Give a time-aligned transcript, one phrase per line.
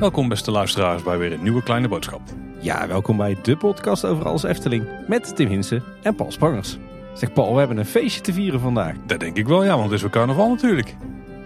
[0.00, 2.20] Welkom beste luisteraars bij weer een nieuwe kleine boodschap.
[2.58, 6.78] Ja, welkom bij de podcast over alles Efteling met Tim Hinsen en Paul Sprangers.
[7.14, 8.94] Zeg Paul, we hebben een feestje te vieren vandaag.
[9.06, 10.96] Dat denk ik wel, ja, want het is weer carnaval natuurlijk.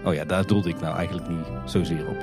[0.03, 2.17] Oh ja, daar doelde ik nou eigenlijk niet zozeer op.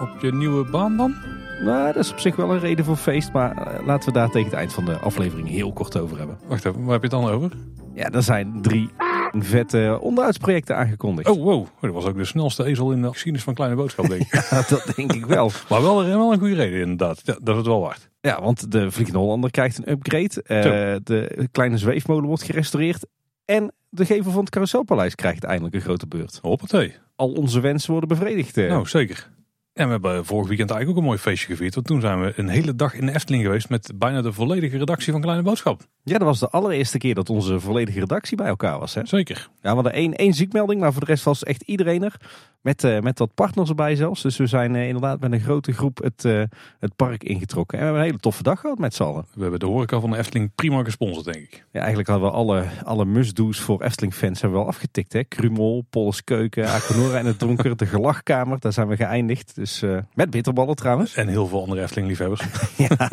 [0.00, 1.14] Op je nieuwe baan dan?
[1.60, 4.30] Nou, dat is op zich wel een reden voor feest, maar eh, laten we daar
[4.30, 6.38] tegen het eind van de aflevering heel kort over hebben.
[6.48, 7.50] Wacht even, waar heb je het dan over?
[7.94, 8.90] Ja, er zijn drie
[9.32, 11.28] vette onderhoudsprojecten aangekondigd.
[11.28, 11.66] Oh, wow.
[11.80, 14.32] Dat was ook de snelste ezel in de geschiedenis van Kleine Boodschap, denk ik.
[14.50, 15.50] Ja, dat denk ik wel.
[15.68, 17.20] maar wel, wel een goede reden inderdaad.
[17.24, 18.10] Ja, dat het wel waard.
[18.20, 20.42] Ja, want de Vliegende Hollander krijgt een upgrade.
[20.42, 23.06] Eh, de kleine zweefmolen wordt gerestaureerd.
[23.44, 26.38] En de gevel van het Carouselpaleis krijgt eindelijk een grote beurt.
[26.42, 26.94] Hoppatee.
[27.16, 28.56] Al onze wensen worden bevredigd.
[28.56, 28.68] eh.
[28.68, 29.30] Nou, zeker.
[29.76, 31.74] En we hebben vorig weekend eigenlijk ook een mooi feestje gevierd.
[31.74, 34.78] Want toen zijn we een hele dag in de Efteling geweest met bijna de volledige
[34.78, 35.80] redactie van Kleine Boodschap.
[36.02, 38.94] Ja, dat was de allereerste keer dat onze volledige redactie bij elkaar was.
[38.94, 39.06] Hè?
[39.06, 39.48] Zeker.
[39.62, 42.16] Ja, we hadden één, één ziekmelding, maar voor de rest was echt iedereen er.
[42.60, 44.22] Met, eh, met wat partners erbij zelfs.
[44.22, 46.42] Dus we zijn eh, inderdaad met een grote groep het, eh,
[46.78, 47.78] het park ingetrokken.
[47.78, 49.26] En we hebben een hele toffe dag gehad met z'n allen.
[49.34, 51.64] We hebben de horeca van de Efteling prima gesponsord, denk ik.
[51.72, 55.12] Ja, eigenlijk hadden we alle, alle must-do's voor Efteling-fans hebben we wel afgetikt.
[55.12, 55.24] Hè?
[55.24, 58.60] Krumel, Polles Keuken, Aquanora in het donker, de gelachkamer.
[58.60, 59.54] Daar zijn we geëindigd.
[59.54, 61.14] Dus eh, met bitterballen trouwens.
[61.14, 62.40] En heel veel andere Efteling-liefhebbers.
[62.76, 63.08] Ja.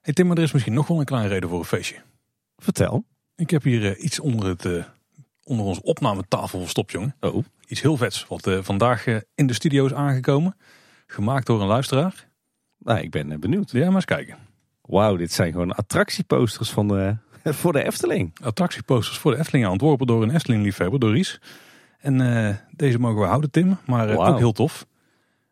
[0.00, 1.96] Hey Tim, maar er is misschien nog wel een kleine reden voor een feestje.
[2.56, 3.04] Vertel.
[3.36, 4.84] Ik heb hier eh, iets onder, het, eh,
[5.44, 7.16] onder onze opnametafel verstopt, jongen.
[7.20, 7.44] Oh.
[7.66, 10.56] Iets heel vets, wat vandaag in de studio is aangekomen.
[11.06, 12.28] Gemaakt door een luisteraar.
[12.78, 13.70] Nou, ik ben benieuwd.
[13.70, 14.36] Ja, maar eens kijken.
[14.82, 18.32] Wauw, dit zijn gewoon attractieposters van de, voor de Efteling.
[18.42, 21.40] Attractieposters voor de Efteling, ontworpen door een Efteling-liefhebber, door Ries.
[21.98, 23.78] En deze mogen we houden, Tim.
[23.86, 24.86] Maar ook heel tof.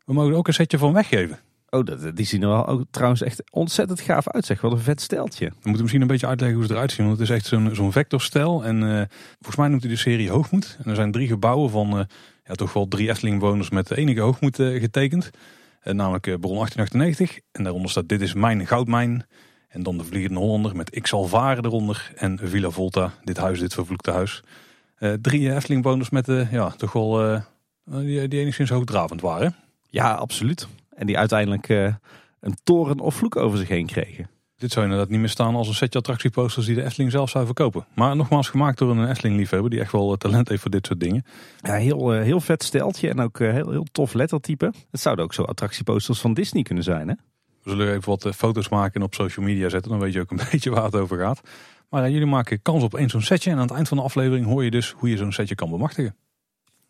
[0.09, 1.39] We mogen er ook een setje van weggeven.
[1.69, 4.45] Oh, dat, die zien er wel ook trouwens echt ontzettend gaaf uit.
[4.45, 5.45] Zeg, wat een vet steltje.
[5.45, 7.05] We moeten misschien een beetje uitleggen hoe ze eruit zien.
[7.05, 8.63] Want het is echt zo'n zo'n vectorstijl.
[8.63, 10.77] En eh, volgens mij noemt hij de serie Hoogmoed.
[10.83, 12.05] En er zijn drie gebouwen van eh,
[12.43, 15.29] ja, toch wel drie Efteling-bewoners met de enige hoogmoed eh, getekend.
[15.83, 17.39] Namelijk Bron 1898.
[17.51, 19.25] En daaronder staat Dit is mijn goudmijn.
[19.67, 22.11] En dan de Vliegende Hollander met Ik zal varen eronder.
[22.15, 24.43] En Villa Volta, dit huis, dit vervloekte huis.
[25.21, 27.41] Drie Efteling-bewoners met ja, toch wel
[27.83, 29.55] die, die enigszins hoogdravend waren.
[29.89, 30.67] Ja, absoluut.
[30.95, 31.93] En die uiteindelijk eh,
[32.39, 34.29] een toren of vloek over zich heen kregen.
[34.57, 37.45] Dit zou inderdaad niet meer staan als een setje attractieposters die de Efteling zelf zou
[37.45, 37.85] verkopen.
[37.95, 40.99] Maar nogmaals gemaakt door een Efteling-liefhebber die echt wel eh, talent heeft voor dit soort
[40.99, 41.25] dingen.
[41.61, 44.73] Ja, heel, eh, heel vet steltje en ook heel, heel tof lettertype.
[44.91, 47.13] Het zouden ook zo attractieposters van Disney kunnen zijn, hè?
[47.63, 49.91] We zullen even wat foto's maken en op social media zetten.
[49.91, 51.41] Dan weet je ook een beetje waar het over gaat.
[51.89, 53.49] Maar jullie maken kans op één zo'n setje.
[53.49, 55.69] En aan het eind van de aflevering hoor je dus hoe je zo'n setje kan
[55.69, 56.15] bemachtigen.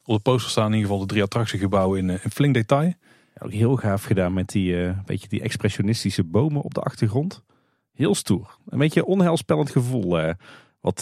[0.10, 2.94] Op de poster staan in ieder geval de drie attractiegebouwen in, eh, in flink detail.
[3.36, 7.44] Ja, ook heel gaaf gedaan met die, eh, beetje die expressionistische bomen op de achtergrond.
[7.92, 8.58] Heel stoer.
[8.68, 10.34] Een beetje onheilspellend gevoel eh,
[10.82, 11.02] wat,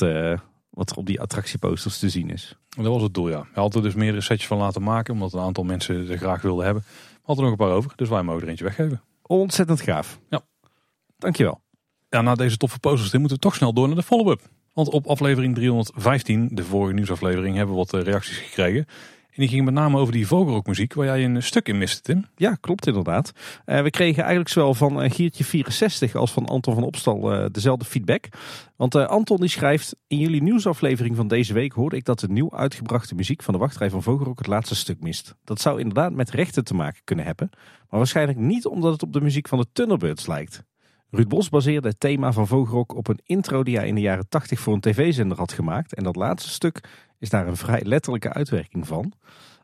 [0.69, 2.57] wat er op die attractieposters te zien is.
[2.77, 3.41] En dat was het doel, ja.
[3.53, 5.13] We hadden er dus meerdere setjes van laten maken.
[5.13, 6.83] Omdat een aantal mensen er graag wilden hebben.
[6.83, 7.91] We hadden er nog een paar over.
[7.95, 9.01] Dus wij mogen er eentje weggeven.
[9.21, 10.19] Ontzettend gaaf.
[10.29, 10.41] Ja.
[11.17, 11.61] Dankjewel.
[12.09, 14.41] Ja, na deze toffe posters moeten we toch snel door naar de follow-up.
[14.77, 18.85] Want op aflevering 315, de vorige nieuwsaflevering, hebben we wat eh, reacties gekregen.
[19.37, 22.25] En die gingen met name over die vogelrokmuziek, waar jij een stuk in miste, Tim.
[22.35, 23.31] Ja, klopt inderdaad.
[23.65, 27.85] Eh, we kregen eigenlijk zowel van eh, Giertje64 als van Anton van Opstal eh, dezelfde
[27.85, 28.27] feedback.
[28.75, 32.29] Want eh, Anton die schrijft, in jullie nieuwsaflevering van deze week hoorde ik dat de
[32.29, 35.35] nieuw uitgebrachte muziek van de wachtrij van Vogelrok het laatste stuk mist.
[35.43, 37.49] Dat zou inderdaad met rechten te maken kunnen hebben,
[37.89, 40.63] maar waarschijnlijk niet omdat het op de muziek van de Thunderbirds lijkt.
[41.09, 44.29] Ruud Bos baseerde het thema van Vogelrok op een intro die hij in de jaren
[44.29, 45.93] 80 voor een tv-zender had gemaakt.
[45.93, 46.83] En dat laatste stuk
[47.19, 49.13] is daar een vrij letterlijke uitwerking van.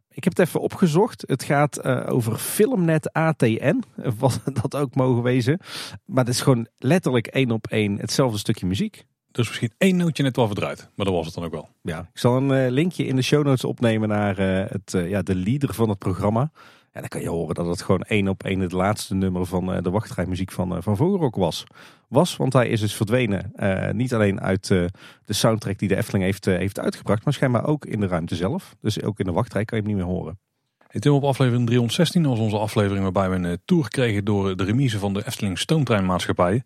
[0.09, 1.24] Ik heb het even opgezocht.
[1.28, 3.84] Het gaat eh, over Filmnet ATN,
[4.20, 5.59] wat dat ook mogen wezen.
[6.06, 9.06] Maar het is gewoon letterlijk één op één hetzelfde stukje muziek.
[9.34, 10.90] Dus misschien één nootje net wel verdraaid.
[10.96, 11.70] Maar dat was het dan ook wel.
[11.82, 15.10] Ja, ik zal een eh, linkje in de show notes opnemen naar eh, het, eh,
[15.10, 16.52] ja, de leader van het programma.
[16.92, 19.84] En dan kan je horen dat het gewoon één op één het laatste nummer van
[19.84, 21.64] de wachtrijmuziek van, van Vogelrok was.
[22.08, 23.52] Was, want hij is dus verdwenen.
[23.56, 24.86] Uh, niet alleen uit uh,
[25.26, 28.36] de soundtrack die de Efteling heeft, uh, heeft uitgebracht, maar schijnbaar ook in de ruimte
[28.36, 28.76] zelf.
[28.82, 30.40] Dus ook in de wachtrij kan je hem niet meer horen.
[30.88, 34.64] Hey Tim, op aflevering 316 was onze aflevering waarbij we een tour kregen door de
[34.64, 36.64] remise van de Efteling Stoomtreinmaatschappij.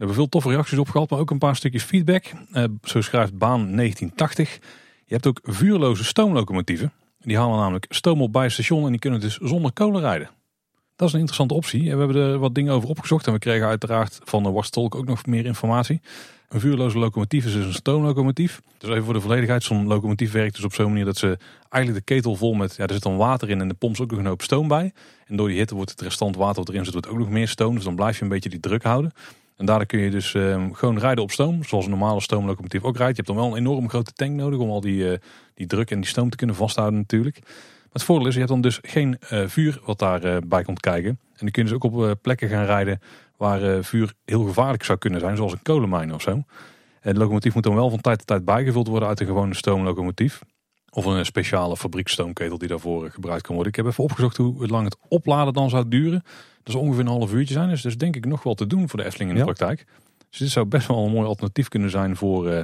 [0.00, 2.24] We hebben veel toffe reacties op gehad, maar ook een paar stukjes feedback.
[2.52, 4.58] Uh, zo schrijft Baan 1980.
[5.04, 6.92] Je hebt ook vuurloze stoomlocomotieven.
[7.18, 10.30] Die halen namelijk stoom op bij het station en die kunnen dus zonder kolen rijden.
[10.96, 11.90] Dat is een interessante optie.
[11.90, 14.94] En we hebben er wat dingen over opgezocht en we kregen uiteraard van de Warstolk
[14.94, 16.00] ook nog meer informatie.
[16.48, 18.60] Een vuurloze locomotief is dus een stoomlocomotief.
[18.78, 21.38] Dus even voor de volledigheid, zo'n locomotief werkt dus op zo'n manier dat ze
[21.68, 24.10] eigenlijk de ketel vol met, ja er zit dan water in en de pompt ook
[24.10, 24.92] nog een hoop stoom bij.
[25.26, 27.48] En door die hitte wordt het restant water wat erin zit, wordt ook nog meer
[27.48, 27.74] stoom.
[27.74, 29.12] Dus dan blijf je een beetje die druk houden.
[29.60, 32.96] En daardoor kun je dus ehm, gewoon rijden op stoom, zoals een normale stoomlocomotief ook
[32.96, 33.16] rijdt.
[33.16, 35.18] Je hebt dan wel een enorm grote tank nodig om al die,
[35.54, 37.40] die druk en die stoom te kunnen vasthouden natuurlijk.
[37.42, 39.16] Maar het voordeel is, je hebt dan dus geen
[39.46, 41.08] vuur wat daarbij bij komt kijken.
[41.10, 43.00] En dan kun je dus ook op plekken gaan rijden
[43.36, 46.42] waar vuur heel gevaarlijk zou kunnen zijn, zoals een kolenmijn of zo.
[47.00, 49.54] En de locomotief moet dan wel van tijd tot tijd bijgevuld worden uit een gewone
[49.54, 50.40] stoomlocomotief.
[50.90, 53.72] Of een speciale fabriekstoomketel die daarvoor gebruikt kan worden.
[53.72, 56.22] Ik heb even opgezocht hoe lang het opladen dan zou duren.
[56.62, 57.68] Dat ongeveer een half uurtje zijn.
[57.68, 59.86] Dus dat is denk ik nog wel te doen voor de Efteling in de praktijk.
[60.30, 62.60] Dus dit zou best wel een mooi alternatief kunnen zijn voor, uh,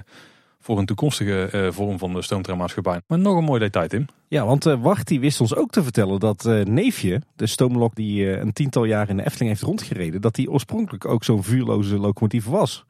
[0.61, 3.01] voor een toekomstige uh, vorm van de stoomtreinmaatschappij.
[3.07, 4.07] Maar nog een mooi detail Tim.
[4.29, 8.39] Ja, want uh, Wart die wist ons ook te vertellen dat Neefje, de stoomlok die
[8.39, 12.45] een tiental jaar in de Efteling heeft rondgereden, dat die oorspronkelijk ook zo'n vuurloze locomotief
[12.45, 12.85] was.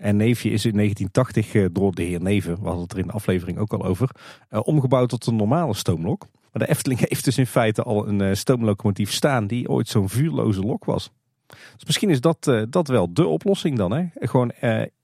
[0.00, 3.06] En Neefje is in 1980 eh, door de heer Neven, we hadden het er in
[3.06, 4.10] de aflevering ook al over,
[4.48, 6.26] eh, omgebouwd tot een normale stoomlok.
[6.52, 10.08] Maar de Efteling heeft dus in feite al een eh, stoomlocomotief staan die ooit zo'n
[10.08, 11.10] vuurloze lok was.
[11.46, 13.92] Dus misschien is dat, dat wel de oplossing dan.
[13.92, 14.06] Hè?
[14.14, 14.52] Gewoon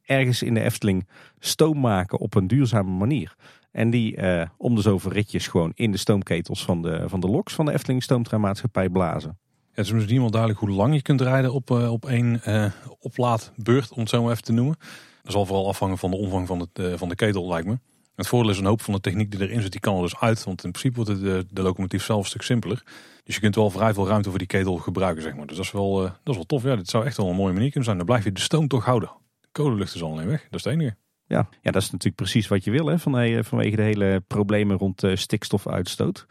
[0.02, 1.08] ergens in de Efteling
[1.38, 3.34] stoom maken op een duurzame manier.
[3.70, 4.18] En die
[4.56, 7.72] om de zoveel ritjes gewoon in de stoomketels van de, van de loks van de
[7.72, 9.38] Efteling Stoomtreinmaatschappij blazen
[9.76, 12.66] het is niet helemaal duidelijk hoe lang je kunt rijden op, op één uh,
[12.98, 14.76] oplaadbeurt, om het zo maar even te noemen.
[15.22, 17.78] Dat zal vooral afhangen van de omvang van, uh, van de ketel, lijkt me.
[18.16, 20.16] Het voordeel is een hoop van de techniek die erin zit, die kan er dus
[20.16, 20.44] uit.
[20.44, 22.82] Want in principe wordt de, de locomotief zelf een stuk simpeler.
[23.24, 25.46] Dus je kunt wel vrij veel ruimte voor die ketel gebruiken, zeg maar.
[25.46, 26.62] Dus dat is wel, dat is wel tof.
[26.62, 27.96] Ja, dit zou echt wel een mooie manier kunnen zijn.
[27.96, 29.10] Dan blijf je de stoom toch houden.
[29.40, 30.42] De kolenlucht is al alleen weg.
[30.50, 30.96] Dat is het enige.
[31.26, 34.76] Ja, ja, dat is natuurlijk precies wat je wil, hè, van, vanwege de hele problemen
[34.76, 36.26] rond stikstofuitstoot.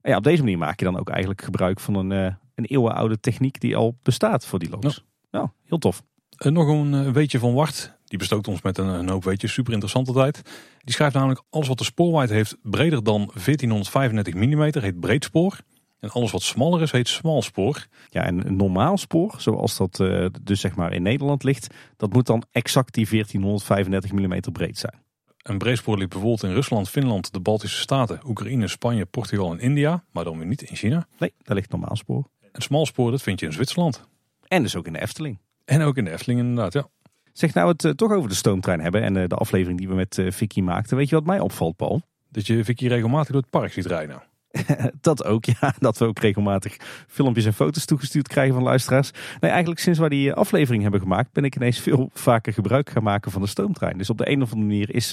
[0.00, 3.20] En ja, op deze manier maak je dan ook eigenlijk gebruik van een een eeuwenoude
[3.20, 4.68] techniek die al bestaat voor die.
[4.80, 4.90] Ja.
[5.30, 6.02] Nou, heel tof.
[6.36, 7.97] En nog een eh, weetje van Wart.
[8.08, 9.52] Die bestookt ons met een, een hoop weetjes.
[9.52, 10.42] Super interessante tijd.
[10.84, 15.58] Die schrijft namelijk alles wat de spoorwijdte heeft breder dan 1435 mm heet breedspoor.
[16.00, 17.86] En alles wat smaller is heet smalspoor.
[18.08, 22.12] Ja, en een normaal spoor, zoals dat uh, dus zeg maar in Nederland ligt, dat
[22.12, 25.02] moet dan exact die 1435 mm breed zijn.
[25.42, 30.04] Een breedspoor liep bijvoorbeeld in Rusland, Finland, de Baltische Staten, Oekraïne, Spanje, Portugal en India,
[30.12, 31.06] maar dan weer niet in China.
[31.18, 32.28] Nee, daar ligt normaal spoor.
[32.52, 34.04] Een smalspoor, dat vind je in Zwitserland.
[34.48, 35.38] En dus ook in de Efteling.
[35.64, 36.88] En ook in de Efteling inderdaad, ja.
[37.38, 39.94] Zeg nou het uh, toch over de stoomtrein hebben en uh, de aflevering die we
[39.94, 40.96] met uh, Vicky maakten.
[40.96, 42.02] Weet je wat mij opvalt, Paul?
[42.28, 44.22] Dat je Vicky regelmatig door het park ziet rijden.
[45.00, 45.74] dat ook, ja.
[45.78, 46.76] Dat we ook regelmatig
[47.08, 49.10] filmpjes en foto's toegestuurd krijgen van luisteraars.
[49.40, 53.02] Nee, eigenlijk sinds we die aflevering hebben gemaakt, ben ik ineens veel vaker gebruik gaan
[53.02, 53.98] maken van de stoomtrein.
[53.98, 55.12] Dus op de een of andere manier is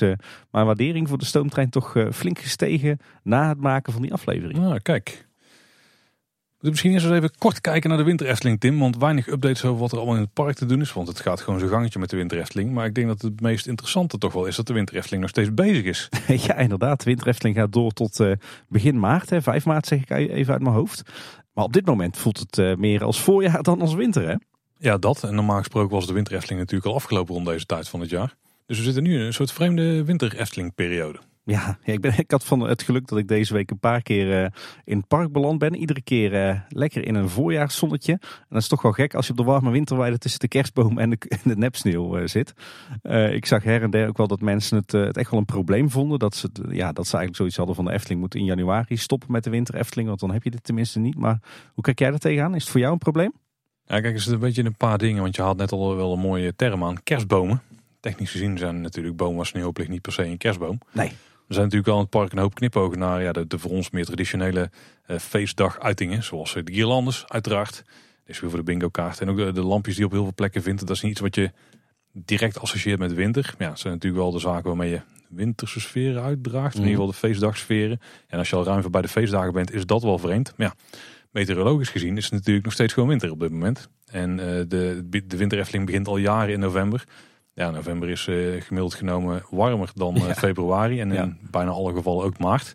[0.52, 4.60] mijn waardering voor de stoomtrein toch flink gestegen na het maken van die aflevering.
[4.60, 5.28] Ah, kijk
[6.70, 8.80] misschien eens even kort kijken naar de Winter Efteling, Tim.
[8.80, 10.94] Want weinig updates over wat er allemaal in het park te doen is.
[10.94, 12.72] Want het gaat gewoon zo'n gangetje met de Winter Efteling.
[12.72, 15.32] Maar ik denk dat het meest interessante toch wel is dat de Winter Efteling nog
[15.32, 16.10] steeds bezig is.
[16.48, 17.00] Ja, inderdaad.
[17.00, 18.32] De Winter Efteling gaat door tot uh,
[18.68, 19.30] begin maart.
[19.30, 19.42] Hè.
[19.42, 21.02] 5 maart zeg ik even uit mijn hoofd.
[21.54, 24.36] Maar op dit moment voelt het uh, meer als voorjaar dan als winter, hè?
[24.78, 25.24] Ja, dat.
[25.24, 28.10] En normaal gesproken was de Winter Efteling natuurlijk al afgelopen rond deze tijd van het
[28.10, 28.36] jaar.
[28.66, 31.20] Dus we zitten nu in een soort vreemde Winter Efteling periode.
[31.46, 34.42] Ja, ik, ben, ik had van het geluk dat ik deze week een paar keer
[34.42, 34.48] uh,
[34.84, 35.76] in het park beland ben.
[35.76, 38.12] Iedere keer uh, lekker in een voorjaarszonnetje.
[38.12, 40.98] En dat is toch wel gek als je op de warme winterweide tussen de kerstboom
[40.98, 42.54] en de, de nepsneeuw uh, zit.
[43.32, 45.90] ik zag her en der ook wel dat mensen het, het echt wel een probleem
[45.90, 46.20] vonden.
[46.20, 49.32] Dat ze, ja, dat ze eigenlijk zoiets hadden van de Efteling moet in januari stoppen
[49.32, 50.08] met de winter Efteling.
[50.08, 51.16] Want dan heb je dit tenminste niet.
[51.16, 51.40] Maar
[51.74, 52.56] hoe kijk jij er tegenaan?
[52.56, 53.34] Is het voor jou een probleem?
[53.86, 55.22] Ja, kijk, is het een beetje een paar dingen.
[55.22, 57.04] Want je had net al wel een mooie term aan.
[57.04, 57.62] Kerstbomen.
[58.00, 60.80] Technisch gezien zijn natuurlijk bomen waar sneeuw op ligt niet per se een kerstboom.
[60.92, 61.12] Nee.
[61.48, 63.72] Er zijn natuurlijk al in het park een hoop knipogen naar ja, de, de voor
[63.72, 64.70] ons meer traditionele
[65.08, 66.24] uh, feestdaguitingen.
[66.24, 67.84] Zoals eh, de guirlandes uiteraard.
[68.26, 69.22] Dus weer voor de bingo kaart.
[69.22, 70.88] En ook de, de, lampjes die je op heel veel plekken vindt.
[70.88, 71.52] Dat is niet iets wat je
[72.12, 73.56] direct associeert met winter.
[73.58, 76.74] Ja, dat zijn natuurlijk wel de zaken waarmee je winterse sferen uitdraagt.
[76.74, 78.00] In ieder geval de feestdagsferen.
[78.28, 80.54] En als je al ruim voorbij de feestdagen bent, is dat wel vreemd.
[80.58, 80.98] Maar ja,
[81.32, 83.90] meteorologisch gezien is het natuurlijk nog steeds gewoon winter op dit moment.
[84.06, 87.04] En uh, de, de winter begint al jaren in november.
[87.56, 92.26] Ja, november is uh, gemiddeld genomen warmer dan uh, februari en in bijna alle gevallen
[92.26, 92.74] ook maart.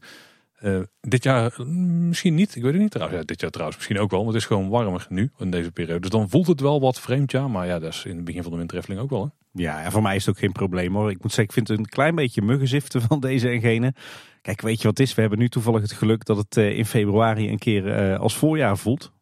[0.62, 3.20] Uh, dit jaar misschien niet, ik weet het niet trouwens.
[3.20, 5.72] Ja, dit jaar trouwens misschien ook wel, want het is gewoon warmer nu in deze
[5.72, 6.00] periode.
[6.00, 7.48] Dus dan voelt het wel wat vreemd, ja.
[7.48, 9.22] Maar ja, dat is in het begin van de wintereffeling ook wel.
[9.22, 9.28] Hè?
[9.62, 11.10] Ja, en voor mij is het ook geen probleem hoor.
[11.10, 13.94] Ik moet zeggen, ik vind het een klein beetje muggenziften van deze en gene.
[14.42, 15.14] Kijk, weet je wat het is?
[15.14, 19.12] We hebben nu toevallig het geluk dat het in februari een keer als voorjaar voelt.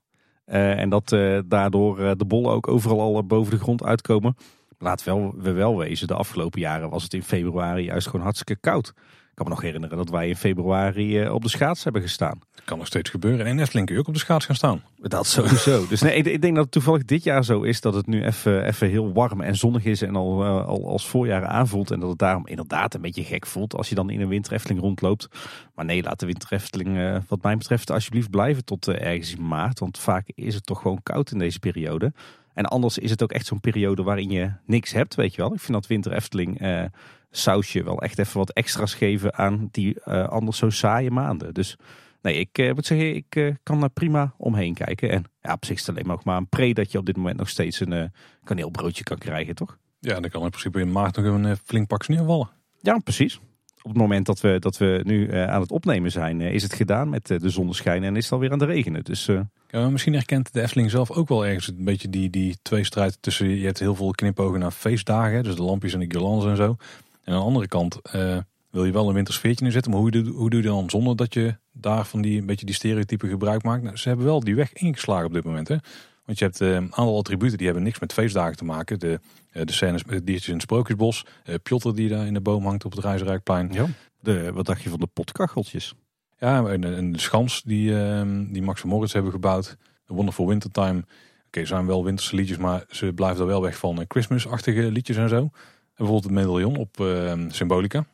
[0.45, 1.09] en dat
[1.47, 4.37] daardoor de bollen ook overal al boven de grond uitkomen
[4.79, 8.61] laat wel, we wel wezen, de afgelopen jaren was het in februari juist gewoon hartstikke
[8.61, 8.93] koud.
[9.39, 12.39] Ik kan me nog herinneren dat wij in februari eh, op de schaats hebben gestaan.
[12.55, 13.47] Dat kan nog steeds gebeuren.
[13.47, 14.83] En in Efteling kun je ook op de schaats gaan staan.
[14.97, 15.87] Dat sowieso.
[15.89, 18.65] dus nee, ik, denk dat het toevallig dit jaar zo is dat het nu even,
[18.65, 21.91] even heel warm en zonnig is en al, uh, al als voorjaar aanvoelt.
[21.91, 24.63] En dat het daarom inderdaad een beetje gek voelt als je dan in een winter
[24.79, 25.29] rondloopt.
[25.75, 29.79] Maar nee, laat de winter uh, wat mij betreft alsjeblieft blijven tot ergens in maart.
[29.79, 32.13] Want vaak is het toch gewoon koud in deze periode.
[32.59, 35.53] En anders is het ook echt zo'n periode waarin je niks hebt, weet je wel.
[35.55, 36.85] Ik vind dat Winter Efteling eh,
[37.31, 41.55] sausje wel echt even wat extra's geven aan die eh, anders zo saaie maanden.
[41.55, 41.77] Dus
[42.23, 45.11] nee, ik eh, moet zeggen, ik kan daar prima omheen kijken.
[45.11, 47.07] En ja, op zich is het alleen maar, ook maar een pre dat je op
[47.07, 48.13] dit moment nog steeds een
[48.45, 49.79] kaneelbroodje kan krijgen, toch?
[50.01, 52.49] Ja, dan kan in principe in maart nog een flink pak sneeuw vallen.
[52.81, 53.41] Ja, precies.
[53.83, 57.09] Op het moment dat we, dat we nu aan het opnemen zijn, is het gedaan
[57.09, 59.05] met de zonneschijn en is het alweer aan het regenen.
[59.05, 59.29] Dus
[59.71, 63.49] Ja, misschien herkent de Efteling zelf ook wel ergens een beetje die, die tweestrijd tussen...
[63.49, 66.77] Je hebt heel veel knipogen naar feestdagen, dus de lampjes en de guirlandes en zo.
[67.25, 68.39] En aan de andere kant eh,
[68.71, 69.91] wil je wel een wintersfeertje neerzetten.
[69.91, 72.67] Maar hoe doe, hoe doe je dan zonder dat je daar van die, een beetje
[72.67, 73.83] die stereotypen gebruik maakt?
[73.83, 75.69] Nou, ze hebben wel die weg ingeslagen op dit moment.
[75.69, 75.77] Hè?
[76.25, 78.99] Want je hebt eh, een aantal attributen die hebben niks met feestdagen te maken.
[78.99, 79.21] De,
[79.51, 81.25] eh, de scènes met diertjes in het Sprookjesbos.
[81.45, 83.69] eh Pjotter die daar in de boom hangt op het Reizenrijkplein.
[83.73, 83.87] ja.
[84.21, 85.95] de, wat dacht je van de potkacheltjes?
[86.39, 89.77] Ja, en, en de schans die, ehm, die Max van Moritz hebben gebouwd.
[90.07, 91.05] The Wonderful Wintertime.
[91.47, 95.17] Oké, zijn wel winterse liedjes, maar ze blijven er wel weg van eh, Christmas-achtige liedjes
[95.17, 95.37] en zo.
[95.37, 95.51] En
[95.97, 98.05] bijvoorbeeld het medaillon op ehm, Symbolica.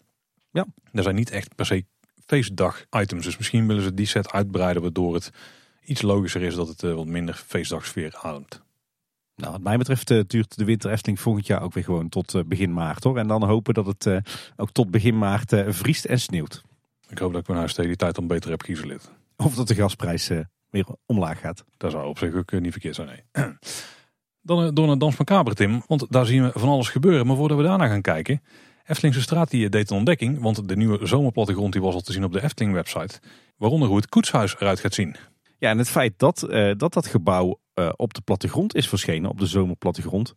[0.51, 0.67] Ja.
[0.93, 1.85] Dat zijn niet echt per se
[2.27, 3.25] feestdag-items.
[3.25, 5.31] Dus misschien willen ze die set uitbreiden, waardoor het
[5.85, 8.63] iets logischer is dat het eh, wat minder feestdagsfeer ademt.
[9.37, 12.49] Nou, wat mij betreft eh, duurt de Winter Efteling volgend jaar ook weer gewoon tot
[12.49, 13.19] begin maart hoor.
[13.19, 14.09] En dan hopen dat het
[14.57, 16.63] ook tot begin maart vriest en sneeuwt.
[17.09, 19.11] Ik hoop dat ik mijn huis tegen die tijd dan beter heb geïsoleerd.
[19.37, 20.39] Of dat de gasprijs eh,
[20.71, 21.65] weer omlaag gaat.
[21.77, 23.45] Dat zou op zich ook eh, niet verkeerd zijn, nee.
[24.43, 25.83] Dan eh, door naar Dans Macabre, Tim.
[25.87, 27.27] Want daar zien we van alles gebeuren.
[27.27, 28.43] Maar voordat we daarna gaan kijken...
[28.87, 30.41] Eftelingse straat die deed een ontdekking.
[30.41, 33.21] Want de nieuwe zomerplattegrond die was al te zien op de Efteling website.
[33.57, 35.17] Waaronder hoe het koetshuis eruit gaat zien.
[35.59, 36.41] Ja, en het feit dat
[36.77, 37.61] dat, dat gebouw
[37.97, 40.35] op de plattegrond is verschenen, op de zomerplattegrond,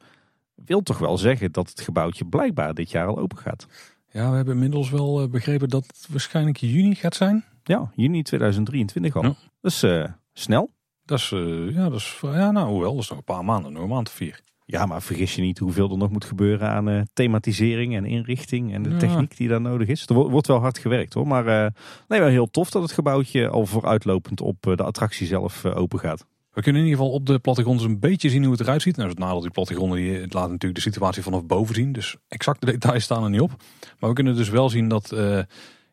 [0.55, 3.67] wil toch wel zeggen dat het gebouwtje blijkbaar dit jaar al open gaat.
[4.11, 7.45] Ja, we hebben inmiddels wel eh, begrepen dat het waarschijnlijk juni gaat zijn.
[7.63, 9.23] Ja, juni 2023 al.
[9.23, 9.35] Ja.
[9.61, 10.71] Dus eh, snel.
[11.05, 13.73] Dat is, eh, ja, dat is, ja, nou, hoewel, dat is nog een paar maanden,
[13.73, 14.39] nog een maand of vier.
[14.65, 18.83] Ja, maar vergis je niet hoeveel er nog moet gebeuren aan thematisering en inrichting en
[18.83, 18.97] de Ja.
[18.97, 20.05] techniek die daar nodig is.
[20.07, 21.73] Er wo- wordt wel hard gewerkt hoor, maar
[22.07, 26.25] nee, wel heel tof dat het gebouwtje al vooruitlopend op de attractie zelf open gaat.
[26.57, 28.81] We kunnen in ieder geval op de plattegrond eens een beetje zien hoe het eruit
[28.81, 28.97] ziet.
[28.97, 31.91] Nou, het nadeel die plattegronden die het laten natuurlijk de situatie vanaf boven zien.
[31.91, 33.51] Dus exacte details staan er niet op.
[33.99, 35.39] Maar we kunnen dus wel zien dat eh,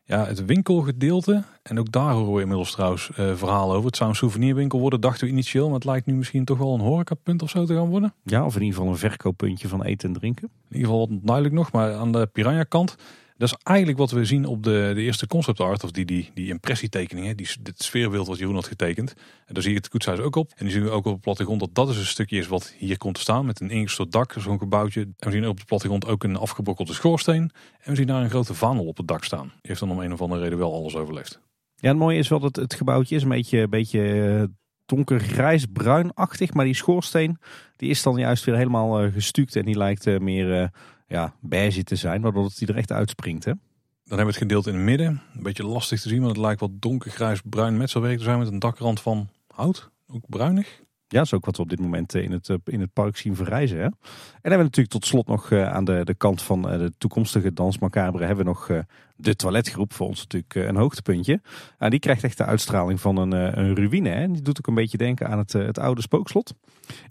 [0.03, 3.85] ja, het winkelgedeelte, en ook daar horen we inmiddels trouwens eh, verhalen over.
[3.85, 5.65] Het zou een souvenirwinkel worden, dachten we initieel.
[5.65, 8.13] Maar het lijkt nu misschien toch wel een horecapunt of zo te gaan worden.
[8.23, 10.49] Ja, of in ieder geval een verkooppuntje van eten en drinken.
[10.69, 12.95] In ieder geval wat duidelijk nog, maar aan de piranha kant.
[13.37, 16.31] Dat is eigenlijk wat we zien op de, de eerste concept art, of die, die,
[16.33, 19.13] die impressietekeningen, die, dit sfeerbeeld wat Jeroen had getekend.
[19.45, 20.51] En daar zie je het koetshuis ook op.
[20.55, 22.73] En die zien we ook op de plattegrond dat dat dus een stukje is wat
[22.77, 25.01] hier komt te staan, met een ingestort dak, zo'n gebouwtje.
[25.01, 27.51] En we zien op de plattegrond ook een afgebrokkelde schoorsteen.
[27.81, 29.47] En we zien daar een grote vaandel op het dak staan.
[29.47, 31.39] Die heeft dan om een of andere reden wel alles overleefd.
[31.75, 34.01] Ja, het mooie is wel dat het gebouwtje is een beetje, beetje
[34.39, 34.43] eh,
[34.85, 37.37] donkergrijs bruinachtig, maar die schoorsteen
[37.75, 40.71] die is dan juist weer helemaal eh, gestuukt en die lijkt eh, meer
[41.07, 43.45] ja, beige te zijn, waardoor het die er echt uitspringt.
[43.45, 43.51] Hè?
[43.51, 45.21] Dan hebben we het gedeelte in het midden.
[45.35, 48.47] Een beetje lastig te zien, want het lijkt wat donkergrijs bruin metselwerk te zijn met
[48.47, 49.89] een dakrand van hout.
[50.07, 50.81] Ook bruinig.
[51.07, 52.93] Ja, dat is ook wat we op dit moment eh, in het, eh, in het
[52.93, 53.77] park zien verrijzen.
[53.77, 53.83] Hè?
[53.83, 53.93] En
[54.31, 57.79] hebben we natuurlijk tot slot nog eh, aan de, de kant van de toekomstige Dans
[57.79, 58.69] Macabre hebben we nog
[59.15, 59.93] de toiletgroep.
[59.93, 61.41] Voor ons natuurlijk een hoogtepuntje.
[61.77, 64.09] En die krijgt echt de uitstraling van een, een ruïne.
[64.09, 64.31] Hè?
[64.31, 66.53] Die doet ook een beetje denken aan het, het oude spookslot.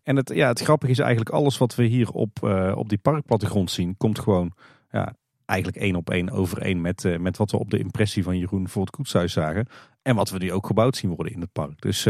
[0.03, 2.43] En het, ja, het grappige is eigenlijk alles wat we hier op,
[2.75, 4.53] op die parkplattegrond zien, komt gewoon
[4.91, 5.15] ja,
[5.47, 8.83] eigenlijk één op één overeen met, met wat we op de impressie van Jeroen voor
[8.83, 9.67] het koetshuis zagen.
[10.03, 11.81] En wat we nu ook gebouwd zien worden in het park.
[11.81, 12.07] Dus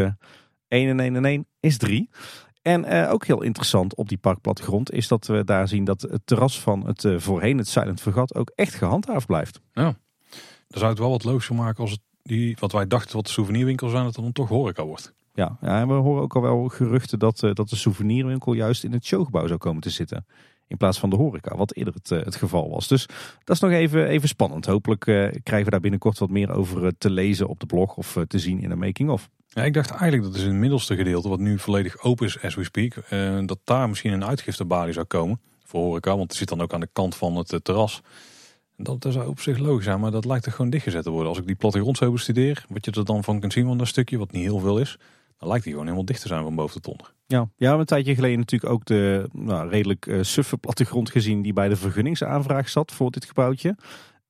[0.75, 2.11] 1 en 1 en 1 is 3.
[2.63, 6.21] En eh, ook heel interessant op die parkplattegrond is dat we daar zien dat het
[6.25, 9.61] terras van het eh, voorheen het Silent Vergat ook echt gehandhaafd blijft.
[10.69, 13.33] Dan zou het wel wat logischer maken als het die, wat wij dachten wat de
[13.33, 15.15] souvenirwinkel zijn, dat het dan toch horeca wordt.
[15.35, 18.85] Ja, ja, en we horen ook al wel geruchten dat, eh, dat de souvenirwinkel juist
[18.85, 20.27] in het showgebouw zou komen te zitten.
[20.67, 22.89] In plaats van de horeca, wat eerder het, het geval was.
[22.89, 23.07] Dus
[23.45, 24.67] dat is nog even, even spannend.
[24.67, 25.01] Hopelijk
[25.43, 28.61] krijgen we daar binnenkort wat meer over te lezen op de blog of te zien
[28.61, 29.31] in de making-of.
[29.55, 32.43] Ja, ik dacht eigenlijk dat is in het middelste gedeelte, wat nu volledig open is
[32.43, 36.17] as we speak, eh, dat daar misschien een uitgiftebalie zou komen voor horeca.
[36.17, 38.03] Want het zit dan ook aan de kant van het eh, terras.
[38.77, 41.29] Dat, dat zou op zich logisch zijn, maar dat lijkt toch gewoon dichtgezet te worden.
[41.29, 43.87] Als ik die plattegrond zo bestudeer, wat je er dan van kunt zien van dat
[43.87, 44.99] stukje, wat niet heel veel is,
[45.39, 47.13] dan lijkt die gewoon helemaal dicht te zijn van boven tot onder.
[47.27, 51.53] Ja, ja, een tijdje geleden natuurlijk ook de nou, redelijk eh, suffe plattegrond gezien die
[51.53, 53.77] bij de vergunningsaanvraag zat voor dit gebouwtje.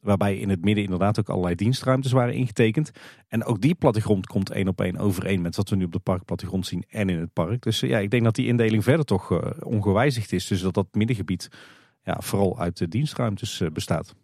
[0.05, 2.91] Waarbij in het midden inderdaad ook allerlei dienstruimtes waren ingetekend.
[3.29, 5.99] En ook die plattegrond komt één op één overeen met wat we nu op de
[5.99, 7.63] parkplattegrond zien en in het park.
[7.63, 10.47] Dus eh, ja, ik denk dat die indeling verder toch eh, ongewijzigd is.
[10.47, 11.49] Dus dat dat middengebied
[12.03, 14.15] ja, vooral uit de dienstruimtes eh, bestaat.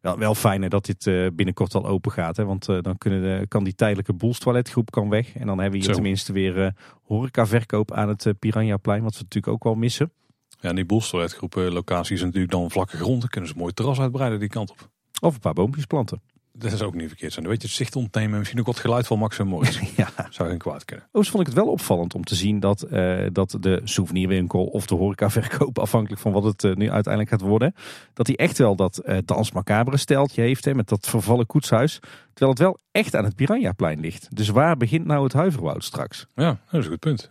[0.00, 2.36] Wel, wel fijn hè, dat dit binnenkort al open gaat.
[2.36, 5.34] Hè, want dan kunnen de, kan die tijdelijke boelstoiletgroep kan weg.
[5.34, 5.92] En dan hebben we hier Zo.
[5.92, 9.02] tenminste weer horecaverkoop aan het Piranhaplein.
[9.02, 10.12] Wat we natuurlijk ook wel missen.
[10.60, 13.20] Ja, en die locatie is natuurlijk dan vlakke grond.
[13.20, 14.90] Dan kunnen ze mooi terras uitbreiden die kant op.
[15.20, 16.20] Of een paar boompjes planten.
[16.58, 17.44] Dat is ook niet verkeerd zijn.
[17.44, 19.80] Dan weet je het zicht ontnemen en misschien ook wat geluid van Max en Morris.
[19.96, 20.08] Ja.
[20.30, 21.04] Zou geen kwaad kunnen.
[21.04, 24.86] Overigens vond ik het wel opvallend om te zien dat, eh, dat de souvenirwinkel of
[24.86, 27.74] de horecaverkoop, afhankelijk van wat het eh, nu uiteindelijk gaat worden,
[28.12, 31.98] dat hij echt wel dat eh dans macabre steltje heeft hè, met dat vervallen koetshuis.
[32.32, 34.36] Terwijl het wel echt aan het Piranhaplein ligt.
[34.36, 36.26] Dus waar begint nou het Huiverwoud straks?
[36.34, 37.30] Ja, dat is een goed punt.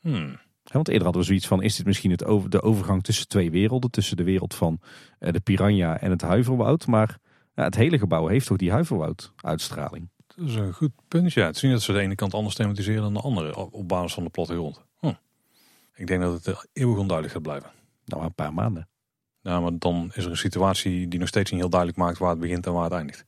[0.00, 0.38] Hmm.
[0.72, 3.50] Want eerder hadden we zoiets van, is dit misschien het over, de overgang tussen twee
[3.50, 3.90] werelden?
[3.90, 4.80] Tussen de wereld van
[5.18, 6.86] de Piranha en het Huiverwoud.
[6.86, 7.18] Maar
[7.54, 10.08] ja, het hele gebouw heeft toch die Huiverwoud uitstraling.
[10.26, 11.32] Dat is een goed punt.
[11.32, 13.88] Ja, het is niet dat ze de ene kant anders thematiseren dan de andere op
[13.88, 14.84] basis van de plattegrond.
[15.00, 15.12] Hm.
[15.94, 17.70] Ik denk dat het eeuwig onduidelijk gaat blijven.
[18.04, 18.88] Nou, een paar maanden.
[19.40, 22.30] Ja, maar dan is er een situatie die nog steeds niet heel duidelijk maakt waar
[22.30, 23.24] het begint en waar het eindigt.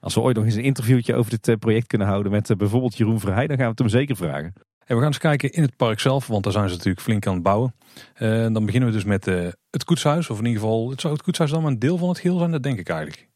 [0.00, 2.56] Als we ooit nog eens een interviewtje over dit eh, project kunnen houden met eh,
[2.56, 4.52] bijvoorbeeld Jeroen Verheij, dan gaan we het hem zeker vragen.
[4.84, 7.26] En we gaan eens kijken in het park zelf, want daar zijn ze natuurlijk flink
[7.26, 7.74] aan het bouwen.
[8.14, 9.24] Eh, dan beginnen we dus met
[9.70, 12.08] het koetshuis, of in ieder geval, het zou het koetshuis dan maar een deel van
[12.08, 13.28] het geheel zijn, dat denk ik eigenlijk.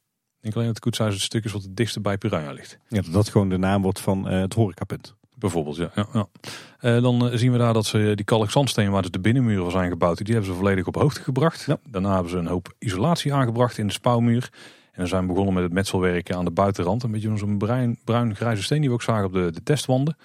[0.47, 2.79] Ik denk alleen dat het koetshuis het stuk is wat het dichtste bij Piranha ligt.
[2.89, 5.15] Ja, dat dat gewoon de naam wordt van eh, het horecapunt.
[5.35, 5.91] Bijvoorbeeld, ja.
[5.95, 6.27] ja, ja.
[6.79, 9.71] Eh, dan eh, zien we daar dat ze die kalkzandsteen waar dus de binnenmuren van
[9.71, 11.65] zijn gebouwd, die hebben ze volledig op hoogte gebracht.
[11.65, 11.79] Ja.
[11.91, 14.51] Daarna hebben ze een hoop isolatie aangebracht in de spouwmuur.
[14.93, 17.03] En we zijn begonnen met het metselwerk aan de buitenrand.
[17.03, 20.17] Een beetje zo'n bruin, bruin-grijze steen die we ook zagen op de, de testwanden.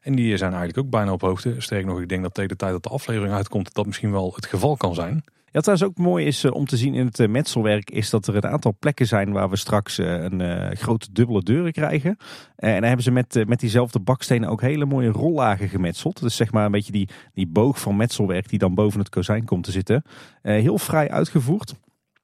[0.00, 1.54] En die zijn eigenlijk ook bijna op hoogte.
[1.58, 4.10] Sterker nog, ik denk dat tegen de tijd dat de aflevering uitkomt, dat dat misschien
[4.10, 5.24] wel het geval kan zijn.
[5.52, 8.26] Ja, trouwens ook mooi is eh, om te zien in het eh, metselwerk is dat
[8.26, 12.16] er een aantal plekken zijn waar we straks eh, een grote dubbele deuren krijgen.
[12.56, 16.20] En daar hebben ze met, met diezelfde bakstenen ook hele mooie rollagen gemetseld.
[16.20, 19.44] Dus zeg maar een beetje die, die boog van metselwerk die dan boven het kozijn
[19.44, 20.02] komt te zitten.
[20.42, 21.74] Heel vrij uitgevoerd.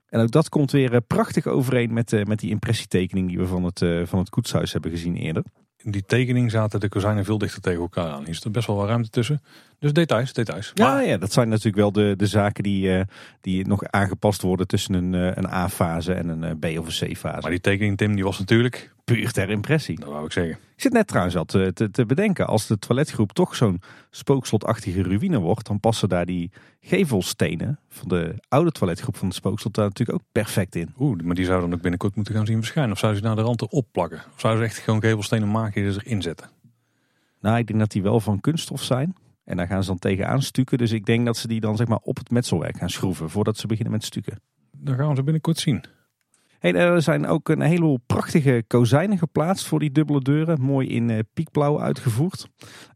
[0.08, 3.78] En ook dat komt weer prachtig overeen met, met die impressietekening die we van het,
[4.04, 5.44] van het koetshuis hebben gezien eerder.
[5.84, 8.24] In die tekening zaten de kozijnen veel dichter tegen elkaar aan.
[8.24, 9.42] Hier zit er best wel wat ruimte tussen.
[9.78, 10.70] Dus details, details.
[10.74, 13.04] Ja, Maar- ja, dat zijn natuurlijk wel de, de zaken die, eh,
[13.40, 17.12] die nog aangepast worden tussen een, eh, een A-fase en een eh, B- of een
[17.12, 17.40] C-fase.
[17.40, 20.00] maar die tekening, Tim, die was natuurlijk, Puur ter impressie.
[20.00, 20.52] dat wou ik zeggen.
[20.76, 25.02] Ik zit net trouwens al te, te, te bedenken, als de toiletgroep toch zo'n spookslotachtige
[25.02, 29.84] ruïne wordt, dan passen daar die gevelstenen van de oude toiletgroep van het spookslot daar
[29.84, 30.94] natuurlijk ook perfect in.
[30.98, 32.92] Oeh, maar die zouden dan ook binnenkort moeten gaan zien verschijnen.
[32.92, 34.18] Of zouden ze naar de rand erop plakken?
[34.34, 36.48] Of zouden ze echt gewoon gevelstenen maken die ze erin zetten?
[37.40, 39.14] Nou, ik denk dat die wel van kunststof zijn.
[39.44, 40.78] En daar gaan ze dan tegenaan stukken.
[40.78, 43.56] Dus ik denk dat ze die dan zeg maar op het metselwerk gaan schroeven voordat
[43.56, 44.40] ze beginnen met stukken.
[44.72, 45.84] Dan gaan we ze binnenkort zien.
[46.58, 50.60] Hey, er zijn ook een heleboel prachtige kozijnen geplaatst voor die dubbele deuren.
[50.60, 52.48] Mooi in eh, piekblauw uitgevoerd.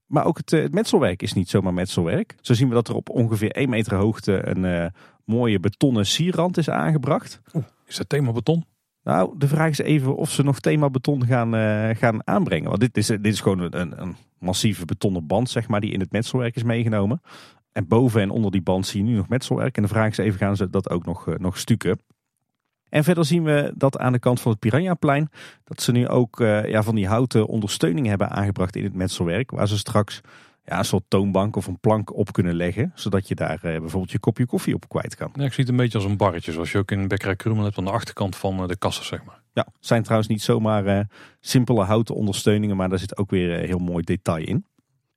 [0.07, 2.35] Maar ook het, eh, het metselwerk is niet zomaar metselwerk.
[2.41, 4.87] Zo zien we dat er op ongeveer 1 meter hoogte een eh,
[5.25, 7.41] mooie betonnen sierrand is aangebracht.
[7.87, 8.65] Is dat thema beton?
[9.09, 12.69] Nou, de vraag is even of ze nog thema beton gaan, eh, gaan aanbrengen.
[12.69, 16.01] Want dit is, dit is gewoon een, een massieve betonnen band, zeg maar, die in
[16.01, 17.21] het metselwerk is meegenomen.
[17.73, 19.77] En boven en onder die band zie je nu nog metselwerk.
[19.77, 22.01] En de vraag is even, gaan ze dat ook nog, eh, nog stukken?
[22.89, 25.31] En verder zien we dat aan de kant van het Piranhaplein,
[25.65, 29.51] dat ze nu ook eh, ja, van die houten ondersteuningen hebben aangebracht in het metselwerk.
[29.51, 30.21] Waar ze straks
[30.69, 32.93] ja, een soort toonbank of een plank op kunnen leggen.
[32.95, 35.31] Zodat je daar eh, bijvoorbeeld je kopje koffie op kwijt kan.
[35.35, 36.53] Ja, ik zie het een beetje als een barretje.
[36.53, 39.25] Zoals je ook in Bekkerij Krummel hebt aan de achterkant van eh, de kassen, zeg
[39.25, 39.43] maar.
[39.53, 41.01] Ja, zijn trouwens niet zomaar eh,
[41.41, 44.65] simpele houten ondersteuningen, maar daar zit ook weer heel mooi detail in.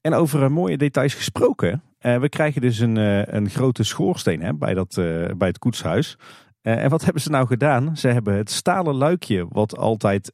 [0.02, 2.96] En over mooie details gesproken, we krijgen dus een,
[3.36, 4.94] een grote schoorsteen hè, bij, dat,
[5.38, 6.18] bij het koetshuis.
[6.62, 7.98] En wat hebben ze nou gedaan?
[7.98, 10.32] Ze hebben het stalen luikje wat altijd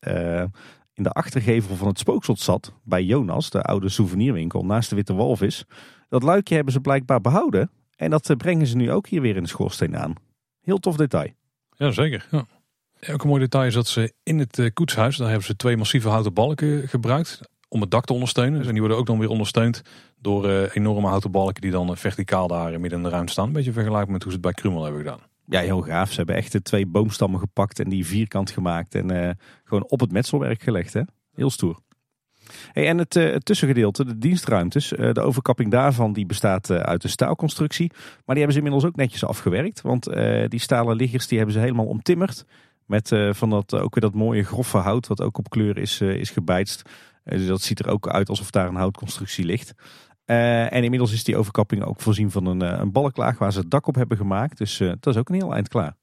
[0.97, 5.13] in de achtergevel van het spookslot zat, bij Jonas, de oude souvenirwinkel naast de Witte
[5.13, 5.65] Walvis.
[6.09, 9.35] Dat luikje hebben ze blijkbaar behouden en dat eh, brengen ze nu ook hier weer
[9.35, 10.13] in de schoorsteen aan.
[10.61, 11.31] Heel tof detail.
[11.75, 12.27] Ja, zeker.
[12.31, 12.45] Ja.
[12.99, 15.55] Ja, ook een mooi detail is dat ze in het eh, koetshuis, daar hebben ze
[15.55, 18.57] twee massieve houten balken gebruikt om het dak te ondersteunen.
[18.57, 19.81] Dus en die worden ook dan weer ondersteund
[20.21, 23.47] door eh, enorme houten balken die dan verticaal daar midden in de ruimte staan.
[23.47, 25.19] Een beetje vergelijkbaar met hoe ze het bij Krummel hebben gedaan.
[25.49, 26.09] Ja, heel gaaf.
[26.09, 28.95] Ze hebben echt de twee boomstammen gepakt en die vierkant gemaakt.
[28.95, 29.29] En eh,
[29.63, 30.93] gewoon op het metselwerk gelegd.
[30.93, 31.01] Hè?
[31.35, 31.79] Heel stoer.
[32.71, 37.09] Hey, en het, eh, tussengedeelte, de dienstruimtes, eh, de overkapping daarvan die bestaat uit een
[37.09, 37.91] staalconstructie.
[37.91, 39.81] Maar die hebben ze inmiddels ook netjes afgewerkt.
[39.81, 40.03] Want
[40.47, 42.45] die stalen liggers die hebben ze helemaal omtimmerd.
[42.85, 46.29] Met van dat, ook weer dat mooie grove hout wat ook op kleur is, is
[46.29, 46.83] gebijtst.
[47.27, 49.73] Eh, dus dat ziet er ook uit alsof daar een houtconstructie ligt.
[50.27, 53.59] Eh, en inmiddels is die overkapping ook voorzien van een, eh, een balklaag waar ze
[53.59, 54.57] het dak op hebben gemaakt.
[54.57, 55.95] Dus eh, dat is ook een heel eind klaar.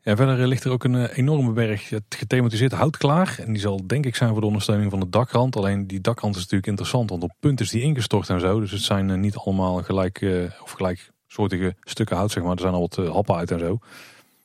[0.00, 3.36] Ja, verder ligt er ook een enorme berg gethematiseerd hout klaar.
[3.38, 5.56] En die zal denk ik zijn voor de ondersteuning van de dakrand.
[5.56, 8.60] Alleen die dakrand is natuurlijk interessant, want op punt is die ingestort en zo.
[8.60, 10.26] Dus het zijn niet allemaal gelijk,
[10.62, 12.52] of gelijksoortige stukken hout, zeg maar.
[12.52, 13.78] Er zijn al wat happen uit en zo.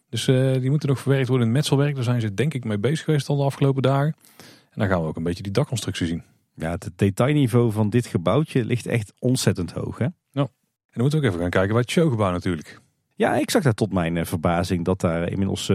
[0.10, 0.26] Dus
[0.62, 1.96] die moeten nog verwerkt worden in het metselwerk.
[1.96, 4.16] Daar zijn ze denk ik mee bezig geweest al de afgelopen dagen.
[4.70, 6.24] En dan gaan we ook een beetje die dakconstructie zien.
[6.60, 9.98] Ja, het detailniveau van dit gebouwtje ligt echt ontzettend hoog.
[9.98, 10.06] Hè?
[10.06, 10.12] Ja.
[10.32, 10.50] En
[10.92, 12.82] dan moeten we ook even gaan kijken bij het showgebouw natuurlijk.
[13.16, 15.72] Ja, ik zag daar tot mijn verbazing dat daar inmiddels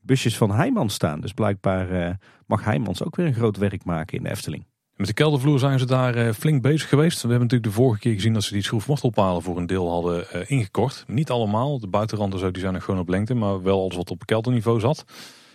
[0.00, 1.20] busjes van Heijmans staan.
[1.20, 4.66] Dus blijkbaar mag Heijmans ook weer een groot werk maken in de Efteling.
[4.96, 7.22] Met de keldervloer zijn ze daar eh, flink bezig geweest.
[7.22, 10.48] We hebben natuurlijk de vorige keer gezien dat ze die schroefmortelpalen voor een deel hadden
[10.48, 11.04] ingekort.
[11.06, 14.10] Niet allemaal, de buitenranden zo, die zijn nog gewoon op lengte, maar wel alles wat
[14.10, 15.04] op kelderniveau zat.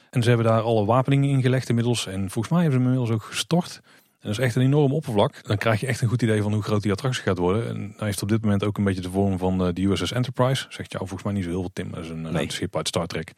[0.10, 2.08] En ze hebben daar alle wapeningen ingelegd inmiddels.
[2.08, 3.82] En volgens mij hebben ze hem inmiddels ook gestort.
[4.22, 5.44] En dat is echt een enorm oppervlak.
[5.44, 7.68] Dan krijg je echt een goed idee van hoe groot die attractie gaat worden.
[7.68, 10.12] En hij heeft op dit moment ook een beetje de vorm van eh, de USS
[10.12, 10.66] Enterprise.
[10.70, 11.92] Zegt jou volgens mij niet zo heel veel, Tim.
[11.92, 12.52] Dat is een nee.
[12.52, 13.34] schip uit Star Trek.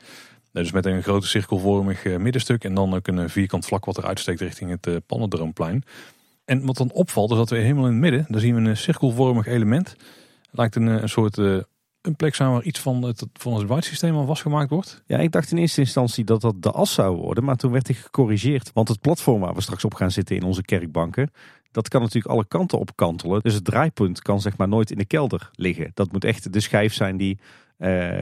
[0.51, 4.05] Dus met een grote cirkelvormig eh, middenstuk en dan ook een vierkant vlak wat er
[4.05, 5.83] uitsteekt richting het Pannendroomplein.
[6.45, 8.77] En wat dan opvalt is dat we helemaal in het midden, daar zien we een
[8.77, 9.89] cirkelvormig element.
[9.89, 9.97] Het
[10.51, 11.57] lijkt een, een soort uh,
[12.05, 15.03] een plek waar iets van het, van het ruitsysteem al vastgemaakt wordt.
[15.05, 17.89] Ja, ik dacht in eerste instantie dat dat de as zou worden, maar toen werd
[17.89, 18.71] ik gecorrigeerd.
[18.73, 21.31] Want het platform waar we straks op gaan zitten in onze kerkbanken,
[21.71, 23.41] dat kan natuurlijk alle kanten op kantelen.
[23.41, 25.91] Dus het draaipunt kan zeg maar nooit in de kelder liggen.
[25.93, 27.39] Dat moet echt de schijf zijn die,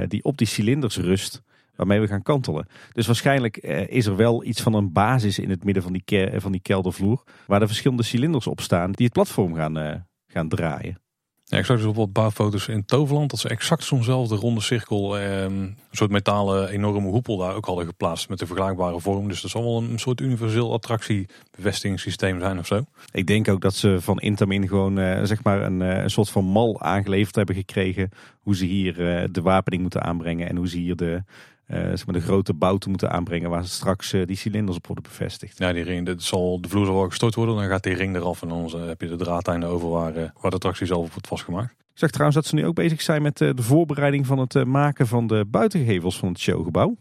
[0.08, 1.42] die op die cilinders rust
[1.76, 2.68] waarmee we gaan kantelen.
[2.92, 6.30] Dus waarschijnlijk eh, is er wel iets van een basis in het midden van die,
[6.36, 7.24] van die keldervloer.
[7.48, 9.94] Waar er verschillende cilinders op staan die het platform gaan, uh,
[10.28, 11.02] gaan draaien.
[11.52, 15.42] Ja, ik zag dus wat bouwfoto's in Toverland dat ze exact zo'nzelfde ronde cirkel, eh,
[15.42, 19.28] een soort metalen enorme hoepel daar ook hadden geplaatst met een vergelijkbare vorm.
[19.28, 22.84] Dus dat zal wel een soort universeel attractiebevestigingssysteem zijn of zo.
[23.12, 26.30] Ik denk ook dat ze van Intamin gewoon eh, zeg maar een, eh, een soort
[26.30, 28.10] van mal aangeleverd hebben gekregen.
[28.42, 31.24] Hoe ze hier uh, de wapening moeten aanbrengen en hoe ze hier de,
[31.72, 35.04] zeg maar de grote bouten moeten aanbrengen waar ze straks uh, die cilinders op worden
[35.04, 35.58] bevestigd.
[35.58, 38.16] Ja, die ring, dat zal, de vloer zal wel gestort worden, dan gaat die ring
[38.16, 41.12] eraf en dan uh, heb je de draadlijnen over waar, waar de attractie zelf op
[41.12, 41.72] wordt vastgemaakt.
[41.72, 45.08] Ik zag trouwens dat ze nu ook bezig zijn met de voorbereiding van het maken
[45.08, 46.96] van de buitengevels van het showgebouw.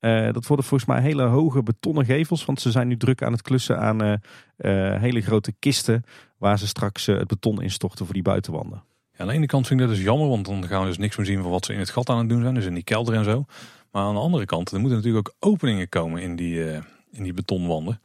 [0.00, 3.42] dat worden volgens mij hele hoge betonnen gevels, want ze zijn nu druk aan het
[3.42, 4.20] klussen aan
[5.00, 6.02] hele grote kisten
[6.38, 8.82] waar ze straks het beton instorten voor die buitenwanden.
[9.12, 10.98] Ja, aan de ene kant vind ik dat dus jammer, want dan gaan we dus
[10.98, 12.74] niks meer zien van wat ze in het gat aan het doen zijn, dus in
[12.74, 13.44] die kelder en zo.
[13.94, 16.78] Maar aan de andere kant, er moeten natuurlijk ook openingen komen in die, uh,
[17.10, 18.00] in die betonwanden.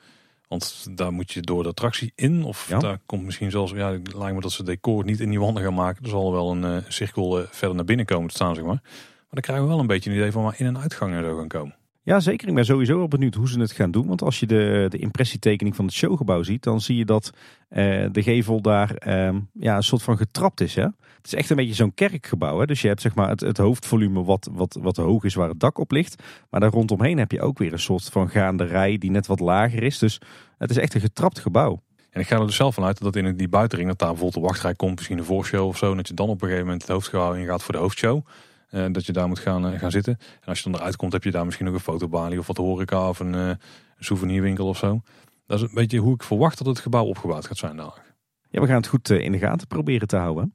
[0.47, 2.43] Want daar moet je door de attractie in.
[2.43, 5.39] Of daar komt misschien zelfs, ja, het lijkt me dat ze decor niet in die
[5.39, 6.03] wanden gaan maken.
[6.03, 8.79] Er zal wel een uh, cirkel uh, verder naar binnen komen te staan, zeg maar.
[8.83, 11.35] Maar dan krijgen we wel een beetje een idee van waar in- en uitgangen er
[11.35, 11.75] gaan komen.
[12.03, 12.47] Ja, zeker.
[12.47, 14.07] Ik ben sowieso wel benieuwd hoe ze het gaan doen.
[14.07, 17.31] Want als je de, de impressietekening van het showgebouw ziet, dan zie je dat
[17.69, 20.75] de gevel daar ehm, ja, een soort van getrapt is.
[20.75, 20.87] Hè?
[21.21, 22.59] Het is echt een beetje zo'n kerkgebouw.
[22.59, 22.65] Hè?
[22.65, 25.59] Dus je hebt zeg maar het, het hoofdvolume wat, wat, wat hoog is waar het
[25.59, 26.23] dak op ligt.
[26.49, 29.83] Maar daar rondomheen heb je ook weer een soort van gaanderij die net wat lager
[29.83, 29.97] is.
[29.97, 30.21] Dus
[30.57, 31.81] het is echt een getrapt gebouw.
[32.09, 34.49] En ik ga er dus zelf vanuit dat in die buitenring, dat daar bijvoorbeeld de
[34.49, 35.91] wachtrij komt, misschien een voorshow of zo.
[35.91, 38.25] En dat je dan op een gegeven moment het hoofdgebouw ingaat voor de hoofdshow.
[38.71, 40.17] Uh, dat je daar moet gaan, uh, gaan zitten.
[40.19, 42.57] En als je dan eruit komt, heb je daar misschien nog een fotobalie of wat
[42.57, 43.57] horeca of een, uh, een
[43.99, 45.01] souvenirwinkel of zo.
[45.45, 48.15] Dat is een beetje hoe ik verwacht dat het gebouw opgebouwd gaat zijn dadelijk.
[48.49, 50.53] Ja, we gaan het goed in de gaten proberen te houden.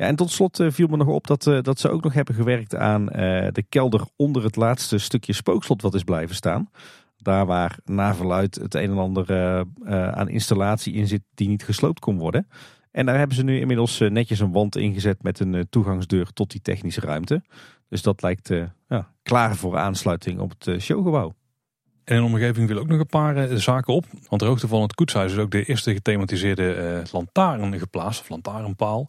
[0.00, 2.74] Ja, en tot slot viel me nog op dat, dat ze ook nog hebben gewerkt
[2.74, 3.06] aan
[3.52, 6.70] de kelder onder het laatste stukje spookslot wat is blijven staan.
[7.16, 9.66] Daar waar na verluid het een en ander
[10.14, 12.48] aan installatie in zit die niet gesloopt kon worden.
[12.90, 16.62] En daar hebben ze nu inmiddels netjes een wand ingezet met een toegangsdeur tot die
[16.62, 17.42] technische ruimte.
[17.88, 18.48] Dus dat lijkt
[18.88, 21.34] ja, klaar voor aansluiting op het showgebouw.
[22.04, 24.04] En in omgeving viel ook nog een paar zaken op.
[24.28, 29.08] Want de hoogte van het koetshuis is ook de eerste gethematiseerde lantaarn geplaatst, of lantaarnpaal.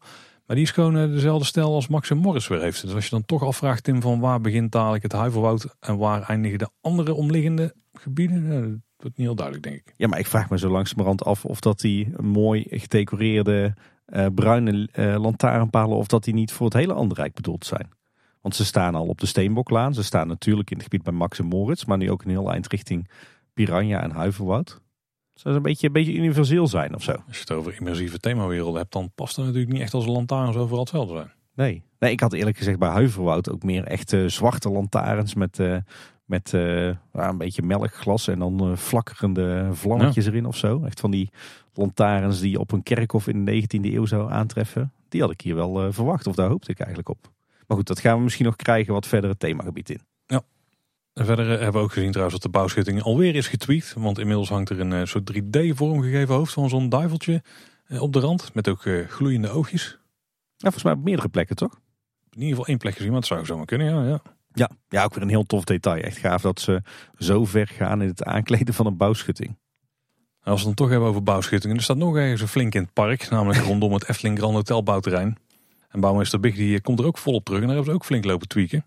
[0.51, 2.81] Maar die is gewoon dezelfde stijl als Max en Morris weer heeft.
[2.81, 6.21] Dus als je dan toch afvraagt, Tim, van waar begint dadelijk het Huiverwoud en waar
[6.21, 8.49] eindigen de andere omliggende gebieden?
[8.49, 9.93] Dat wordt niet heel duidelijk, denk ik.
[9.97, 13.73] Ja, maar ik vraag me zo langzamerhand af of dat die mooi gedecoreerde
[14.07, 17.89] uh, bruine uh, lantaarnpalen, of dat die niet voor het hele Anderrijk bedoeld zijn.
[18.41, 19.93] Want ze staan al op de Steenboklaan.
[19.93, 22.51] Ze staan natuurlijk in het gebied bij Max en Moritz, maar nu ook een heel
[22.51, 23.09] eind richting
[23.53, 24.81] Piranha en Huiverwoud.
[25.41, 27.11] Zou een beetje, een beetje universeel zijn of zo.
[27.11, 30.55] Als je het over immersieve themawerelden hebt, dan past er natuurlijk niet echt als lantaarns
[30.55, 31.31] overal hetzelfde zijn.
[31.55, 31.83] Nee.
[31.99, 35.77] nee, ik had eerlijk gezegd bij Huiverwoud ook meer echte zwarte lantaarns met, uh,
[36.25, 40.31] met uh, een beetje melkglas en dan flakkerende vlammetjes ja.
[40.31, 40.83] erin of zo.
[40.83, 41.29] Echt van die
[41.73, 44.93] lantaarns die je op een kerkhof in de 19e eeuw zou aantreffen.
[45.09, 47.31] Die had ik hier wel verwacht, of daar hoopte ik eigenlijk op.
[47.67, 50.01] Maar goed, dat gaan we misschien nog krijgen wat verder het themagebied in.
[51.13, 53.93] En verder hebben we ook gezien trouwens dat de bouwschutting alweer is getweakt.
[53.93, 57.43] Want inmiddels hangt er een soort 3D vormgegeven hoofd van zo'n duiveltje
[57.99, 58.53] op de rand.
[58.53, 59.99] Met ook gloeiende oogjes.
[60.55, 61.79] Ja, volgens mij op meerdere plekken toch?
[62.29, 64.07] In ieder geval één plek gezien, maar het zou zomaar kunnen, ja.
[64.07, 64.21] ja.
[64.53, 66.01] Ja, ja, ook weer een heel tof detail.
[66.01, 66.81] Echt gaaf dat ze
[67.17, 69.57] zo ver gaan in het aankleden van een bouwschutting.
[70.43, 71.77] Als we het dan toch hebben over bouwschuttingen.
[71.77, 73.29] Er staat nog ergens een flink in het park.
[73.29, 75.37] Namelijk rondom het Efteling Grand Hotel bouwterrein.
[75.89, 77.61] En bouwmeester Big die komt er ook volop terug.
[77.61, 78.85] En daar hebben ze ook flink lopen tweaken.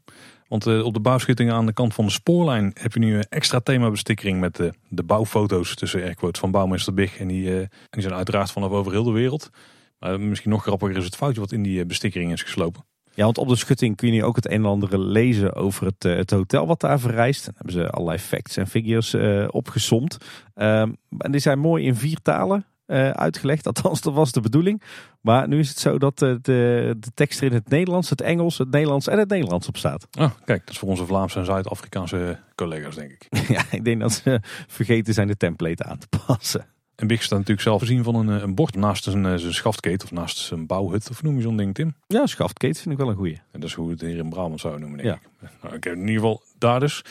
[0.49, 3.27] Want uh, op de bouwschuttingen aan de kant van de spoorlijn heb je nu een
[3.29, 7.19] extra themabestikkering met de, de bouwfoto's tussen airquotes van bouwmeester Big.
[7.19, 7.45] En die,
[7.91, 9.51] die zijn uiteraard vanaf over heel de wereld.
[9.99, 12.85] Maar misschien nog grappiger is het foutje wat in die bestikkering is geslopen.
[13.15, 15.87] Ja, want op de schutting kun je nu ook het een en ander lezen over
[15.87, 17.45] het, het hotel wat daar verrijst.
[17.45, 19.15] Hebben ze allerlei facts en figures
[19.51, 20.17] opgesomd.
[20.55, 23.67] Um, en die zijn mooi in vier talen uh, uitgelegd.
[23.67, 24.83] Althans, dat was de bedoeling.
[25.21, 28.21] Maar nu is het zo dat uh, de, de tekst er in het Nederlands, het
[28.21, 30.07] Engels, het Nederlands en het Nederlands op staat.
[30.19, 33.27] Oh, kijk, dat is voor onze Vlaamse en Zuid-Afrikaanse collega's, denk ik.
[33.57, 36.67] ja, ik denk dat ze vergeten zijn de template aan te passen.
[36.95, 40.13] En Big staat natuurlijk zelf voorzien van een, een bord naast zijn, zijn schaftketen of
[40.13, 41.11] naast zijn bouwhut.
[41.11, 41.95] Of noem je zo'n ding, Tim?
[42.07, 43.41] Ja, schaftketen vind ik wel een goeie.
[43.53, 45.47] En dat is hoe het hier in Brabant zouden noemen, denk ja.
[45.49, 45.51] ik.
[45.63, 47.03] Nou, ik heb in ieder geval daar dus.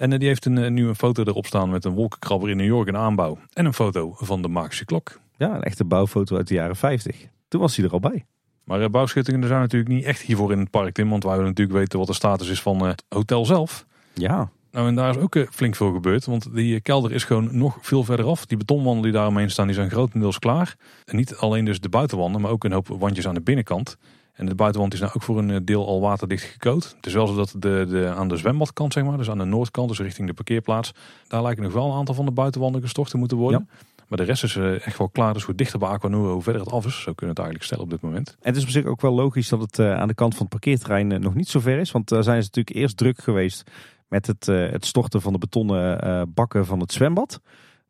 [0.00, 2.88] En die heeft een, nu een foto erop staan met een wolkenkrabber in New York
[2.88, 3.38] in aanbouw.
[3.52, 5.20] En een foto van de magische klok.
[5.36, 7.26] Ja, een echte bouwfoto uit de jaren 50.
[7.48, 8.24] Toen was hij er al bij.
[8.64, 11.10] Maar uh, bouwschuttingen zijn natuurlijk niet echt hiervoor in het park, Tim.
[11.10, 13.86] Want wij willen natuurlijk weten wat de status is van het hotel zelf.
[14.14, 14.50] Ja.
[14.70, 16.24] Nou, en daar is ook flink veel gebeurd.
[16.24, 18.46] Want die kelder is gewoon nog veel verder af.
[18.46, 20.76] Die betonwanden die daar omheen staan, die zijn grotendeels klaar.
[21.04, 23.96] En niet alleen dus de buitenwanden, maar ook een hoop wandjes aan de binnenkant.
[24.40, 26.94] En de buitenwand is nou ook voor een deel al waterdicht gecoat.
[26.96, 29.44] Het is wel zo dat de, de, aan de zwembadkant, zeg maar, dus aan de
[29.44, 30.92] noordkant, dus richting de parkeerplaats,
[31.28, 33.66] daar lijken nog wel een aantal van de buitenwanden gestort te moeten worden.
[33.68, 33.76] Ja.
[34.10, 35.32] Maar de rest is eh, echt wel klaar.
[35.32, 37.02] Dus hoe dichter bij Aquanura, hoe verder het af is.
[37.02, 38.28] Zo kunnen we het eigenlijk stellen op dit moment.
[38.28, 40.42] En het is op zich ook wel logisch dat het eh, aan de kant van
[40.42, 41.90] het parkeerterrein eh, nog niet zo ver is.
[41.90, 43.70] Want daar zijn ze natuurlijk eerst druk geweest
[44.08, 47.40] met het, het storten van de betonnen bakken van het zwembad.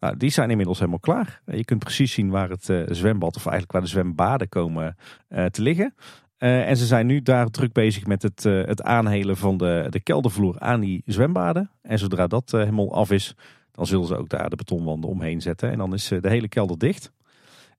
[0.01, 1.43] Nou, die zijn inmiddels helemaal klaar.
[1.47, 4.97] Je kunt precies zien waar het zwembad, of eigenlijk waar de zwembaden komen
[5.29, 5.95] te liggen.
[6.41, 10.59] En ze zijn nu daar druk bezig met het, het aanhelen van de, de keldervloer
[10.59, 11.71] aan die zwembaden.
[11.83, 13.35] En zodra dat helemaal af is,
[13.73, 15.71] dan zullen ze ook daar de betonwanden omheen zetten.
[15.71, 17.13] En dan is eh, de hele kelder dicht.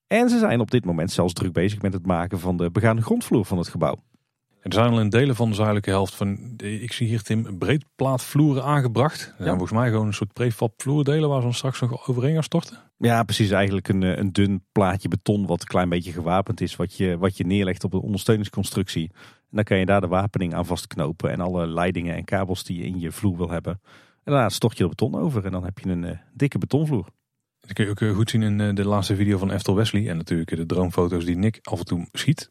[0.08, 3.02] En ze zijn op dit moment zelfs druk bezig met het maken van de begaande
[3.02, 3.96] grondvloer van het gebouw.
[4.62, 8.64] Er zijn al in delen van de zuidelijke helft van, ik zie hier Tim, breedplaatvloeren
[8.64, 9.34] aangebracht.
[9.38, 12.78] Zijn volgens mij gewoon een soort prefab vloerdelen waar ze straks nog overheen gaan storten.
[12.98, 13.52] Ja, precies.
[13.52, 16.76] Eigenlijk een, eh, een dun plaatje beton wat een klein beetje gewapend is.
[16.76, 19.10] Wat je, wat je neerlegt op een ondersteuningsconstructie.
[19.14, 21.32] En dan kan je daar de wapening aan vastknopen.
[21.32, 23.80] En alle leidingen en kabels die je in je vloer wil hebben.
[24.24, 27.08] En daarna stort je er beton over en dan heb je een uh, dikke betonvloer.
[27.60, 30.10] Dat kun je ook eh, goed zien in de laatste video van Eftel Wesley.
[30.10, 32.50] En natuurlijk de droomfoto's die Nick af en toe schiet.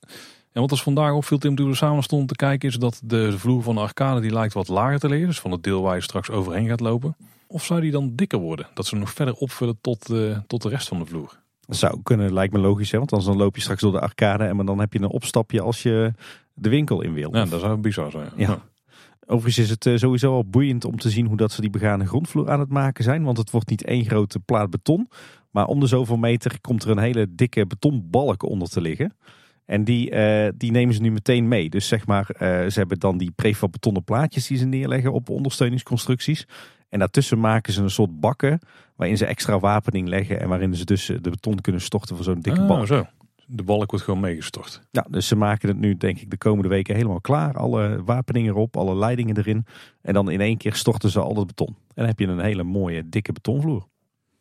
[0.53, 2.69] En wat ons vandaag opviel Tim toen we samen stonden te kijken...
[2.69, 5.29] is dat de vloer van de arcade die lijkt wat lager te liggen.
[5.29, 7.17] Dus van het deel waar je straks overheen gaat lopen.
[7.47, 8.67] Of zou die dan dikker worden?
[8.75, 10.15] Dat ze nog verder opvullen tot,
[10.47, 11.39] tot de rest van de vloer.
[11.67, 12.91] Dat zou kunnen, lijkt me logisch.
[12.91, 12.99] Hè?
[12.99, 15.83] Want dan loop je straks door de arcade en dan heb je een opstapje als
[15.83, 16.13] je
[16.55, 17.37] de winkel in wil.
[17.37, 18.31] Ja, dat zou bizar zijn.
[18.37, 18.63] Ja.
[19.27, 22.07] Overigens is het eh, sowieso al boeiend om te zien hoe dat ze die begane
[22.07, 23.23] grondvloer aan het maken zijn.
[23.25, 25.09] Want het wordt niet één grote plaat beton.
[25.51, 29.17] Maar om de zoveel meter komt er een hele dikke betonbalk onder te liggen.
[29.71, 31.71] En die, uh, die nemen ze nu meteen mee.
[31.71, 35.29] Dus zeg maar, uh, ze hebben dan die prefab betonnen plaatjes die ze neerleggen op
[35.29, 36.47] ondersteuningsconstructies.
[36.89, 38.59] En daartussen maken ze een soort bakken
[38.97, 40.41] waarin ze extra wapening leggen.
[40.41, 42.87] En waarin ze dus de beton kunnen storten voor zo'n dikke ah, balk.
[42.87, 43.07] Zo
[43.47, 44.81] de balk wordt gewoon meegestort.
[44.91, 47.55] Ja, dus ze maken het nu denk ik de komende weken helemaal klaar.
[47.55, 49.67] Alle wapeningen erop, alle leidingen erin.
[50.03, 51.69] En dan in één keer storten ze al dat beton.
[51.69, 53.87] En dan heb je een hele mooie dikke betonvloer.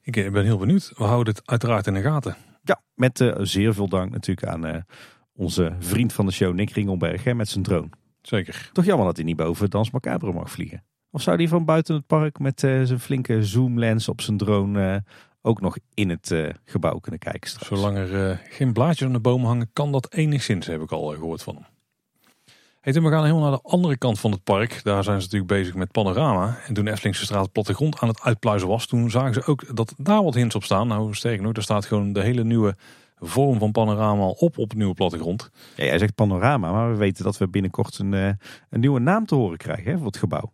[0.02, 0.92] Ik eh, ben heel benieuwd.
[0.96, 2.36] We houden het uiteraard in de gaten.
[2.64, 4.86] Ja, met uh, zeer veel dank natuurlijk aan
[5.40, 7.90] onze vriend van de show Nick Ringelberg hè, met zijn drone.
[8.22, 8.70] Zeker.
[8.74, 10.84] Toch jammer dat hij niet boven Dans Macabre mag vliegen.
[11.12, 15.04] Of zou hij van buiten het park met uh, zijn flinke zoomlens op zijn drone
[15.42, 17.68] ook nog in het uh, gebouw kunnen kijken straks.
[17.68, 21.44] Zolang er geen blaadjes aan de boom hangen, kan dat enigszins, heb ik al gehoord
[21.44, 21.66] van hem.
[22.82, 24.84] Hey, we gaan helemaal naar de andere kant van het park.
[24.84, 26.58] Daar zijn ze natuurlijk bezig met panorama.
[26.68, 30.24] En toen Eftelingse straat plattegrond aan het uitpluizen was, toen zagen ze ook dat daar
[30.24, 30.88] wat hints op staan.
[30.88, 32.76] Nou, sterker nog, daar staat gewoon de hele nieuwe
[33.20, 35.50] vorm van panorama al op op het nieuwe plattegrond.
[35.76, 38.38] Ja, jij zegt panorama, maar we weten dat we binnenkort een, een
[38.70, 40.54] nieuwe naam te horen krijgen hè, voor het gebouw.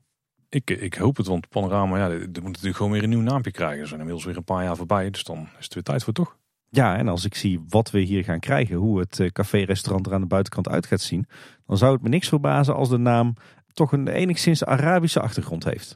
[0.49, 3.51] Ik, ik hoop het, want Panorama, ja, er moet natuurlijk gewoon weer een nieuw naampje
[3.51, 3.79] krijgen.
[3.81, 6.13] Er zijn inmiddels weer een paar jaar voorbij, dus dan is het weer tijd voor
[6.13, 6.37] toch?
[6.69, 10.13] Ja, en als ik zie wat we hier gaan krijgen, hoe het eh, café-restaurant er
[10.13, 11.27] aan de buitenkant uit gaat zien,
[11.65, 13.33] dan zou het me niks verbazen als de naam
[13.73, 15.89] toch een enigszins Arabische achtergrond heeft.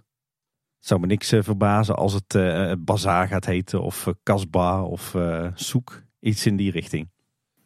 [0.77, 5.13] Het zou me niks eh, verbazen als het uh, Bazaar gaat heten of Kasbah of
[5.13, 7.09] uh, Soek, iets in die richting.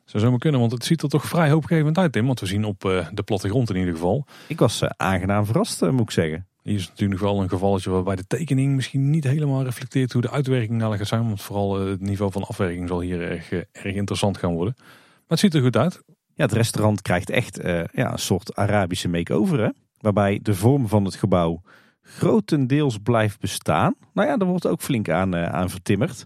[0.05, 2.25] Zou zomaar kunnen, want het ziet er toch vrij hoopgevend uit, Tim.
[2.25, 2.79] Want we zien op
[3.13, 4.25] de plattegrond in ieder geval.
[4.47, 6.47] Ik was aangenaam verrast, moet ik zeggen.
[6.63, 10.31] Hier is natuurlijk wel een gevalletje waarbij de tekening misschien niet helemaal reflecteert hoe de
[10.31, 11.27] uitwerking nou gaat zijn.
[11.27, 14.73] Want vooral eh, het niveau van afwerking zal hier erg, eh, erg interessant gaan worden.
[14.77, 16.01] Maar het ziet er goed uit.
[16.33, 19.59] Ja, het restaurant krijgt echt uh, ja, een soort Arabische make-over.
[19.59, 19.69] Hè?
[19.99, 21.61] Waarbij de vorm van het gebouw
[22.01, 23.95] grotendeels blijft bestaan.
[24.13, 26.25] Nou ja, daar wordt ook flink aan, uh, aan vertimmerd.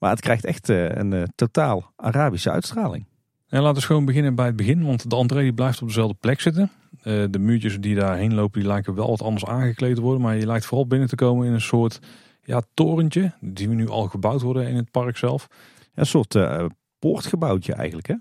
[0.00, 3.06] Maar het krijgt echt een totaal Arabische uitstraling.
[3.50, 6.16] En laten we gewoon beginnen bij het begin, want de entree die blijft op dezelfde
[6.20, 6.70] plek zitten.
[7.04, 10.22] Uh, de muurtjes die daarheen lopen, die lijken wel wat anders aangekleed te worden.
[10.22, 12.00] Maar je lijkt vooral binnen te komen in een soort
[12.42, 15.48] ja, torentje, die we nu al gebouwd worden in het park zelf.
[15.94, 16.64] een soort uh,
[16.98, 18.14] poortgebouwtje eigenlijk hè?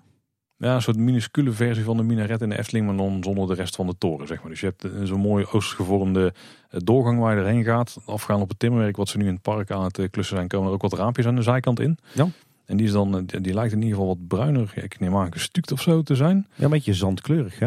[0.59, 3.53] Ja, een soort minuscule versie van de minaret in de Efteling, maar dan zonder de
[3.53, 4.49] rest van de toren, zeg maar.
[4.49, 6.33] Dus je hebt zo'n mooie oostgevormde
[6.69, 7.97] eh, doorgang waar je erheen gaat.
[8.05, 10.67] Afgaan op het timmerwerk wat ze nu in het park aan het klussen zijn, komen
[10.67, 11.97] er ook wat raampjes aan de zijkant in.
[12.13, 12.27] Ja.
[12.65, 15.71] En die, is dan, die, lijkt in ieder geval wat bruiner, ik neem aan gestuukt
[15.71, 16.47] of zo te zijn.
[16.55, 17.65] Ja, een beetje zandkleurig hè?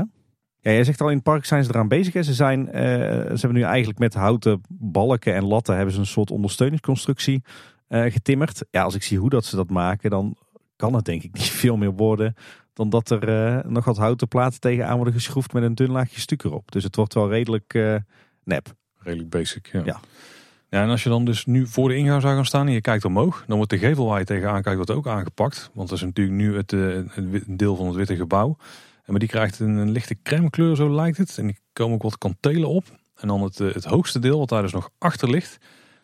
[0.60, 2.12] Ja, jij zegt al in het park zijn ze eraan bezig.
[2.12, 2.22] Hè?
[2.22, 6.06] Ze, zijn, uh, ze hebben nu eigenlijk met houten balken en latten hebben ze een
[6.06, 7.42] soort ondersteuningsconstructie
[7.88, 8.64] uh, getimmerd.
[8.70, 10.36] Ja, als ik zie hoe dat ze dat maken, dan
[10.76, 12.34] kan het denk ik niet veel meer worden
[12.72, 16.20] dan dat er uh, nog wat houten platen tegenaan worden geschroefd met een dun laagje
[16.20, 16.72] stuk erop.
[16.72, 17.72] Dus het wordt wel redelijk
[18.44, 18.74] nep.
[18.98, 19.82] Redelijk basic, ja.
[19.84, 20.00] ja.
[20.68, 22.80] Ja, en als je dan dus nu voor de ingang zou gaan staan en je
[22.80, 25.70] kijkt omhoog, dan wordt de gevel waar je tegenaan kijkt wordt ook aangepakt.
[25.74, 28.56] Want dat is natuurlijk nu het, het deel van het witte gebouw.
[29.06, 31.38] Maar die krijgt een, een lichte crème kleur, zo lijkt het.
[31.38, 32.84] En die komen ook wat kantelen op.
[33.14, 35.58] En dan het, eh, het hoogste deel, wat daar dus nog achter ligt.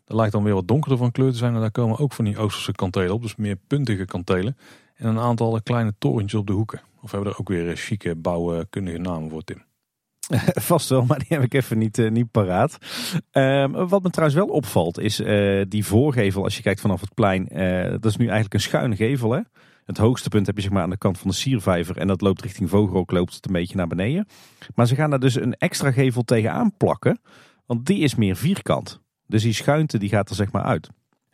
[0.04, 1.54] Dat lijkt dan weer wat donkerder van kleur te zijn.
[1.54, 3.22] En daar komen ook van die Oosterse kantelen op.
[3.22, 4.56] Dus meer puntige kantelen.
[4.98, 6.80] En een aantal kleine torentjes op de hoeken.
[7.00, 9.62] Of hebben we er ook weer chique bouwkundige namen voor, Tim?
[10.70, 12.78] Vast wel, maar die heb ik even niet, uh, niet paraat.
[13.30, 17.14] Ehm, wat me trouwens wel opvalt is uh, die voorgevel als je kijkt vanaf het
[17.14, 17.44] plein.
[17.90, 19.40] dat is nu eigenlijk een schuine gevel hè.
[19.88, 21.96] Het hoogste punt heb je zeg maar aan de kant van de siervijver.
[21.96, 24.28] En dat loopt richting Vogelrok, loopt het een beetje naar beneden.
[24.74, 27.20] Maar ze gaan daar dus een extra gevel tegenaan plakken.
[27.66, 29.00] Want die is meer vierkant.
[29.26, 30.88] Dus die schuinte die gaat er zeg maar uit.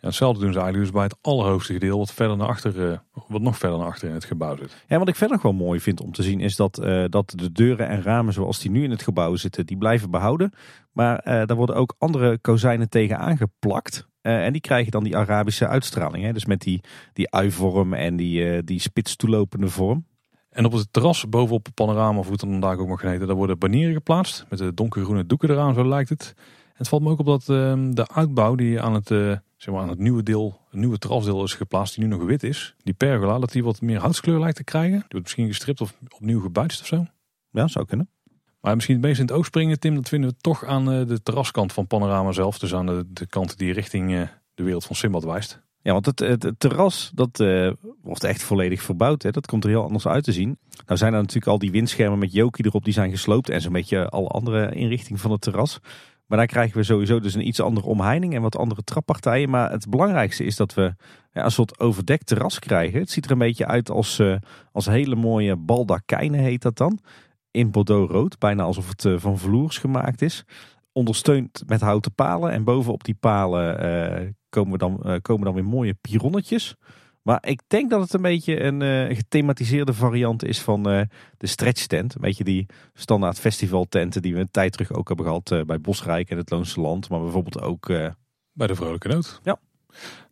[0.04, 2.98] Ja, hetzelfde doen ze eigenlijk dus bij het allerhoogste gedeelte, wat verder naar achter, uh,
[3.28, 4.84] wat nog verder naar achter in het gebouw zit.
[4.88, 7.52] Ja, wat ik verder gewoon mooi vind om te zien is dat, uh, dat de
[7.52, 10.52] deuren en ramen zoals die nu in het gebouw zitten, die blijven behouden.
[10.92, 14.08] Maar uh, daar worden ook andere kozijnen tegen aangeplakt.
[14.22, 16.24] Uh, en die krijgen dan die Arabische uitstraling.
[16.24, 16.32] Hè?
[16.32, 16.80] Dus met die,
[17.12, 20.06] die ui-vorm en die, die spits toelopende vorm.
[20.50, 23.26] En op het terras bovenop het panorama, of hoe het dan vandaag ook mag heten,
[23.26, 24.46] daar worden banieren geplaatst.
[24.48, 26.32] Met de donkergroene doeken eraan, zo lijkt het.
[26.64, 29.10] En het valt me ook op dat uh, de uitbouw die aan het,
[29.64, 32.74] zeg maar aan het nieuwe deel, nieuwe terrasdeel is geplaatst, die nu nog wit is.
[32.82, 34.98] Die pergola, dat die wat meer houtskleur lijkt te krijgen.
[34.98, 37.06] Die wordt misschien gestript of opnieuw gebuitst of zo.
[37.50, 38.08] Ja, zou kunnen.
[38.60, 41.06] Maar misschien het meest in het oog springen, Tim, dat vinden we toch aan eh,
[41.06, 42.58] de terraskant van Panorama zelf.
[42.58, 44.22] Dus aan de, de kant die richting uh,
[44.54, 45.62] de wereld van Simbad wijst.
[45.82, 47.72] Ja, want het, het, terras, dat uh,
[48.02, 49.22] wordt echt volledig verbouwd.
[49.22, 49.30] Hè.
[49.30, 50.58] Dat komt er heel anders uit te zien.
[50.86, 53.48] Nou zijn er natuurlijk al die windschermen met Joki erop, die zijn gesloopt.
[53.48, 55.80] En zo'n beetje alle andere inrichting van het terras.
[56.26, 59.50] Maar daar krijgen we sowieso dus een iets andere omheining en wat andere trappartijen.
[59.50, 60.94] Maar het belangrijkste is dat we
[61.32, 63.00] ja, een soort overdekt terras krijgen.
[63.00, 64.36] Het ziet er een beetje uit als, uh,
[64.72, 66.98] als hele mooie baldakijnen heet dat dan
[67.50, 68.38] in Bordeaux rood.
[68.38, 70.44] Bijna alsof het eh, van vloers gemaakt is.
[70.92, 72.50] Ondersteund met houten palen.
[72.50, 76.76] En bovenop die palen uh, komen, dan, komen dan weer mooie pironnetjes.
[77.24, 81.86] Maar ik denk dat het een beetje een uh, gethematiseerde variant is van de stretch
[81.86, 82.14] tent.
[82.14, 86.30] Een beetje die standaard festivaltenten die we een tijd terug ook hebben gehad bij Bosrijk
[86.30, 87.08] en het Loonse Land.
[87.08, 87.86] Maar bijvoorbeeld ook...
[88.52, 89.40] bij de Vrolijke Noot.
[89.42, 89.58] Ja.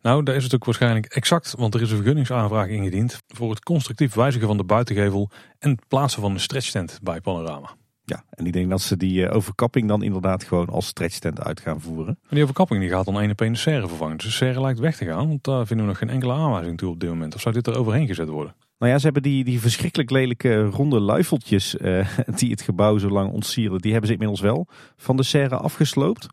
[0.01, 3.63] Nou, daar is het ook waarschijnlijk exact, want er is een vergunningsaanvraag ingediend voor het
[3.63, 5.29] constructief wijzigen van de buitengevel
[5.59, 7.75] en het plaatsen van een stretchtent bij Panorama.
[8.05, 11.59] Ja, en ik denk dat ze die uh, overkapping dan inderdaad gewoon als stretchtent uit
[11.59, 12.19] gaan voeren.
[12.21, 14.17] En die overkapping die gaat dan één op één de serre vervangen.
[14.17, 16.77] Dus de serre lijkt weg te gaan, want daar vinden we nog geen enkele aanwijzing
[16.77, 17.35] toe op dit moment.
[17.35, 18.55] Of zou dit er overheen gezet worden?
[18.77, 22.07] Nou ja, ze hebben die, die verschrikkelijk lelijke ronde luifeltjes uh,
[22.39, 26.27] die het gebouw zo lang ontsieren, die hebben ze inmiddels wel van de serre afgesloopt.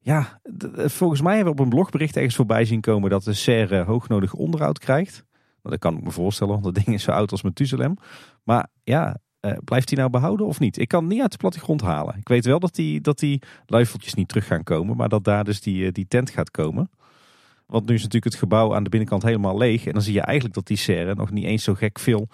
[0.00, 0.40] Ja,
[0.74, 4.34] volgens mij hebben we op een blogbericht ergens voorbij zien komen dat de serre hoognodig
[4.34, 5.24] onderhoud krijgt.
[5.62, 7.94] Nou, dat kan ik me voorstellen, want dat ding is zo oud als Methuselem.
[8.44, 10.78] Maar ja, uh, blijft hij nou behouden of niet?
[10.78, 12.16] Ik kan niet uit de plattegrond halen.
[12.16, 15.44] Ik weet wel dat die, dat die luifeltjes niet terug gaan komen, maar dat daar
[15.44, 16.90] dus die, eh, die tent gaat komen.
[17.66, 19.86] Want nu is natuurlijk het gebouw aan de binnenkant helemaal leeg.
[19.86, 22.28] En dan zie je eigenlijk dat die serre nog niet eens zo gek veel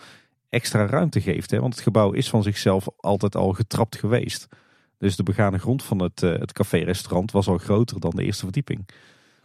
[0.48, 1.50] extra ruimte geeft.
[1.50, 1.60] Hè?
[1.60, 4.48] Want het gebouw is van zichzelf altijd al getrapt geweest.
[4.98, 8.44] Dus de begane grond van het, uh, het café-restaurant was al groter dan de eerste
[8.44, 8.88] verdieping.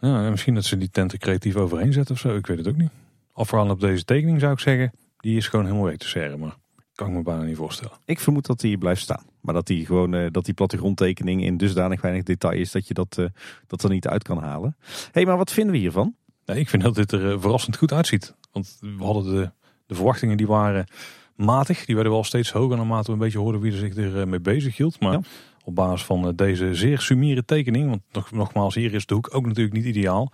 [0.00, 2.36] Ja, misschien dat ze die tenten creatief overheen zetten of zo.
[2.36, 2.90] Ik weet het ook niet.
[3.32, 4.92] Afverhalen op deze tekening zou ik zeggen.
[5.16, 6.36] Die is gewoon helemaal weg te serre.
[6.36, 6.56] Maar
[7.00, 7.96] kan ik me bijna niet voorstellen.
[8.04, 9.24] Ik vermoed dat die blijft staan.
[9.40, 12.94] Maar dat die gewoon uh, dat die plattegrondtekening in dusdanig weinig detail is dat je
[12.94, 13.26] dat, uh,
[13.66, 14.76] dat er niet uit kan halen.
[14.80, 16.14] Hé, hey, maar wat vinden we hiervan?
[16.44, 18.34] Ik vind dat dit er verrassend goed uitziet.
[18.52, 19.50] Want we hadden de,
[19.86, 20.86] de verwachtingen die waren
[21.34, 21.84] matig.
[21.84, 24.40] Die werden wel steeds hoger naarmate we een beetje hoorden wie er zich er mee
[24.40, 25.00] bezig hield.
[25.00, 25.20] Maar
[25.64, 29.34] op basis van eh, deze zeer sumiere tekening, want nog, nogmaals, hier is de hoek
[29.34, 30.32] ook natuurlijk niet ideaal.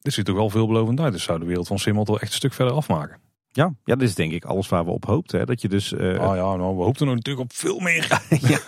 [0.00, 1.12] Dit ziet toch wel veelbelovend uit.
[1.12, 3.27] Dus zou de wereld van Simmel toch echt een stuk verder afmaken.
[3.58, 5.38] Ja, ja, dit is denk ik alles waar we op hoopten.
[5.38, 5.44] Hè?
[5.44, 6.18] Dat je dus, uh...
[6.18, 8.22] Ah ja, nou, we hoopten natuurlijk op veel meer.
[8.52, 8.60] ja,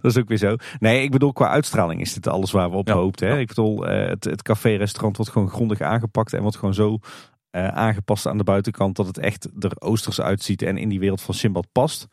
[0.00, 0.56] dat is ook weer zo.
[0.78, 3.28] Nee, ik bedoel, qua uitstraling is dit alles waar we op ja, hoopten.
[3.28, 3.34] Hè?
[3.34, 3.40] Ja.
[3.40, 6.98] Ik bedoel, uh, het, het café-restaurant wordt gewoon grondig aangepakt en wordt gewoon zo
[7.50, 8.96] eh, aangepast aan de buitenkant.
[8.96, 12.08] Dat het echt er oosters uitziet en in die wereld van Simbad past.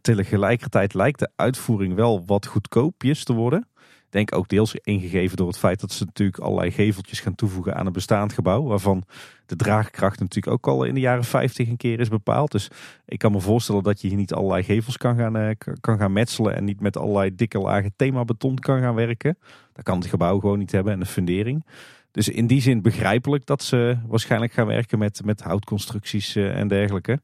[0.00, 3.68] Tegelijkertijd lijkt de uitvoering wel wat goedkoopjes te worden.
[4.10, 7.86] Denk ook deels ingegeven door het feit dat ze natuurlijk allerlei geveltjes gaan toevoegen aan
[7.86, 8.62] een bestaand gebouw.
[8.62, 9.04] Waarvan
[9.50, 12.52] de draagkracht natuurlijk ook al in de jaren 50 een keer is bepaald.
[12.52, 12.70] Dus
[13.06, 16.12] ik kan me voorstellen dat je hier niet allerlei gevels kan gaan, uh, kan gaan
[16.12, 16.56] metselen.
[16.56, 19.38] En niet met allerlei dikke lagen themabeton kan gaan werken.
[19.72, 21.64] Dat kan het gebouw gewoon niet hebben en de fundering.
[22.10, 26.68] Dus in die zin begrijpelijk dat ze waarschijnlijk gaan werken met, met houtconstructies uh, en
[26.68, 27.20] dergelijke.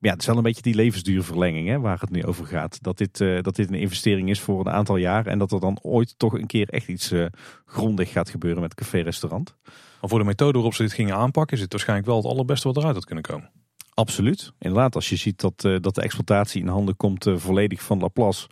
[0.00, 2.82] Ja, het is wel een beetje die levensduurverlenging hè, waar het nu over gaat.
[2.82, 5.26] Dat dit, uh, dat dit een investering is voor een aantal jaar.
[5.26, 7.12] En dat er dan ooit toch een keer echt iets
[7.64, 9.56] grondig gaat gebeuren met café-restaurant.
[10.00, 12.68] Maar voor de methode waarop ze dit gingen aanpakken, is het waarschijnlijk wel het allerbeste
[12.68, 13.50] wat eruit had kunnen komen.
[13.94, 14.52] Absoluut.
[14.58, 18.48] Inderdaad, als je ziet dat, uh, dat de exploitatie in handen komt volledig van Laplace.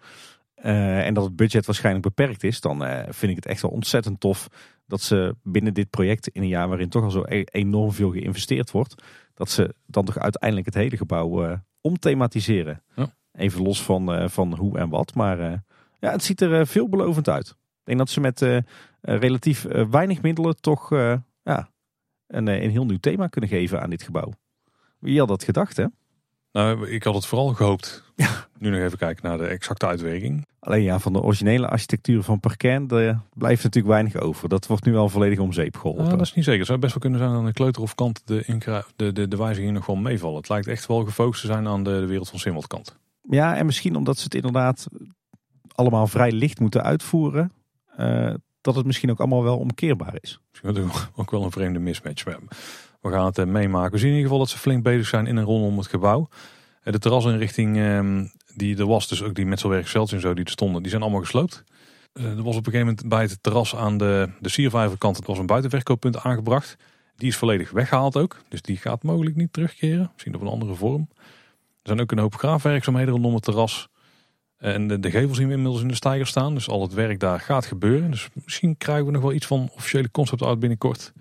[0.54, 4.48] en dat het budget waarschijnlijk beperkt is, dan vind ik het echt wel ontzettend tof
[4.86, 8.10] dat ze binnen dit project, in een jaar waarin toch al zo e enorm veel
[8.10, 9.02] geïnvesteerd wordt,
[9.34, 12.82] dat ze dan toch uiteindelijk het hele gebouw uh, omthematiseren.
[12.94, 13.14] Ja.
[13.32, 15.14] Even los van, uh, van hoe en wat.
[15.14, 15.52] Maar uh,
[15.98, 17.48] ja, het ziet er veelbelovend uit.
[17.48, 18.64] Ik denk dat ze met
[19.00, 20.88] relatief weinig middelen toch
[21.46, 21.70] ja,
[22.26, 24.32] een, een heel nieuw thema kunnen geven aan dit gebouw.
[24.98, 25.86] Wie had dat gedacht, hè?
[26.52, 28.04] Nou, ik had het vooral gehoopt.
[28.16, 28.48] Ja.
[28.58, 30.46] Nu nog even kijken naar de exacte uitwerking.
[30.58, 32.86] Alleen ja, van de originele architectuur van Parken
[33.34, 34.48] blijft natuurlijk weinig over.
[34.48, 36.04] Dat wordt nu al volledig om zeep geholpen.
[36.04, 36.58] Ja, dat is niet zeker.
[36.58, 39.36] Het zou best wel kunnen zijn aan de kleuter of kant de, de, de, de
[39.36, 40.36] wijzigingen nog wel meevallen.
[40.36, 42.96] Het lijkt echt wel gefocust te zijn aan de, de wereld van Simmelt kant.
[43.20, 44.86] Ja, en misschien omdat ze het inderdaad
[45.74, 47.52] allemaal vrij licht moeten uitvoeren.
[47.98, 48.34] Uh,
[48.66, 50.40] dat het misschien ook allemaal wel omkeerbaar is.
[50.50, 52.24] Misschien ook wel een vreemde mismatch.
[52.24, 53.92] We, gaan het meemaken.
[53.92, 56.28] We zien in ieder geval dat ze flink bezig zijn in en rondom het gebouw.
[56.82, 60.82] De terrasinrichting um, die er was, dus ook die metselwerk en zo die er stonden,
[60.82, 61.64] die zijn allemaal gesloopt.
[62.14, 65.26] Uh, er was op een gegeven moment bij het terras aan de, de siervijverkant, het
[65.26, 66.76] was een buitenverkooppunt aangebracht.
[67.16, 70.10] Die is volledig weggehaald ook, dus die gaat mogelijk niet terugkeren.
[70.12, 71.08] Misschien op een andere vorm.
[71.82, 73.88] Er zijn ook een hoop graafwerkzaamheden rondom het terras.
[74.56, 77.20] En de, de gevel zien we inmiddels in de stijger staan, dus al het werk
[77.20, 78.10] daar gaat gebeuren.
[78.10, 81.12] Dus misschien krijgen we nog wel iets van officiële concept art binnenkort.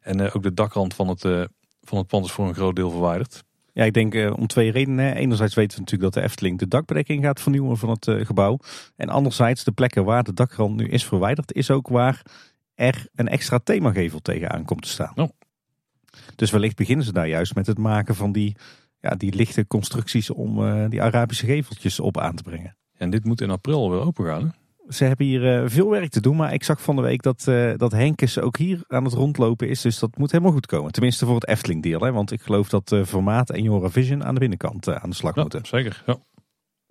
[0.00, 1.44] En uh, ook de dakrand van het, uh,
[1.82, 3.44] van het pand is voor een groot deel verwijderd.
[3.72, 5.14] Ja, ik denk uh, om twee redenen.
[5.14, 8.58] Enerzijds weten we natuurlijk dat de Efteling de dakbedekking gaat vernieuwen van het gebouw.
[8.96, 12.22] En anderzijds de plekken waar de dakrand nu is verwijderd, is ook waar
[12.74, 15.12] er een extra themagevel tegenaan komt te staan.
[15.16, 15.28] Oh.
[16.36, 18.56] Dus wellicht beginnen ze daar juist met het maken van die,
[19.00, 22.76] ja, die lichte constructies om uh, die Arabische geveltjes op aan te brengen.
[22.98, 24.42] En dit moet in april weer open gaan.
[24.42, 24.48] Hè?
[24.92, 27.46] Ze hebben hier uh, veel werk te doen, maar ik zag van de week dat,
[27.48, 29.80] uh, dat Henkes ook hier aan het rondlopen is.
[29.80, 30.92] Dus dat moet helemaal goed komen.
[30.92, 32.00] Tenminste voor het Efteling deel.
[32.00, 32.12] Hè?
[32.12, 35.40] Want ik geloof dat Formaat en Jora Vision aan de binnenkant aan de slag ja,
[35.40, 35.66] moeten.
[35.66, 36.16] Zeker, ja.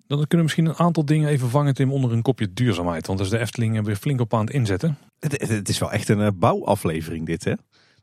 [0.06, 3.06] Dan kunnen we misschien een aantal dingen even vangen Tim onder een kopje duurzaamheid.
[3.06, 4.98] Want daar is de Efteling weer flink op aan het inzetten.
[5.18, 7.52] Het, het is wel echt een bouwaflevering dit hè.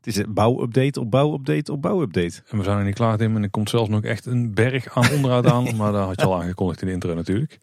[0.04, 2.42] Het is een bouwupdate op bouwupdate op bouwupdate.
[2.48, 3.36] En we zijn er niet klaar Tim.
[3.36, 5.76] En er komt zelfs nog echt een berg aan onderhoud aan.
[5.76, 7.58] maar daar had je al aangekondigd in de intro natuurlijk.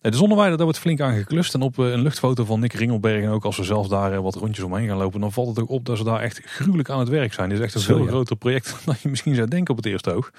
[0.00, 1.54] De zonneweide, daar wordt flink aan geklust.
[1.54, 4.64] En op een luchtfoto van Nick Ringelberg, en ook als we zelf daar wat rondjes
[4.64, 7.08] omheen gaan lopen, dan valt het ook op dat ze daar echt gruwelijk aan het
[7.08, 7.48] werk zijn.
[7.48, 8.10] Dit is echt een Zo, veel ja.
[8.10, 10.30] groter project dan je misschien zou denken op het eerste oog.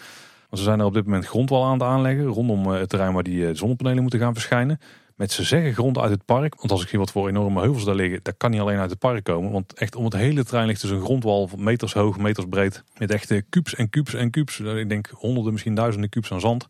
[0.49, 3.23] Want ze zijn er op dit moment grondwal aan het aanleggen, rondom het terrein waar
[3.23, 4.79] die zonnepanelen moeten gaan verschijnen.
[5.15, 6.55] Met ze zeggen grond uit het park.
[6.55, 8.89] Want als ik zie wat voor enorme heuvels daar liggen, dat kan niet alleen uit
[8.89, 9.51] het park komen.
[9.51, 12.83] Want echt om het hele terrein ligt dus een grondwal van meters hoog, meters breed.
[12.97, 14.59] Met echte kubus en kubus en kubus.
[14.59, 16.67] Ik denk honderden, misschien duizenden kubus aan zand.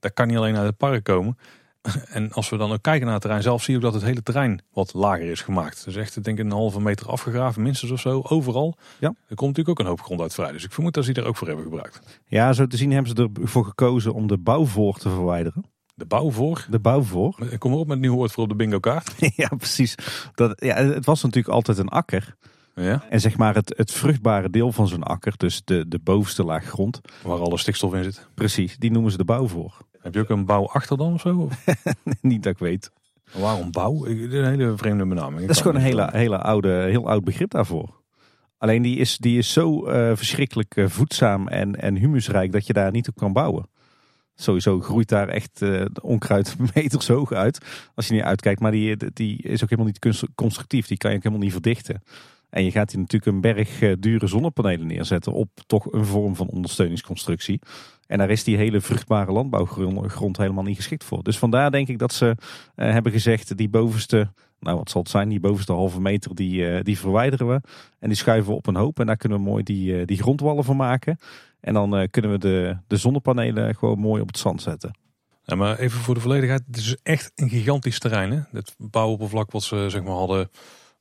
[0.00, 1.38] Dat kan niet alleen uit het park komen.
[2.18, 4.02] En als we dan ook kijken naar het terrein zelf, zie je ook dat het
[4.02, 5.84] hele terrein wat lager is gemaakt.
[5.84, 8.76] Dus echt, denk ik, een halve meter afgegraven, minstens of zo, overal.
[8.98, 9.08] Ja.
[9.08, 10.52] Er komt natuurlijk ook een hoop grond uit vrij.
[10.52, 12.20] Dus ik vermoed dat ze die er ook voor hebben gebruikt.
[12.26, 15.64] Ja, zo te zien hebben ze ervoor gekozen om de bouwvoor te verwijderen.
[15.98, 16.66] De bouwvoor?
[16.70, 17.38] De bouwvoor.
[17.58, 19.14] Kom maar op met een nieuw woord voor op de bingo kaart.
[19.36, 19.94] ja, precies.
[20.34, 22.36] Dat, ja, het was natuurlijk altijd een akker.
[22.74, 23.04] Ja.
[23.08, 26.64] En zeg maar het, het vruchtbare deel van zo'n akker, dus de, de bovenste laag
[26.64, 27.00] grond.
[27.22, 28.28] Waar alle stikstof in zit.
[28.34, 29.76] Precies, die noemen ze de bouwvoor.
[30.00, 31.48] Heb je ook een bouw achter dan of zo?
[32.20, 32.90] Niet dat ik weet.
[33.32, 34.06] Waarom bouw?
[34.06, 35.40] Een hele vreemde benaming.
[35.40, 38.02] Dat is gewoon een hele, hele oude, heel oud begrip daarvoor.
[38.58, 42.72] Alleen die is, die is zo uh, verschrikkelijk uh, voedzaam en, en humusrijk dat je
[42.72, 43.68] daar niet op kan bouwen.
[44.40, 47.58] Sowieso groeit daar echt uh, onkruid meters hoog uit.
[47.94, 48.60] Als je niet uitkijkt.
[48.60, 50.86] Maar die, die is ook helemaal niet constructief.
[50.86, 52.02] Die kan je ook helemaal niet verdichten.
[52.50, 56.48] En je gaat hier natuurlijk een berg dure zonnepanelen neerzetten op toch een vorm van
[56.48, 57.60] ondersteuningsconstructie.
[58.06, 61.22] En daar is die hele vruchtbare landbouwgrond helemaal niet geschikt voor.
[61.22, 62.34] Dus vandaar denk ik dat ze uh,
[62.74, 66.80] hebben gezegd, die bovenste, nou wat zal het zijn, die bovenste halve meter, die, uh,
[66.82, 67.60] die verwijderen we.
[67.98, 70.18] En die schuiven we op een hoop en daar kunnen we mooi die, uh, die
[70.22, 71.18] grondwallen van maken.
[71.60, 74.98] En dan kunnen we de, de zonnepanelen gewoon mooi op het zand zetten.
[75.42, 78.30] Ja, maar even voor de volledigheid, het is echt een gigantisch terrein.
[78.30, 78.40] Hè?
[78.50, 80.50] Het bouwoppervlak wat ze zeg maar hadden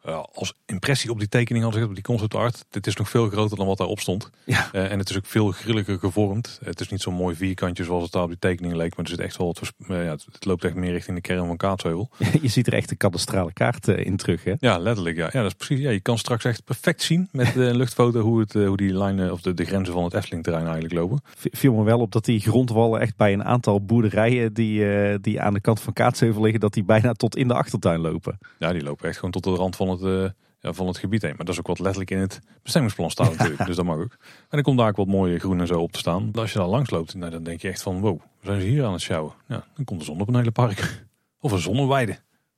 [0.07, 2.65] uh, als impressie op die tekening hadden gezet, op die concept art.
[2.69, 4.29] Dit is nog veel groter dan wat daarop stond.
[4.45, 4.69] Ja.
[4.73, 6.59] Uh, en het is ook veel grilliger gevormd.
[6.63, 8.95] Het is niet zo'n mooi vierkantje zoals het daar op die tekening leek.
[8.95, 11.47] Maar er zit echt wel wat, uh, ja, het loopt echt meer richting de kern
[11.47, 12.09] van Kaatsheuvel.
[12.41, 14.53] Je ziet er echt een kadastrale kaart in terug hè?
[14.59, 15.17] Ja, letterlijk.
[15.17, 15.29] Ja.
[15.31, 15.79] ja, dat is precies.
[15.79, 19.31] Ja, je kan straks echt perfect zien met de luchtfoto hoe, het, hoe die lijnen
[19.31, 21.21] of de, de grenzen van het Efteling terrein eigenlijk lopen.
[21.35, 25.53] Viel me wel op dat die grondwallen echt bij een aantal boerderijen die, die aan
[25.53, 28.37] de kant van Kaatsheuvel liggen, dat die bijna tot in de achtertuin lopen.
[28.59, 30.29] Ja, die lopen echt gewoon tot de rand van het, uh,
[30.59, 31.33] ja, van het gebied heen.
[31.35, 33.65] Maar dat is ook wat letterlijk in het bestemmingsplan staat natuurlijk.
[33.65, 34.17] Dus dat mag ook.
[34.19, 36.31] En dan komt daar ook wat mooie groen en zo op te staan.
[36.33, 38.85] Als je daar langs loopt, nou, dan denk je echt van wow, zijn ze hier
[38.85, 39.33] aan het sjouwen?
[39.47, 41.05] Ja, dan komt een zonnepanelenpark.
[41.39, 42.11] Of een zonneweide.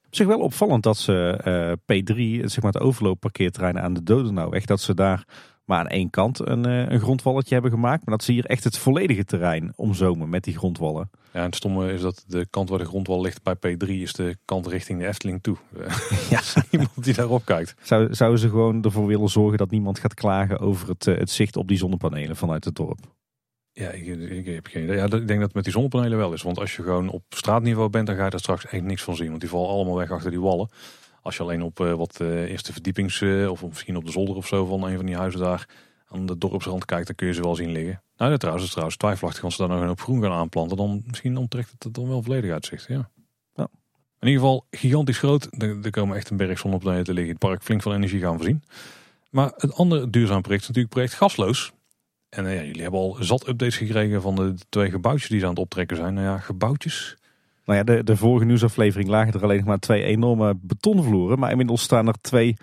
[0.06, 4.66] Op zich wel opvallend dat ze uh, P3, zeg maar het overloopparkeerterrein aan de Dodenauweg,
[4.66, 5.24] dat ze daar
[5.70, 8.06] maar aan één kant een, een grondwalletje hebben gemaakt.
[8.06, 11.10] Maar dat ze hier echt het volledige terrein omzomen met die grondwallen.
[11.34, 14.14] Ja, en het stomme is dat de kant waar de grondwal ligt bij P3 is
[14.14, 15.58] de kant richting de Efteling toe.
[16.30, 16.42] Ja.
[16.70, 17.76] Iemand die daarop kijkt.
[17.82, 21.56] Zou, zouden ze gewoon ervoor willen zorgen dat niemand gaat klagen over het, het zicht
[21.56, 23.00] op die zonnepanelen vanuit het dorp?
[23.72, 24.96] Ja, ik, ik, heb geen idee.
[24.96, 26.42] Ja, ik denk dat het met die zonnepanelen wel is.
[26.42, 29.16] Want als je gewoon op straatniveau bent, dan ga je er straks echt niks van
[29.16, 29.30] zien.
[29.30, 30.70] Want die vallen allemaal weg achter die wallen.
[31.22, 34.36] Als je alleen op uh, wat uh, eerste verdiepings, uh, of misschien op de zolder
[34.36, 35.68] of zo van een van die huizen daar
[36.08, 38.02] aan de dorpsrand kijkt, dan kun je ze wel zien liggen.
[38.18, 40.78] Nou, dat trouwens, is trouwens twijfelachtig als ze daar nog een op groen gaan aanplanten.
[40.78, 42.88] Dan misschien onttrekt het dan wel volledig uitzicht.
[42.88, 43.10] Ja.
[43.56, 43.68] ja.
[44.20, 45.48] In ieder geval gigantisch groot.
[45.58, 47.32] Er, er komen echt een berg zonnepanelen te liggen.
[47.32, 48.64] Het park flink van energie gaan voorzien.
[49.30, 51.72] Maar het andere duurzaam project is natuurlijk project Gasloos.
[52.30, 55.46] En uh, ja, jullie hebben al zat updates gekregen van de twee gebouwtjes die ze
[55.46, 56.14] aan het optrekken zijn.
[56.14, 57.18] Nou ja, gebouwtjes.
[57.66, 61.40] Nou ja, de, de vorige nieuwsaflevering lagen er alleen nog maar twee enorme betonvloeren.
[61.40, 62.56] Maar inmiddels staan er twee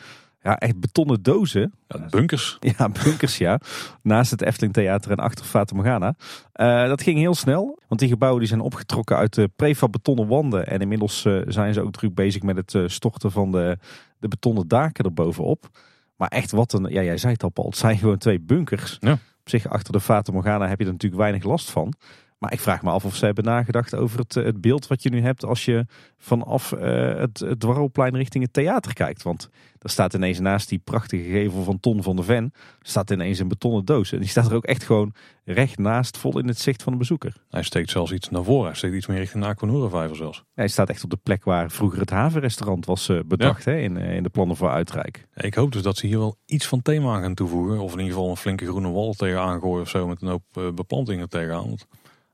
[0.47, 1.73] ja, echt betonnen dozen.
[1.89, 2.59] Ja, bunkers.
[2.79, 3.61] Ja, bunkers ja.
[4.03, 6.15] Naast het Efteling Theater en achter Fata Morgana.
[6.55, 10.27] Uh, dat ging heel snel, want die gebouwen die zijn opgetrokken uit de prefab betonnen
[10.27, 10.67] wanden.
[10.67, 13.79] En inmiddels uh, zijn ze ook druk bezig met het uh, storten van de,
[14.19, 15.69] de betonnen daken erbovenop.
[16.17, 18.97] Maar echt wat een, ja jij zei het al Paul, het zijn gewoon twee bunkers.
[19.01, 19.13] Ja.
[19.13, 21.95] Op zich achter de Fata Morgana heb je er natuurlijk weinig last van.
[22.39, 25.11] Maar ik vraag me af of ze hebben nagedacht over het, het beeld wat je
[25.11, 25.87] nu hebt als je
[26.18, 26.80] vanaf uh,
[27.18, 29.22] het, het dwarrelplein richting het theater kijkt.
[29.22, 33.39] Want er staat ineens naast die prachtige gevel van Ton van de Ven, staat ineens
[33.39, 34.12] een betonnen doos.
[34.12, 35.14] En die staat er ook echt gewoon
[35.45, 37.37] recht naast, vol in het zicht van de bezoeker.
[37.51, 38.66] Hij steekt zelfs iets naar voren.
[38.66, 40.45] Hij steekt iets meer richting de Aquanura-vijver zelfs.
[40.55, 43.72] Hij staat echt op de plek waar vroeger het havenrestaurant was uh, bedacht ja.
[43.72, 45.26] hè, in, in de plannen voor Uitrijk.
[45.34, 47.78] Ik hoop dus dat ze hier wel iets van thema gaan toevoegen.
[47.78, 50.72] Of in ieder geval een flinke groene wal tegenaan gooien of zo met een hoop
[50.74, 51.74] beplantingen tegenaan.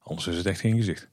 [0.03, 1.11] Anders is het echt geen gezicht.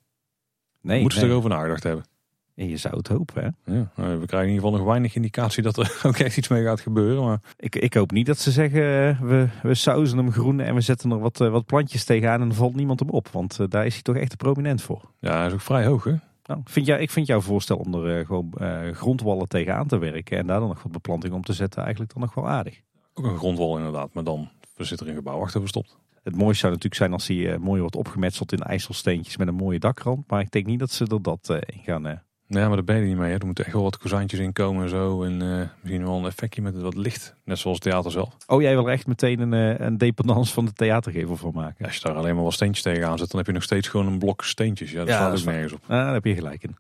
[0.81, 1.27] Nee, Moeten nee.
[1.27, 2.05] ze erover nagedacht hebben.
[2.53, 3.73] Ja, je zou het hopen, hè?
[3.73, 6.63] Ja, we krijgen in ieder geval nog weinig indicatie dat er ook echt iets mee
[6.63, 7.23] gaat gebeuren.
[7.23, 7.41] Maar...
[7.57, 8.81] Ik, ik hoop niet dat ze zeggen,
[9.27, 12.55] we, we sauzen hem groen en we zetten er wat, wat plantjes tegenaan en er
[12.55, 13.27] valt niemand hem op.
[13.27, 15.11] Want uh, daar is hij toch echt te prominent voor.
[15.19, 16.15] Ja, hij is ook vrij hoog, hè?
[16.43, 20.37] Nou, vind ik vind jouw voorstel om er uh, gewoon uh, grondwallen tegenaan te werken
[20.37, 22.81] en daar dan nog wat beplanting om te zetten eigenlijk dan nog wel aardig.
[23.13, 25.97] Ook een grondwal inderdaad, maar dan zit er een gebouw achter verstopt.
[26.30, 29.55] Het mooiste zou natuurlijk zijn als hij uh, mooi wordt opgemetseld in ijzelsteentjes met een
[29.55, 30.30] mooie dakrand.
[30.30, 32.07] Maar ik denk niet dat ze er dat uh, in gaan.
[32.07, 32.13] Uh...
[32.47, 33.32] Nee, maar daar ben je niet mee.
[33.32, 33.38] Hè.
[33.38, 35.23] Er moeten echt wel wat kozijntjes in komen en zo.
[35.23, 35.38] En
[35.82, 37.36] misschien wel een effectje met wat licht.
[37.43, 38.36] Net zoals het theater zelf.
[38.47, 41.75] Oh, jij wil er echt meteen een, een dependance van de theatergevel van maken?
[41.77, 43.88] Ja, als je daar alleen maar wat steentjes tegenaan zet, dan heb je nog steeds
[43.88, 44.91] gewoon een blok steentjes.
[44.91, 45.82] Ja, dat ja, slaat ook nergens op.
[45.82, 46.75] Ah, daar heb je gelijk in.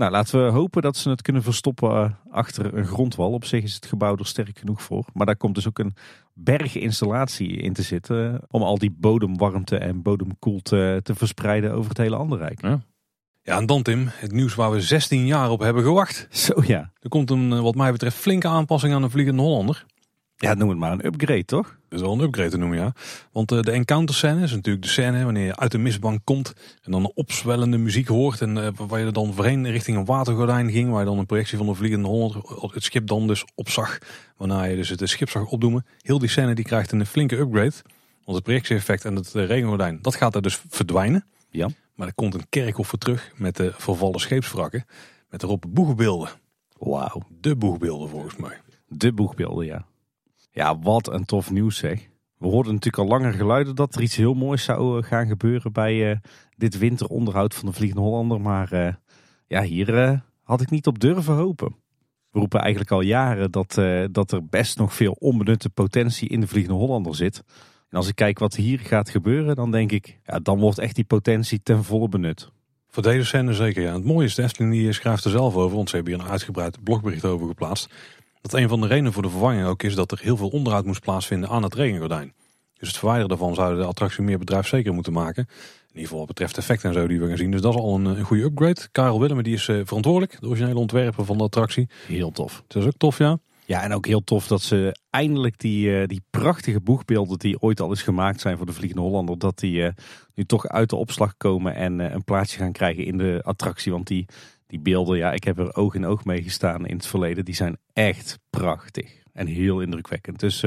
[0.00, 3.32] Nou, laten we hopen dat ze het kunnen verstoppen achter een grondwal.
[3.32, 5.04] Op zich is het gebouw er sterk genoeg voor.
[5.12, 5.94] Maar daar komt dus ook een
[6.34, 8.40] berginstallatie in te zitten.
[8.48, 12.62] Om al die bodemwarmte en bodemkoelte te verspreiden over het hele Anderrijk.
[12.62, 12.80] Ja.
[13.42, 16.26] ja, en dan Tim, het nieuws waar we 16 jaar op hebben gewacht.
[16.30, 16.92] Zo ja.
[17.00, 19.86] Er komt een, wat mij betreft, flinke aanpassing aan de Vliegende Hollander.
[20.36, 21.78] Ja, noem het maar een upgrade, toch?
[21.90, 22.92] Dat is wel een upgrade te noemen, ja.
[23.32, 26.52] Want uh, de encounter scène is natuurlijk de scène wanneer je uit de mistbank komt
[26.82, 28.40] en dan een opzwellende muziek hoort.
[28.40, 31.58] En uh, waar je dan voorheen richting een watergordijn ging, waar je dan een projectie
[31.58, 33.98] van de Vliegende Hollander het schip dan dus opzag.
[34.36, 35.86] Waarna je dus het schip zag opdoemen.
[36.00, 37.74] Heel die scène die krijgt een flinke upgrade.
[38.24, 41.24] Want het projectieeffect en het regengordijn, dat gaat er dus verdwijnen.
[41.50, 41.68] Ja.
[41.94, 44.84] Maar er komt een kerkhof voor terug met de vervallen scheepswrakken.
[45.30, 46.28] Met erop boegbeelden.
[46.78, 47.22] Wauw.
[47.40, 48.60] De boegbeelden volgens mij.
[48.88, 49.86] De boegbeelden, ja.
[50.50, 52.08] Ja, wat een tof nieuws zeg.
[52.36, 56.10] We hoorden natuurlijk al langer geluiden dat er iets heel moois zou gaan gebeuren bij
[56.10, 56.16] uh,
[56.56, 58.40] dit winteronderhoud van de Vliegende Hollander.
[58.40, 58.94] Maar uh,
[59.46, 61.76] ja, hier had ik niet op durven hopen.
[62.30, 63.80] We roepen eigenlijk al jaren dat,
[64.10, 67.42] dat er best nog veel onbenutte potentie in de Vliegende Hollander zit.
[67.88, 70.94] En als ik kijk wat hier gaat gebeuren, dan denk ik, ja, dan wordt echt
[70.94, 72.50] die potentie ten volle benut.
[72.88, 73.94] Voor deze scène zeker, ja.
[73.94, 77.24] Het mooie is, de Efteling schrijft er zelf over, ze hebben hier een uitgebreid blogbericht
[77.24, 77.94] over geplaatst.
[78.40, 80.84] Dat een van de redenen voor de vervanging ook is dat er heel veel onderhoud
[80.84, 82.34] moest plaatsvinden aan het regengordijn.
[82.78, 85.46] Dus het verwijderen daarvan zou de attractie meer bedrijfszeker moeten maken.
[85.46, 87.50] In ieder geval wat betreft effect en zo die we gaan zien.
[87.50, 88.88] Dus dat is al een, een goede upgrade.
[88.92, 91.88] Karel Willem die is uh, verantwoordelijk, de originele ontwerper van de attractie.
[92.06, 92.62] Heel tof.
[92.66, 93.38] Dat is ook tof, ja.
[93.64, 97.80] Ja, en ook heel tof dat ze eindelijk die, uh, die prachtige boegbeelden die ooit
[97.80, 99.88] al eens gemaakt zijn voor de Vliegende Hollander, dat die uh,
[100.34, 103.92] nu toch uit de opslag komen en een plaatsje gaan krijgen in de attractie.
[103.92, 104.26] Want die,
[104.70, 107.54] die beelden, ja, ik heb er oog in oog mee gestaan in het verleden, die
[107.54, 110.40] zijn echt prachtig en heel indrukwekkend.
[110.40, 110.64] Dus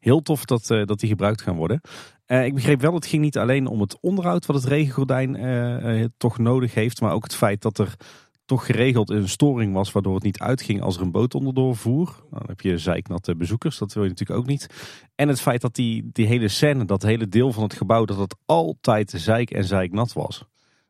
[0.00, 1.80] heel tof dat, dat die gebruikt gaan worden.
[2.26, 6.74] ik begreep wel, het ging niet alleen om het onderhoud wat het regengordijn toch nodig
[6.74, 7.96] heeft, maar ook het feit dat er
[8.44, 12.06] toch geregeld een storing was waardoor het niet uitging als er een boot onderdoor voer.
[12.06, 14.66] Nou, dan heb je zeiknatte bezoekers, dat wil je natuurlijk ook niet.
[15.14, 18.18] En het feit dat die, die hele scène, dat hele deel van het gebouw, dat
[18.18, 20.44] het altijd zeik en zeiknat was.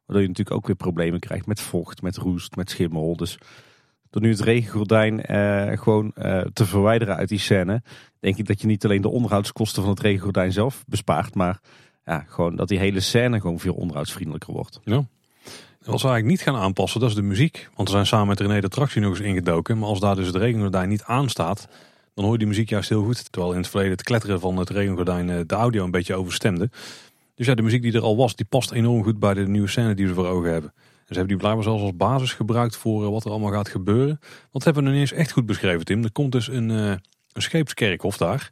[0.07, 3.17] Waardoor je natuurlijk ook weer problemen krijgt met vocht, met roest, met schimmel.
[3.17, 3.39] Dus
[4.11, 7.83] door nu het regengordijn eh, gewoon eh, te verwijderen uit die scène,
[8.21, 11.61] denk ik dat je niet alleen de onderhoudskosten van het regengordijn zelf bespaart, maar
[12.05, 14.81] ja, gewoon dat die hele scène gewoon veel onderhoudsvriendelijker wordt.
[14.85, 15.05] Ja.
[15.87, 17.69] Als we eigenlijk niet gaan aanpassen, dat is de muziek.
[17.75, 19.79] Want we zijn samen met René de tractie nog eens ingedoken.
[19.79, 21.69] Maar als daar dus het regengordijn niet aanstaat,
[22.15, 23.33] dan hoor je die muziek juist heel goed.
[23.33, 26.71] Terwijl in het verleden het kletteren van het regengordijn eh, de audio een beetje overstemde.
[27.37, 29.69] Dus ja, de muziek die er al was, die past enorm goed bij de nieuwe
[29.69, 30.73] scène die we voor ogen hebben.
[30.75, 33.69] En ze hebben die blijkbaar zelfs als basis gebruikt voor eh, wat er allemaal gaat
[33.69, 34.21] gebeuren.
[34.51, 36.05] Want hebben we niet eens echt goed beschreven, Tim.
[36.05, 36.89] Er komt dus een, uh,
[37.33, 38.51] een scheepskerkhof daar.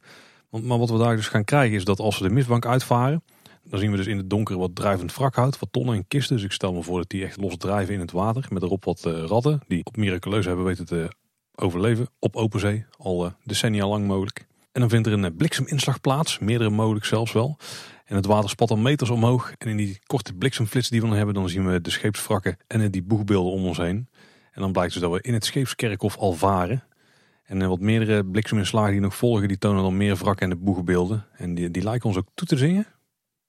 [0.51, 3.22] Want, maar wat we daar dus gaan krijgen is dat als we de mistbank uitvaren,
[3.64, 6.37] dan zien we dus in het donker wat drijvend wrakhout, wat tonnen en kisten.
[6.37, 8.47] Dus ik stel me voor dat die echt los drijven in het water.
[8.49, 11.09] Met erop wat uh, ratten die op miraculeus hebben weten te
[11.55, 12.85] overleven op open zee.
[12.97, 14.47] Al decennia lang mogelijk.
[14.72, 17.59] En dan vindt er een blikseminslag plaats, meerdere mogelijk zelfs wel.
[18.05, 19.52] En het water spat dan meters omhoog.
[19.59, 22.90] En in die korte bliksemflits die we dan hebben, dan zien we de scheepswrakken en
[22.90, 24.09] die boegbeelden om ons heen.
[24.52, 26.84] En dan blijkt dus dat we in het scheepskerkhof al varen.
[27.44, 31.26] En wat meerdere blikseminslagen die nog volgen, die tonen dan meer wrakken en de boegbeelden.
[31.36, 32.86] En die, die lijken ons ook toe te zingen.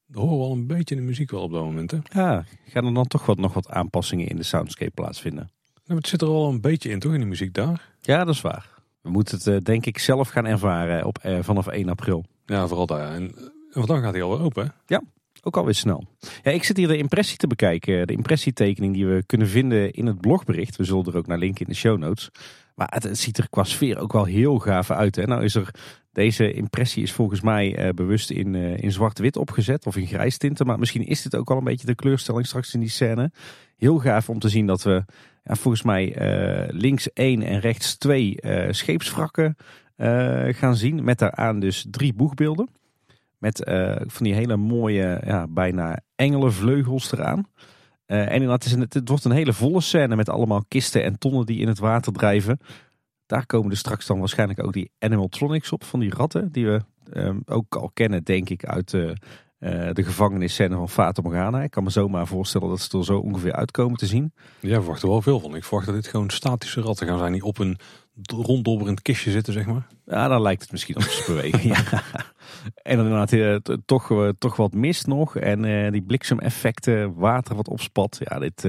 [0.07, 1.91] Dat horen we al een beetje in de muziek wel op dat moment.
[1.91, 1.97] Hè?
[2.09, 5.49] Ja, gaan er dan toch wat, nog wat aanpassingen in de soundscape plaatsvinden?
[5.85, 7.93] Nou, het zit er al een beetje in, toch, in de muziek daar?
[8.01, 8.69] Ja, dat is waar.
[9.01, 12.25] We moeten het uh, denk ik zelf gaan ervaren op, uh, vanaf 1 april.
[12.45, 13.13] Ja, vooral daar.
[13.13, 13.35] En,
[13.75, 14.73] en vandaag gaat hij alweer open?
[14.85, 15.01] Ja,
[15.41, 16.07] ook alweer snel.
[16.43, 18.07] Ja, ik zit hier de impressie te bekijken.
[18.07, 20.75] De impressietekening die we kunnen vinden in het blogbericht.
[20.75, 22.29] We zullen er ook naar linken in de show notes.
[22.75, 25.15] Maar het, ziet er qua sfeer ook wel heel gaaf uit.
[25.15, 25.25] Hè?
[25.25, 25.69] Nou is er,
[26.11, 30.37] deze impressie is volgens mij uh, bewust in, uh, in zwart-wit opgezet of in grijs
[30.37, 30.65] tinten.
[30.65, 33.31] Maar misschien is dit ook al een beetje de kleurstelling straks in die scène.
[33.77, 35.03] Heel gaaf om te zien dat we
[35.43, 38.37] ja, volgens mij uh, links één en rechts twee
[38.69, 39.57] scheepswrakken
[40.51, 41.03] gaan zien.
[41.03, 42.69] Met daaraan dus drie boegbeelden.
[43.37, 43.61] Met
[44.05, 47.47] van die hele mooie, ja, bijna engelenvleugels eraan.
[48.07, 51.45] Uh, en inderdaad, het, het wordt een hele volle scène met allemaal kisten en tonnen
[51.45, 52.59] die in het water drijven.
[53.25, 56.51] Daar komen er straks dan waarschijnlijk ook die animatronics op van die ratten.
[56.51, 56.81] Die we
[57.13, 59.11] um, ook al kennen, denk ik, uit uh,
[59.59, 61.63] uh, de gevangenisscène van Fata Morgana.
[61.63, 64.33] Ik kan me zomaar voorstellen dat ze er zo ongeveer uitkomen te zien.
[64.59, 65.55] Ja, we verwachten wel veel van.
[65.55, 67.77] Ik verwacht dat dit gewoon statische ratten gaan zijn die op een
[68.27, 69.87] ronddobberend kistje zitten, zeg maar.
[70.05, 71.67] Ja, dan lijkt het misschien op te bewegen.
[71.73, 71.83] ja.
[72.73, 75.35] En dan inderdaad uh, toch, uh, toch wat mist nog.
[75.35, 78.19] En die bliksemeffecten, water wat opspat.
[78.19, 78.67] Ja, dit,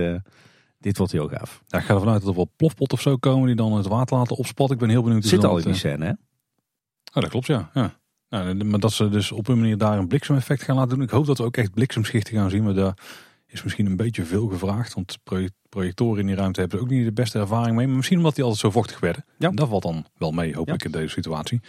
[0.78, 1.62] dit wordt heel gaaf.
[1.66, 3.86] Ja, ik ga ervan uit dat er wel plofpot of zo komen die dan het
[3.86, 4.74] water laten opspatten.
[4.74, 5.24] Ik ben heel benieuwd.
[5.24, 6.12] Zit al in die scène, hè?
[7.16, 7.70] Oh, dat klopt, ja.
[7.74, 7.94] ja.
[8.28, 11.02] Nou, maar dat ze dus op een manier daar een bliksemeffect gaan laten doen.
[11.02, 12.64] Ik hoop dat we ook echt bliksemschichten gaan zien.
[12.64, 12.96] Maar daar
[13.46, 14.94] is misschien een beetje veel gevraagd.
[14.94, 15.18] Want
[15.68, 17.86] projectoren in die ruimte hebben ze ook niet de beste ervaring mee.
[17.86, 19.24] Maar misschien omdat die altijd zo vochtig werden.
[19.38, 19.50] Ja.
[19.50, 20.74] Dat valt dan wel mee, hoop ja.
[20.74, 21.60] ik, in deze situatie.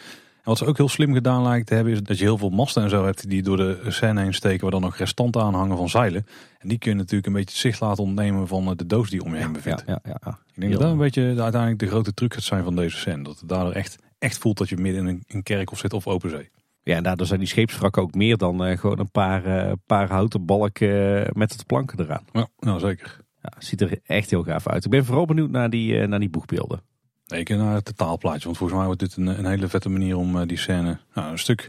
[0.48, 2.50] En wat ze ook heel slim gedaan lijkt te hebben, is dat je heel veel
[2.50, 5.54] masten en zo hebt die door de scène heen steken, waar dan nog restanten aan
[5.54, 6.26] hangen van zeilen.
[6.58, 9.24] En die kun je natuurlijk een beetje het zicht laten ontnemen van de doos die
[9.24, 9.84] om je heen bevindt.
[9.88, 12.44] Ja, ja, ja, Ik denk dat dat een beetje de, uiteindelijk de grote truc gaat
[12.44, 13.24] zijn van deze scène.
[13.24, 16.08] Dat het daardoor echt, echt voelt dat je midden in een, een kerkhof zit of
[16.08, 16.50] open zee.
[16.84, 20.10] Ja, en daardoor zijn die scheepswrakken ook meer dan uh, gewoon een paar, uh, paar
[20.10, 22.26] houten balken uh, met het planken eraan.
[22.32, 23.20] Ja, nou zeker.
[23.42, 24.86] Ja, ziet er echt heel gaaf uit.
[24.86, 26.82] Ik ben vooral benieuwd naar die, naar die boegbeelden.
[27.28, 28.44] Nee, ik naar het totaalplaatje.
[28.44, 31.40] Want volgens mij wordt dit een, een hele vette manier om die scène nou, een,
[31.40, 31.62] stuk,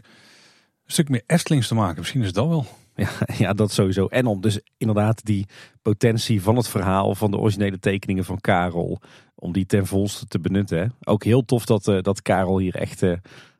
[0.85, 1.97] een stuk meer Estlings te maken.
[1.97, 2.65] Misschien is dat wel.
[2.99, 3.09] Ja,
[3.45, 4.05] ja, dat sowieso.
[4.05, 5.45] En om dus inderdaad die
[5.81, 9.01] potentie van het verhaal van de originele tekeningen van Karel,
[9.35, 10.79] om die ten volste te benutten.
[10.79, 10.85] Hè.
[11.03, 13.17] Ook heel tof dat, uh, dat Karel hier echt uh,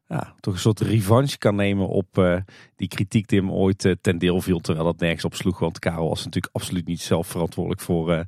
[0.08, 2.38] ja, toch een soort revanche kan nemen op uh,
[2.76, 4.60] die kritiek die hem ooit ten deel viel.
[4.60, 5.60] Terwijl dat nergens op sloeg.
[5.60, 8.26] Want Karel was natuurlijk absoluut niet zelf verantwoordelijk voor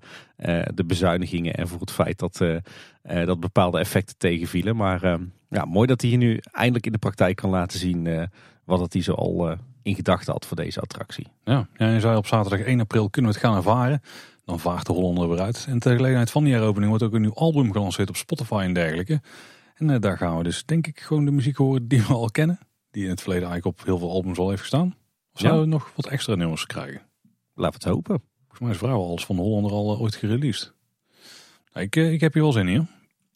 [0.74, 1.54] de bezuinigingen.
[1.54, 2.38] En voor het feit dat,
[3.02, 4.76] dat bepaalde effecten tegenvielen.
[4.76, 8.30] Maar ja, mooi dat hij hier nu eindelijk in de praktijk kan laten zien
[8.64, 11.28] wat het hij zo al in gedachten had voor deze attractie.
[11.44, 14.02] Ja, ja, je zei op zaterdag 1 april kunnen we het gaan ervaren.
[14.46, 15.66] Dan vaart de Hollander weer uit.
[15.70, 18.74] En ter gelegenheid van die heropening wordt ook een nieuw album gelanceerd op Spotify en
[18.74, 19.22] dergelijke.
[19.76, 22.32] En uh, daar gaan we dus denk ik gewoon de muziek horen die we al
[22.32, 22.60] kennen.
[22.92, 24.96] Die in het verleden eigenlijk op heel veel albums al heeft gestaan.
[25.34, 27.02] Of zouden we nog wat extra nummers krijgen?
[27.56, 28.22] Laten we het hopen.
[28.40, 30.74] Volgens mij is vrijwel alles van de Hollander al uh, ooit gereleased.
[31.74, 32.88] Nou, ik, uh, ik heb hier wel zin in.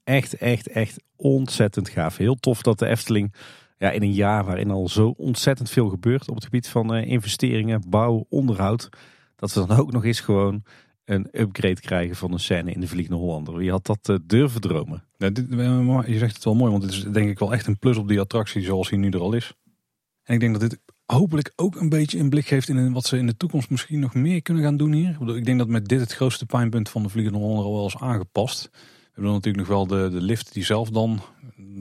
[0.03, 2.17] echt, echt, echt ontzettend gaaf.
[2.17, 3.33] Heel tof dat de Efteling
[3.77, 7.07] ja, in een jaar waarin al zo ontzettend veel gebeurt op het gebied van uh,
[7.07, 8.89] investeringen, bouw, onderhoud.
[9.35, 10.63] Dat we dan ook nog eens gewoon
[11.05, 13.55] een upgrade krijgen van een scène in de Vliegende Hollander.
[13.55, 15.03] Wie had dat uh, durven dromen?
[15.17, 17.79] Ja, dit, je zegt het wel mooi, want het is denk ik wel echt een
[17.79, 19.53] plus op die attractie zoals hij nu er al is.
[20.23, 23.17] En ik denk dat dit hopelijk ook een beetje een blik geeft in wat ze
[23.17, 25.35] in de toekomst misschien nog meer kunnen gaan doen hier.
[25.35, 27.97] Ik denk dat met dit het grootste pijnpunt van de Vliegende Hollander al wel is
[27.97, 28.69] aangepast.
[29.15, 31.21] Hebben natuurlijk nog wel de, de lift die zelf dan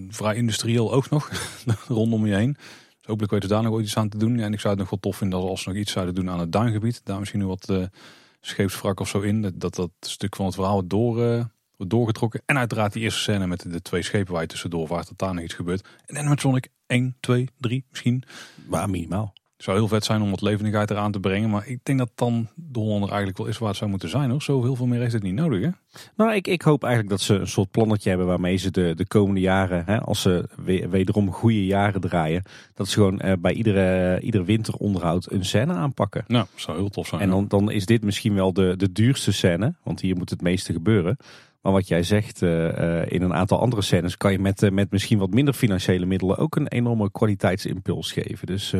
[0.09, 1.31] vrij industrieel ook nog
[1.89, 2.53] rondom je heen.
[2.53, 4.39] Dus hopelijk weten we daar nog iets aan te doen.
[4.39, 6.41] En ik zou het nog wel tof vinden als ze nog iets zouden doen aan
[6.41, 7.01] het duingebied.
[7.05, 9.53] Daar misschien nog wat uh, of zo in.
[9.55, 11.45] Dat dat stuk van het verhaal wordt, door, uh,
[11.77, 12.43] wordt doorgetrokken.
[12.47, 15.09] En uiteraard die eerste scène met de twee schepen waar je tussendoor vaart.
[15.09, 15.89] Dat daar nog iets gebeurt.
[16.07, 18.23] En dan met Sonic 1, 2, 3 misschien.
[18.67, 19.33] Maar minimaal.
[19.57, 21.51] Het zou heel vet zijn om wat levendigheid eraan te brengen.
[21.51, 24.31] Maar ik denk dat dan de Hollander eigenlijk wel is waar het zou moeten zijn.
[24.31, 24.43] Hoor.
[24.43, 25.63] Zo heel veel meer heeft het niet nodig.
[25.63, 25.69] Hè?
[26.17, 29.07] Nou, ik, ik hoop eigenlijk dat ze een soort plannetje hebben waarmee ze de, de
[29.07, 30.49] komende jaren, hè, als ze
[30.91, 32.43] wederom goede jaren draaien,
[32.75, 36.25] dat ze gewoon eh, bij iedere, ieder winteronderhoud een scène aanpakken.
[36.27, 37.21] Nou, zou heel tof zijn.
[37.21, 40.43] En dan, dan is dit misschien wel de, de duurste scène, want hier moet het
[40.43, 41.17] meeste gebeuren.
[41.61, 44.91] Maar wat jij zegt, uh, in een aantal andere scènes kan je met, uh, met
[44.91, 48.47] misschien wat minder financiële middelen ook een enorme kwaliteitsimpuls geven.
[48.47, 48.75] Dus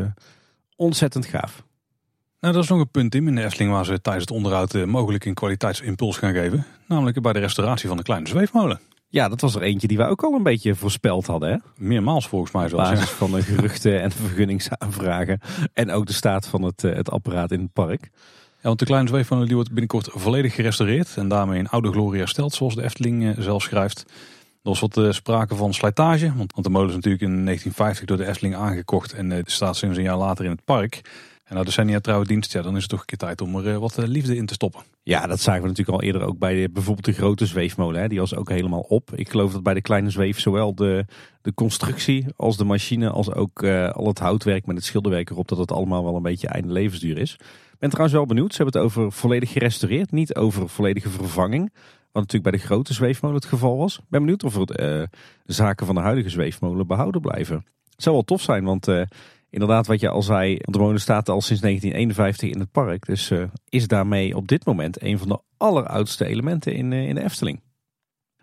[0.77, 1.63] ontzettend gaaf.
[2.41, 4.85] Nou, dat is nog een punt in de Efteling waar ze tijdens het onderhoud uh,
[4.85, 6.67] mogelijk een kwaliteitsimpuls gaan geven.
[6.89, 8.81] Namelijk bij de restauratie van de kleine zweefmolen.
[9.09, 11.51] Ja, dat was er eentje die wij ook al een beetje voorspeld hadden.
[11.51, 11.57] Hè?
[11.77, 12.91] Meermaals volgens mij zelfs.
[12.91, 15.41] Basis van de geruchten en vergunningsaanvragen.
[15.73, 18.11] En ook de staat van het, het apparaat in het park.
[18.57, 21.17] Ja, want de kleine zweefmolen die wordt binnenkort volledig gerestaureerd.
[21.17, 24.05] En daarmee in oude glorie hersteld, zoals de Efteling zelf schrijft.
[24.65, 28.17] Er was wat uh, sprake van slijtage, want, de molen is natuurlijk in 1950 door
[28.17, 31.01] de Efteling aangekocht en uh, staat sinds een jaar later in het park.
[31.45, 33.67] En na decennia trouwe dienst, ja, dan is het toch een keer tijd om er
[33.67, 34.83] uh, wat liefde in te stoppen.
[35.03, 38.01] Ja, dat zagen we natuurlijk al eerder ook bij bijvoorbeeld de grote zweefmolen.
[38.01, 38.09] Hè.
[38.09, 39.11] Die was ook helemaal op.
[39.15, 41.07] Ik geloof dat bij de kleine zweef zowel de,
[41.43, 45.59] de constructie als de machine als ook al het houtwerk met het schilderwerk erop, dat
[45.59, 47.33] het allemaal wel een beetje einde levensduur is.
[47.73, 48.55] Ik ben trouwens wel benieuwd.
[48.55, 51.73] Ze hebben het over volledig gerestaureerd, niet over volledige vervanging.
[52.15, 53.99] Wat natuurlijk bij de grote zweefmolen het geval was.
[53.99, 55.07] Ik ben benieuwd of er uh,
[55.45, 57.57] zaken van de huidige zweefmolen behouden blijven.
[57.91, 59.03] Het zou wel tof zijn, want uh,
[59.51, 63.07] inderdaad wat je al zei, de molen staat al sinds 1951 in het park.
[63.07, 67.23] Dus uh, is daarmee op dit moment een van de alleroudste elementen in, in de
[67.23, 67.61] Efteling.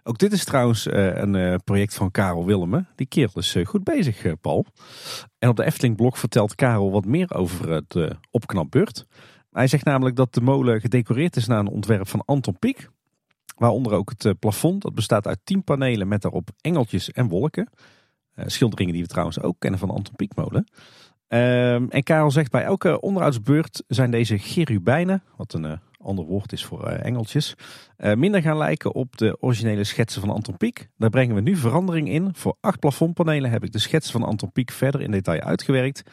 [0.04, 2.88] Ook dit is trouwens een project van Karel Willemen.
[2.96, 4.66] Die kerel is goed bezig, Paul.
[5.38, 9.06] En op de Efteling blog vertelt Karel wat meer over het opknapbeurt.
[9.52, 12.90] Hij zegt namelijk dat de molen gedecoreerd is naar een ontwerp van Anton Pieck.
[13.62, 14.82] Waaronder ook het eh, plafond.
[14.82, 17.70] Dat bestaat uit tien panelen met daarop engeltjes en wolken.
[18.36, 20.66] Uh, schilderingen die we trouwens ook kennen van Anton Pieckmolen.
[21.28, 26.52] Ehm, en Karel zegt bij elke onderhoudsbeurt zijn deze cherubijnen, wat een uh, ander woord
[26.52, 27.56] is voor engeltjes,
[27.98, 30.90] minder gaan lijken op de originele schetsen van Anton Pieck.
[30.98, 32.30] Daar brengen we nu verandering in.
[32.34, 36.04] Voor acht plafondpanelen heb ik de schetsen van Anton Pieck verder in detail uitgewerkt.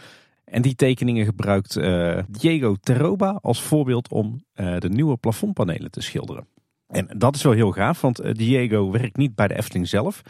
[0.45, 1.81] En die tekeningen gebruikt
[2.29, 6.47] Diego Terroba als voorbeeld om de nieuwe plafondpanelen te schilderen.
[6.89, 10.23] En dat is wel heel gaaf, want eh, Diego werkt niet bij de Efteling zelf.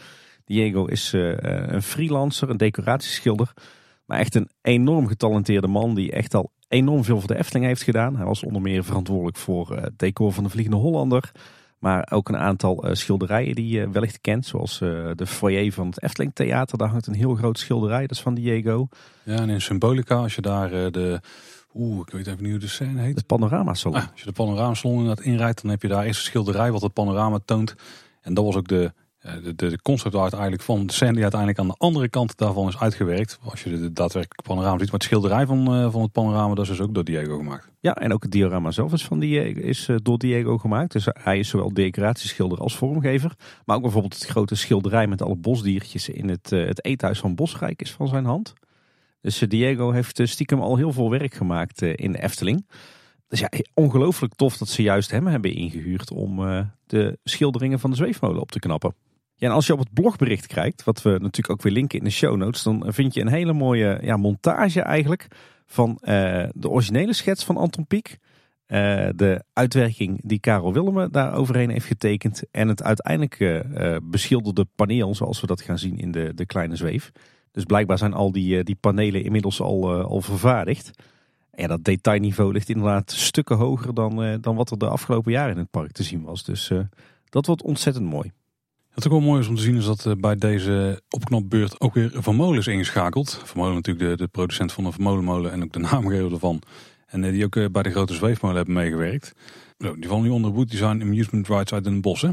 [0.45, 3.53] Diego is uh, een freelancer, een decoratieschilder.
[4.05, 7.81] Maar echt een enorm getalenteerde man die echt al enorm veel voor de Efteling heeft
[7.81, 8.15] gedaan.
[8.15, 11.31] Hij was onder meer verantwoordelijk voor het decor van de Vliegende Hollander.
[11.79, 14.45] Maar ook een aantal schilderijen die je wellicht kent.
[14.45, 16.77] Zoals de foyer van het Efteling Theater.
[16.77, 18.87] Daar hangt een heel groot schilderij, dat is van Diego.
[19.23, 21.19] Ja, en in Symbolica, als je daar de
[21.73, 23.15] Oeh, ik weet even niet hoe de scène heet.
[23.15, 23.97] Het panoramasalon.
[23.97, 26.81] Ah, als je de panoramasalon inderdaad inrijdt, dan heb je daar eerst een schilderij wat
[26.81, 27.75] het panorama toont.
[28.21, 28.93] En dat was ook de,
[29.43, 32.67] de, de concept art eigenlijk van de scène die uiteindelijk aan de andere kant daarvan
[32.67, 33.39] is uitgewerkt.
[33.43, 34.91] Als je de daadwerkelijk panorama ziet.
[34.91, 37.69] Maar het schilderij van, uh, van het panorama, dat is dus ook door Diego gemaakt.
[37.79, 40.91] Ja, en ook het diorama zelf is, van Diego, is uh, door Diego gemaakt.
[40.91, 43.35] Dus hij is zowel decoratieschilder als vormgever.
[43.65, 47.81] Maar ook bijvoorbeeld het grote schilderij met alle bosdiertjes in het, het eethuis van Bosrijk
[47.81, 48.53] is van zijn hand.
[49.21, 52.67] Dus eh, Diego heeft eh, stiekem al heel veel werk gemaakt eh, in de Efteling.
[53.27, 56.37] Dus ja, ongelooflijk tof dat ze juist hem hebben ingehuurd om
[56.85, 58.95] de schilderingen van de zweefmolen op te knappen.
[59.35, 62.03] Ja, en als je op het blogbericht kijkt, wat we natuurlijk ook weer linken in
[62.03, 65.27] de show notes, dan vind je een hele mooie ja, montage eigenlijk
[65.65, 65.97] van
[66.53, 68.17] de originele schets van Anton Pieck.
[69.15, 72.43] de uitwerking die Karel Willemen daar overheen heeft getekend.
[72.51, 73.63] En het uiteindelijk
[74.03, 77.11] beschilderde paneel zoals we dat gaan zien in de, de kleine zweef.
[77.51, 80.91] Dus blijkbaar zijn al die, eh, die panelen inmiddels al, eh, al vervaardigd.
[81.51, 85.31] En ja, dat detailniveau ligt inderdaad stukken hoger dan, eh, dan wat er de afgelopen
[85.31, 86.43] jaren in het park te zien was.
[86.43, 86.71] Dus
[87.29, 88.31] dat wordt ontzettend mooi.
[88.93, 92.11] Wat ook wel mooi is om te zien is dat bij deze opknopbeurt ook weer
[92.13, 93.41] Van Molen is ingeschakeld.
[93.45, 96.61] Van Molen natuurlijk de, de producent van de Vermolenmolen en ook de naamgever ervan.
[97.05, 99.33] En die ook bij de grote zweefmolen hebben meegewerkt.
[99.77, 102.29] Nou, die vallen nu onder Wood Design Amusement Rides uit Den Bosch.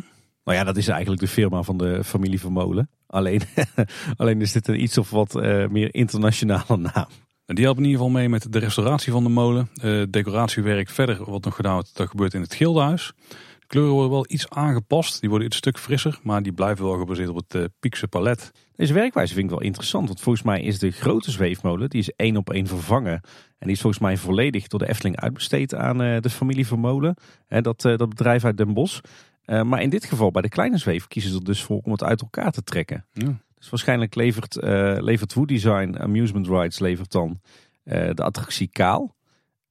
[0.47, 2.91] Nou ja, dat is eigenlijk de firma van de familie Vermolen.
[3.07, 3.41] Alleen,
[4.17, 7.07] alleen is dit een iets of wat uh, meer internationale naam.
[7.47, 9.69] Die helpen in ieder geval mee met de restauratie van de molen.
[9.83, 13.13] Uh, decoratiewerk verder, wat nog gedaan wordt, dat gebeurt in het Gildenhuis.
[13.59, 15.21] De kleuren worden wel iets aangepast.
[15.21, 18.51] Die worden iets stuk frisser, maar die blijven wel gebaseerd op het uh, Piekse palet.
[18.77, 20.07] Deze werkwijze vind ik wel interessant.
[20.07, 23.21] Want volgens mij is de grote zweefmolen, die is één op één vervangen.
[23.59, 27.17] En die is volgens mij volledig door de Efteling uitbesteed aan uh, de familie Vermolen.
[27.47, 29.01] En dat, dat bedrijf uit Den Bosch.
[29.47, 31.93] Uh, maar in dit geval, bij de kleine zweef, kiezen ze er dus voor om
[31.93, 33.07] het uit elkaar te trekken.
[33.13, 33.41] Ja.
[33.59, 37.41] Dus waarschijnlijk levert, uh, levert Wood Design Amusement Rides levert dan
[37.85, 39.15] uh, de attractie kaal.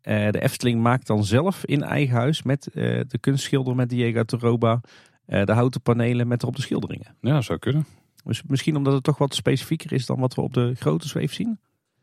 [0.02, 4.82] de Efteling maakt dan zelf in eigen huis met de kunstschilder met Diego Toroba
[5.26, 7.16] de houten panelen met erop de schilderingen.
[7.22, 7.86] Ja, zou kunnen.
[8.24, 11.34] Dus misschien omdat het toch wat specifieker is dan wat we op de grote zweef
[11.34, 11.60] zien.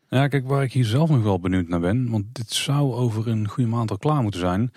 [0.08, 3.28] Ja, kijk, waar ik hier zelf nog wel benieuwd naar ben, want dit zou over
[3.28, 4.70] een goede maand al klaar moeten zijn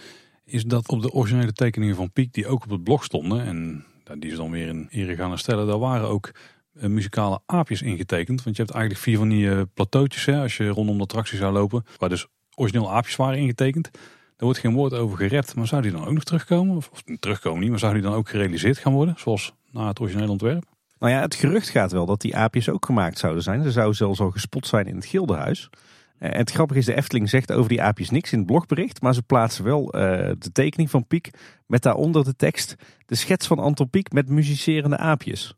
[0.45, 3.85] is dat op de originele tekeningen van Piek, die ook op het blog stonden, en
[4.19, 6.31] die ze dan weer in ere gaan herstellen, daar waren ook
[6.73, 8.43] uh, muzikale aapjes ingetekend.
[8.43, 11.37] Want je hebt eigenlijk vier van die uh, plateautjes, hè, als je rondom de attractie
[11.37, 13.89] zou lopen, waar dus origineel aapjes waren ingetekend.
[13.91, 16.75] Daar wordt geen woord over gerept, maar zou die dan ook nog terugkomen?
[16.75, 19.99] Of, of terugkomen niet, maar zou die dan ook gerealiseerd gaan worden, zoals na het
[19.99, 20.63] originele ontwerp?
[20.99, 23.63] Nou ja, het gerucht gaat wel dat die aapjes ook gemaakt zouden zijn.
[23.63, 25.69] Ze zouden zelfs al gespot zijn in het Gildenhuis.
[26.17, 29.01] En het grappige is, de Efteling zegt over die aapjes niks in het blogbericht.
[29.01, 30.01] Maar ze plaatsen wel uh,
[30.37, 31.29] de tekening van Piek
[31.67, 32.75] met daaronder de tekst...
[33.05, 35.55] de schets van Anton Piek met muzicerende aapjes.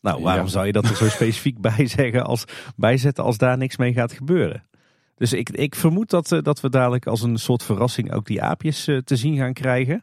[0.00, 2.44] Nou, waarom zou je dat er zo specifiek bij zeggen als,
[2.76, 4.62] bijzetten als daar niks mee gaat gebeuren?
[5.14, 8.42] Dus ik, ik vermoed dat, uh, dat we dadelijk als een soort verrassing ook die
[8.42, 10.02] aapjes uh, te zien gaan krijgen.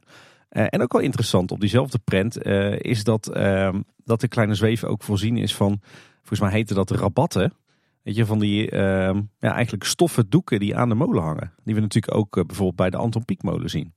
[0.49, 2.43] en ook wel interessant op diezelfde prent
[2.83, 5.81] is dat, ehm, dat de kleine zweef ook voorzien is van...
[6.25, 7.53] Volgens mij heette dat rabatten.
[8.05, 8.79] Weet je, van die uh,
[9.39, 11.53] ja, eigenlijk stoffen doeken die aan de molen hangen.
[11.63, 13.93] Die we natuurlijk ook uh, bijvoorbeeld bij de Anton Pieckmolen zien.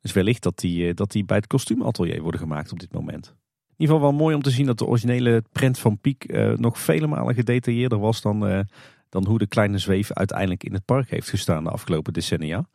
[0.00, 3.26] Dus wellicht dat die, uh, dat die bij het kostuumatelier worden gemaakt op dit moment.
[3.26, 6.52] In ieder geval wel mooi om te zien dat de originele print van Piek uh,
[6.52, 8.66] nog vele malen gedetailleerder was dan,
[9.08, 12.68] dan hoe de kleine zweef uiteindelijk in het park heeft gestaan de afgelopen decennia.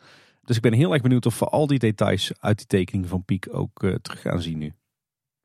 [0.43, 3.25] Dus ik ben heel erg benieuwd of we al die details uit die tekening van
[3.25, 4.73] Piek ook terug gaan zien nu.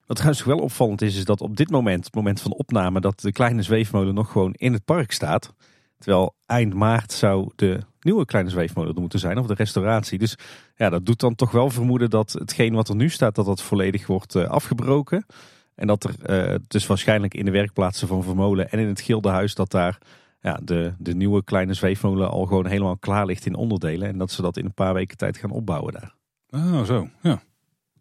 [0.07, 3.21] Wat trouwens wel opvallend is, is dat op dit moment, het moment van opname, dat
[3.21, 5.55] de kleine zweefmolen nog gewoon in het park staat.
[5.99, 10.19] Terwijl eind maart zou de nieuwe kleine zweefmolen er moeten zijn, of de restauratie.
[10.19, 10.37] Dus
[10.77, 13.63] ja, dat doet dan toch wel vermoeden dat hetgeen wat er nu staat, dat dat
[13.63, 15.27] volledig wordt uh, afgebroken.
[15.75, 19.55] En dat er uh, dus waarschijnlijk in de werkplaatsen van Vermolen en in het Gildenhuis,
[19.55, 19.99] dat daar
[20.41, 24.09] ja, de, de nieuwe kleine zweefmolen al gewoon helemaal klaar ligt in onderdelen.
[24.09, 26.15] En dat ze dat in een paar weken tijd gaan opbouwen daar.
[26.51, 27.09] Oh, zo.
[27.23, 27.43] Ja.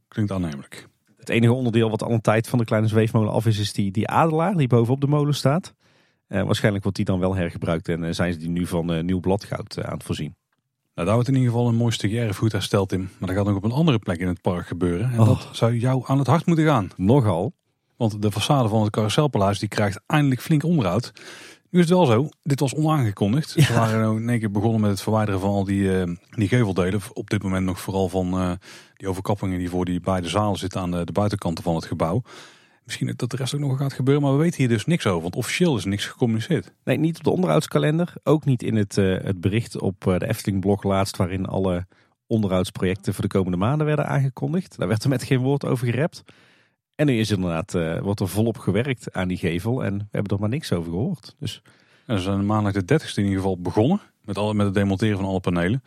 [0.07, 0.87] Klinkt aannemelijk.
[1.25, 3.91] Het enige onderdeel wat al een tijd van de kleine zweefmolen af is, is die,
[3.91, 5.73] die adelaar die bovenop de molen staat.
[6.27, 9.03] Uh, waarschijnlijk wordt die dan wel hergebruikt en uh, zijn ze die nu van uh,
[9.03, 10.35] nieuw bladgoud aan het voorzien.
[10.95, 13.09] Nou, daar wordt in ieder geval een mooi stukje erfgoed hersteld in.
[13.17, 15.11] Maar dat gaat nog op een andere plek in het park gebeuren.
[15.11, 15.25] En oh.
[15.25, 16.89] dat zou jou aan het hart moeten gaan.
[16.95, 17.53] Nogal.
[17.97, 21.11] Want de façade van het carouselpaleis die krijgt eindelijk flink onderhoud.
[21.75, 23.53] Nu is het wel zo, dit was onaangekondigd.
[23.55, 23.67] Ja.
[23.67, 26.47] We waren nou in één keer begonnen met het verwijderen van al die, uh, die
[26.47, 27.01] geveldelen.
[27.13, 28.51] Op dit moment nog vooral van uh,
[28.97, 32.21] die overkappingen die voor die beide zalen zitten aan de, de buitenkanten van het gebouw.
[32.83, 35.21] Misschien dat de rest ook nog gaat gebeuren, maar we weten hier dus niks over.
[35.21, 36.71] Want officieel is niks gecommuniceerd.
[36.83, 38.13] Nee, niet op de onderhoudskalender.
[38.23, 41.85] Ook niet in het, uh, het bericht op de Efteling blog laatst waarin alle
[42.27, 44.77] onderhoudsprojecten voor de komende maanden werden aangekondigd.
[44.77, 46.23] Daar werd er met geen woord over gerept.
[46.95, 50.31] En nu is inderdaad, uh, wordt er volop gewerkt aan die gevel en we hebben
[50.31, 51.35] er maar niks over gehoord.
[51.39, 51.61] Dus...
[52.07, 55.17] Ja, ze zijn maandag de 30ste in ieder geval begonnen met, alle, met het demonteren
[55.17, 55.83] van alle panelen.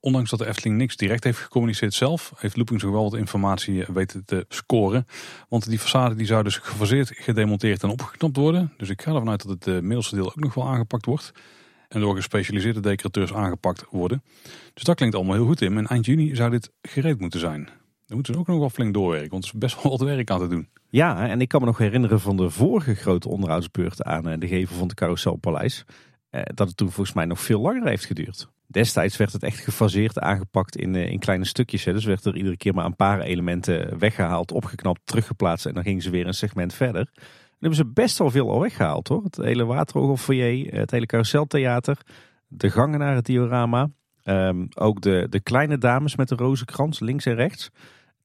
[0.00, 3.84] Ondanks dat de Efteling niks direct heeft gecommuniceerd zelf, heeft Looping zich wel wat informatie
[3.92, 5.06] weten te scoren.
[5.48, 8.72] Want die façade die zou dus gefaseerd, gedemonteerd en opgeknapt worden.
[8.76, 11.32] Dus ik ga ervan uit dat het uh, middelste deel ook nog wel aangepakt wordt.
[11.88, 14.22] En door gespecialiseerde decorateurs aangepakt worden.
[14.74, 15.76] Dus dat klinkt allemaal heel goed in.
[15.76, 17.68] En eind juni zou dit gereed moeten zijn.
[18.10, 20.30] Dan moeten ze ook nog wel flink doorwerken, want er is best wel wat werk
[20.30, 20.68] aan te doen.
[20.88, 24.48] Ja, en ik kan me nog herinneren van de vorige grote onderhoudsbeurt aan eh, de
[24.48, 25.84] gevel van het Carouselpaleis.
[26.30, 28.48] Eh, dat het toen volgens mij nog veel langer heeft geduurd.
[28.66, 31.84] Destijds werd het echt gefaseerd aangepakt in, eh, in kleine stukjes.
[31.84, 35.66] Dus werd er iedere keer maar een paar elementen weggehaald, opgeknapt, teruggeplaatst.
[35.66, 37.10] En dan gingen ze weer een segment verder.
[37.14, 39.24] En hebben ze best wel veel al weggehaald hoor.
[39.24, 41.98] Het hele Waterorgelfoyer, het hele Carouseltheater,
[42.46, 43.88] de gangen naar het diorama.
[44.24, 47.70] Um, ook de, de kleine dames met de rozenkrans links en rechts.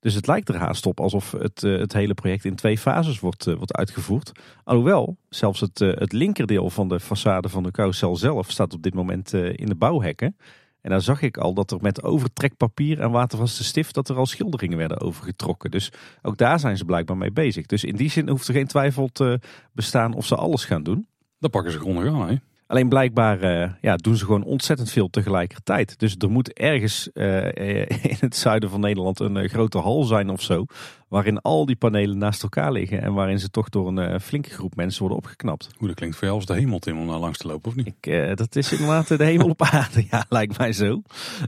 [0.06, 3.20] Dus het lijkt er haast op alsof het, uh, het hele project in twee fases
[3.20, 4.32] wordt, uh, wordt uitgevoerd.
[4.64, 8.84] Alhoewel, zelfs het, uh, het linkerdeel van de façade van de carousel zelf staat op
[8.84, 10.38] dit moment in de bouwhekken.
[10.82, 14.26] En daar zag ik al dat er met overtrekpapier en watervaste stift dat er al
[14.26, 15.72] schilderingen werden overgetrokken.
[15.72, 15.92] Dus
[16.22, 17.66] ook daar zijn ze blijkbaar mee bezig.
[17.66, 19.40] Dus in die zin hoeft er geen twijfel te
[19.72, 21.08] bestaan of ze alles gaan doen.
[21.40, 22.36] Dat pakken ze grondig aan, hè?
[22.68, 26.00] Alleen blijkbaar uh, ja, doen ze gewoon ontzettend veel tegelijkertijd.
[26.00, 27.46] Dus er moet ergens uh,
[28.14, 30.66] in het zuiden van Nederland een grote hal zijn of zo.
[31.08, 33.02] Waarin al die panelen naast elkaar liggen.
[33.02, 35.70] En waarin ze toch door een flinke groep mensen worden opgeknapt.
[35.78, 37.76] Hoe dat klinkt voor jou als de hemel, Tim, om daar langs te lopen, of
[37.76, 37.88] niet?
[38.00, 40.06] Ik, dat is inderdaad de hemel op aarde.
[40.10, 41.02] Ja, lijkt mij zo.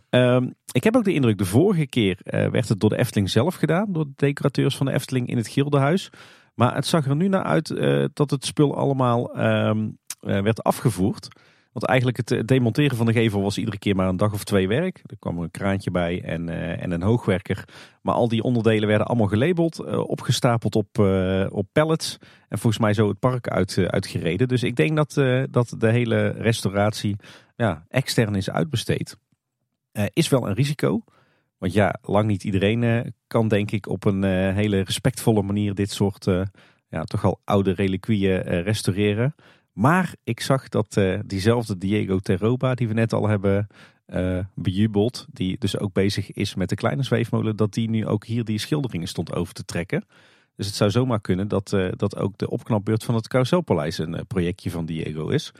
[0.09, 3.55] Um, ik heb ook de indruk, de vorige keer werd het door de Efteling zelf
[3.55, 3.93] gedaan.
[3.93, 6.09] Door de decorateurs van de Efteling in het Gildenhuis.
[6.53, 7.67] Maar het zag er nu naar uit
[8.13, 9.39] dat het spul allemaal...
[9.39, 9.89] Um, uh,
[10.27, 11.27] werd afgevoerd.
[11.77, 14.43] Want eigenlijk het eh, demonteren van de gevel was iedere keer maar een dag of
[14.43, 15.01] twee werk.
[15.05, 17.63] Er kwam een kraantje bij en, uh, en een hoogwerker.
[18.01, 20.99] Maar al die onderdelen werden allemaal gelabeld, uh, opgestapeld op,
[21.49, 22.17] op pallets.
[22.49, 24.47] En volgens mij zo het park uit, uitgereden.
[24.47, 25.13] Dus ik denk dat,
[25.51, 27.15] dat de hele restauratie
[27.55, 29.17] ja, extern is uitbesteed.
[30.13, 31.03] is wel een risico.
[31.57, 34.23] Want ja, lang niet iedereen kan denk ik op een
[34.53, 36.25] hele respectvolle manier dit soort
[36.89, 39.35] ja, toch al oude reliquieën restaureren.
[39.77, 43.67] Maar ik zag dat uh, diezelfde Diego Terroba, die we net al hebben
[44.07, 48.25] uh, bejubeld, die dus ook bezig is met de kleine zweefmolen, dat die nu ook
[48.25, 50.05] hier die schilderingen stond over te trekken.
[50.55, 54.27] Dus het zou zomaar kunnen dat, uh, dat ook de opknapbeurt van het Carouselpaleis een
[54.27, 55.51] projectje van Diego is.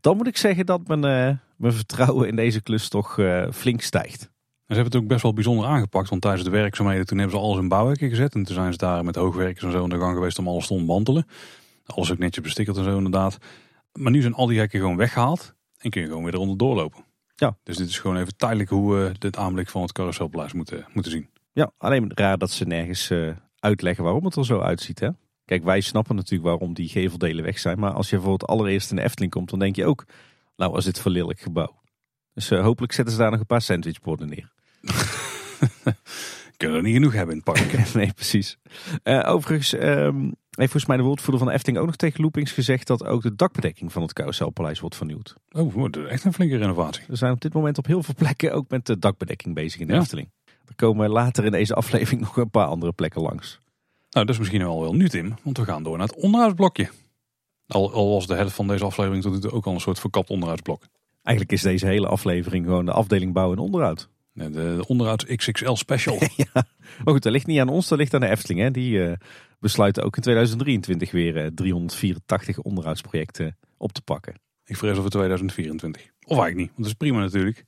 [0.00, 3.18] Dan moet ik zeggen dat mijn, mijn vertrouwen in deze klus toch
[3.52, 4.20] flink stijgt.
[4.20, 4.28] ze
[4.66, 7.58] hebben het ook best wel bijzonder aangepakt, want tijdens de werkzaamheden toen hebben ze alles
[7.58, 8.34] in bouwwerken gezet.
[8.34, 10.66] En toen zijn ze daar met hoogwerkers en zo in de gang geweest om alles
[10.66, 11.26] te ontmantelen.
[11.94, 13.38] Alles ook netjes bestikkerd en zo inderdaad.
[13.92, 17.04] Maar nu zijn al die hekken gewoon weggehaald en kun je gewoon weer eronder doorlopen.
[17.34, 17.58] Ja.
[17.62, 21.12] Dus dit is gewoon even tijdelijk hoe we dit aanblik van het carouselpaleis moeten, moeten
[21.12, 21.28] zien.
[21.52, 25.00] Ja, alleen raar dat ze nergens uh, uitleggen waarom het er zo uitziet.
[25.00, 25.08] Hè?
[25.44, 27.78] Kijk, wij snappen natuurlijk waarom die geveldelen weg zijn.
[27.78, 30.04] Maar als je voor het allereerst in de Efteling komt, dan denk je ook...
[30.56, 31.80] Nou, was dit voor lelijk gebouw.
[32.34, 34.52] Dus uh, hopelijk zetten ze daar nog een paar sandwichborden neer.
[36.58, 37.94] Kunnen er niet genoeg hebben in het park.
[37.94, 38.58] nee, precies.
[39.04, 42.52] Uh, overigens, um, heeft volgens mij de woordvoerder van de Efteling ook nog tegen Loopings
[42.52, 45.34] gezegd dat ook de dakbedekking van het Carouselpaleis wordt vernieuwd.
[45.50, 47.04] Oh, echt een flinke renovatie.
[47.08, 49.86] We zijn op dit moment op heel veel plekken ook met de dakbedekking bezig in
[49.86, 50.30] de Efteling.
[50.44, 53.60] Er komen later in deze aflevering nog een paar andere plekken langs.
[54.10, 56.88] Nou, dat is misschien wel wel nu Tim, want we gaan door naar het onderhoudsblokje.
[57.66, 60.82] Al, al was de helft van deze aflevering tot ook al een soort verkapt onderhoudsblok.
[61.22, 64.08] Eigenlijk is deze hele aflevering gewoon de afdeling bouw en onderhoud.
[64.38, 66.18] De, de onderhouds XXL special.
[66.36, 66.50] ja,
[67.04, 68.60] maar goed, dat ligt niet aan ons, dat ligt aan de Efteling.
[68.60, 68.70] Hè.
[68.70, 69.12] Die uh,
[69.60, 74.34] besluiten ook in 2023 weer 384 eh, onderhoudsprojecten op te pakken.
[74.64, 76.02] Ik vrees over 2024.
[76.02, 77.64] Of eigenlijk niet, want dat is prima natuurlijk.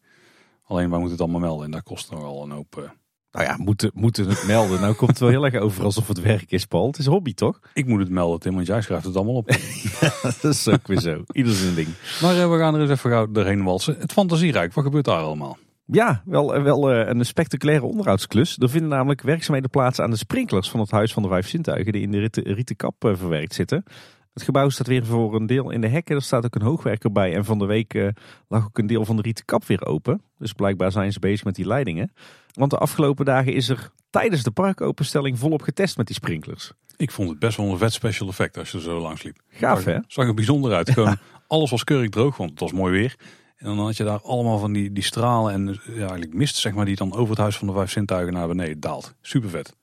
[0.64, 2.76] Alleen wij moeten het allemaal melden en dat kost nogal een hoop...
[2.78, 2.84] Uh...
[3.32, 4.80] Nou ja, moeten, moeten het melden.
[4.80, 6.86] Nou komt het wel heel erg over alsof het werk is, Paul.
[6.86, 7.60] Het is hobby, toch?
[7.72, 9.46] Ik moet het melden, Tim, want jij schrijft het allemaal op.
[10.42, 11.22] dat is ook weer zo.
[11.32, 11.88] Ieder zijn ding.
[12.22, 13.96] Maar we gaan er eens even gauw doorheen walsen.
[13.98, 15.58] Het fantasierijk, wat gebeurt daar allemaal?
[15.92, 18.56] Ja, wel, wel uh, een spectaculaire onderhoudsklus.
[18.58, 21.92] Er vinden namelijk werkzaamheden plaats aan de sprinklers van het Huis van de Vijf Zintuigen
[21.92, 23.84] die in de rieten, kap uh, verwerkt zitten.
[24.32, 26.16] Het gebouw staat weer voor een deel in de hekken.
[26.16, 27.34] Er staat ook een hoogwerker bij.
[27.34, 28.08] En van de week uh,
[28.48, 30.22] lag ook een deel van de rieten kap weer open.
[30.38, 32.12] Dus blijkbaar zijn ze bezig met die leidingen.
[32.52, 36.72] Want de afgelopen dagen is er tijdens de parkopenstelling volop getest met die sprinklers.
[36.96, 39.36] Ik vond het best wel een vet special effect als je er zo langs liep.
[39.48, 39.98] Gaaf hè?
[40.06, 40.90] Zag er bijzonder uit.
[40.90, 41.16] Gewoon
[41.46, 43.16] alles was keurig droog, want het was mooi weer.
[43.60, 46.74] En dan had je daar allemaal van die, die stralen en ja, eigenlijk mist, zeg
[46.74, 49.14] maar, die dan over het huis van de vijf zintuigen naar beneden daalt.
[49.20, 49.76] Super vet.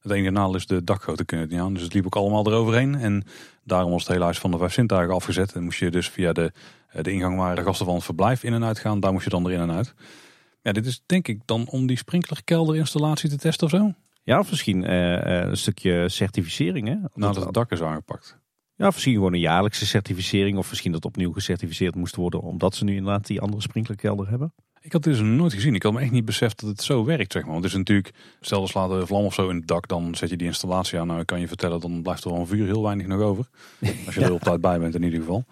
[0.00, 2.46] Het enige naal is de dakgoten kunnen het niet aan, dus het liep ook allemaal
[2.46, 2.94] eroverheen.
[2.94, 3.24] En
[3.62, 5.52] daarom was het hele huis van de vijf zintuigen afgezet.
[5.52, 6.52] En moest je dus via de,
[7.02, 9.30] de ingang waar de gasten van het verblijf in en uit gaan, daar moest je
[9.30, 9.94] dan erin en uit.
[10.62, 13.92] Ja, dit is denk ik dan om die sprinklerkelderinstallatie te testen of zo.
[14.22, 16.96] Ja, of misschien uh, een stukje certificering hè?
[17.14, 18.38] Nadat het dak is aangepakt.
[18.76, 20.58] Ja, misschien gewoon een jaarlijkse certificering.
[20.58, 22.40] Of misschien dat opnieuw gecertificeerd moest worden.
[22.40, 24.52] Omdat ze nu inderdaad die andere sprinklerkelder hebben.
[24.80, 25.74] Ik had dit dus nooit gezien.
[25.74, 27.32] Ik had me echt niet beseft dat het zo werkt.
[27.32, 27.52] Zeg maar.
[27.52, 29.88] Want het is natuurlijk, stel er slaat een vlam of zo in het dak.
[29.88, 31.06] Dan zet je die installatie aan.
[31.06, 33.48] Nou, kan je vertellen, dan blijft er van vuur heel weinig nog over.
[34.06, 35.44] Als je er op tijd bij bent in ieder geval.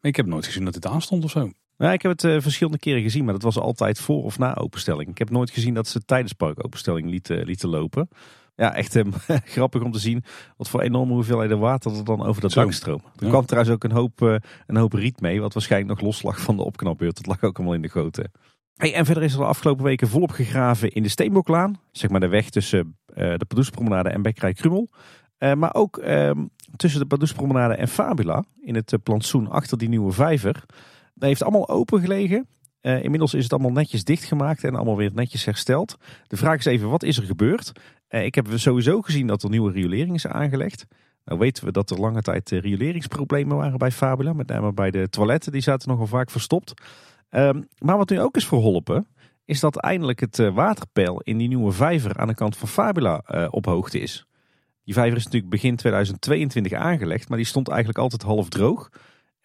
[0.00, 1.50] Maar ik heb nooit gezien dat dit aanstond of zo.
[1.78, 4.56] Ja, ik heb het uh, verschillende keren gezien, maar dat was altijd voor of na
[4.56, 5.08] openstelling.
[5.08, 8.08] Ik heb nooit gezien dat ze tijdens parkopenstelling lieten, lieten lopen
[8.56, 9.12] ja, echt um,
[9.54, 10.24] grappig om te zien
[10.56, 13.02] wat voor enorme hoeveelheden water er dan over dat dak stroomt.
[13.18, 14.36] Er kwam trouwens ook een hoop, uh,
[14.66, 17.16] een hoop riet mee, wat waarschijnlijk nog los lag van de opknapbeurt.
[17.16, 18.32] Dat lag ook allemaal in de goten.
[18.74, 21.80] Hey, en verder is er de afgelopen weken volop gegraven in de Steenboklaan.
[21.92, 24.88] Zeg maar de weg tussen uh, de Padoespromenade en Bekkerij Krummel.
[25.38, 30.12] Uh, maar ook um, tussen de Padoespromenade en Fabula, in het plantsoen achter die nieuwe
[30.12, 30.64] vijver.
[31.14, 32.46] Dat heeft allemaal open gelegen.
[32.82, 35.96] Uh, inmiddels is het allemaal netjes dichtgemaakt en allemaal weer netjes hersteld.
[36.26, 37.72] De vraag is even, wat is er gebeurd?
[38.08, 40.86] Uh, ik heb sowieso gezien dat er nieuwe riolering is aangelegd.
[41.24, 44.32] Nou weten we dat er lange tijd uh, rioleringsproblemen waren bij Fabula.
[44.32, 46.74] Met name bij de toiletten, die zaten nogal vaak verstopt.
[47.28, 49.08] Ehm, maar wat nu ook is verholpen,
[49.44, 53.64] is dat eindelijk het waterpeil in die nieuwe vijver aan de kant van Fabula op
[53.64, 54.26] hoogte is.
[54.84, 58.90] Die vijver is natuurlijk begin 2022 aangelegd, maar die stond eigenlijk altijd half droog.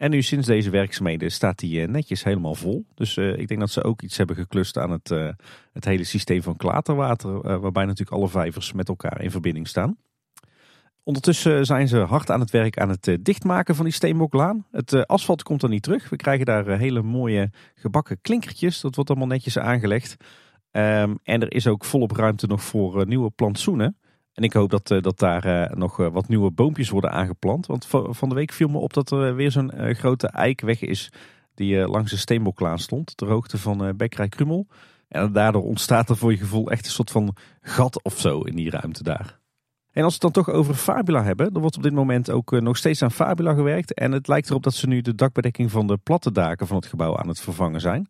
[0.02, 2.86] En nu sinds deze werkzaamheden staat die netjes helemaal vol.
[2.94, 5.08] Dus ik denk dat ze ook iets hebben geklust aan het,
[5.72, 7.60] het hele systeem van klaterwater.
[7.60, 9.96] waarbij natuurlijk alle vijvers met elkaar in verbinding staan.
[11.02, 14.66] Ondertussen zijn ze hard aan het werk aan het dichtmaken van die steenboklaan.
[14.70, 16.08] Het asfalt komt er niet terug.
[16.08, 18.80] We krijgen daar hele mooie gebakken klinkertjes.
[18.80, 20.16] Dat wordt allemaal netjes aangelegd.
[20.70, 23.96] Ehm, en er is ook volop ruimte nog voor nieuwe plantsoenen.
[24.32, 27.66] En ik hoop dat, uh, dat daar uh, nog uh, wat nieuwe boompjes worden aangeplant.
[27.66, 31.12] Want van de week viel me op dat er weer zo'n grote eikweg is
[31.54, 33.16] die langs de steenboklaan stond.
[33.16, 34.66] Ter hoogte van Bekkerij Krummel.
[35.08, 38.56] En daardoor ontstaat er voor je gevoel echt een soort van gat of zo in
[38.56, 39.40] die ruimte daar.
[39.90, 42.60] En als we het dan toch over Fabula hebben, dan wordt op dit moment ook
[42.60, 43.94] nog steeds aan Fabula gewerkt.
[43.94, 46.86] En het lijkt erop dat ze nu de dakbedekking van de platte daken van het
[46.86, 48.08] gebouw aan het vervangen zijn.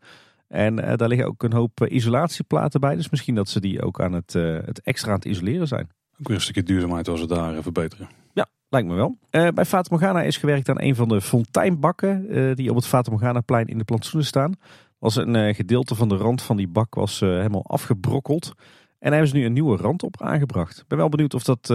[0.49, 2.97] En daar liggen ook een hoop isolatieplaten bij.
[2.97, 5.89] Dus misschien dat ze die ook aan het, het extra aan het isoleren zijn.
[6.27, 8.09] Weer een stukje duurzaamheid als we daar verbeteren.
[8.33, 9.17] Ja, lijkt me wel.
[9.31, 12.87] Uh, bij Fata Morgana is gewerkt aan een van de fonteinbakken uh, die op het
[12.87, 14.55] Fata Morgana plein in de plantsoenen staan.
[14.99, 18.47] Was een gedeelte van de rand van die bak was helemaal afgebrokkeld.
[18.47, 20.79] En daar hebben ze nu een nieuwe rand op aangebracht.
[20.79, 21.67] Ik ben wel benieuwd of dat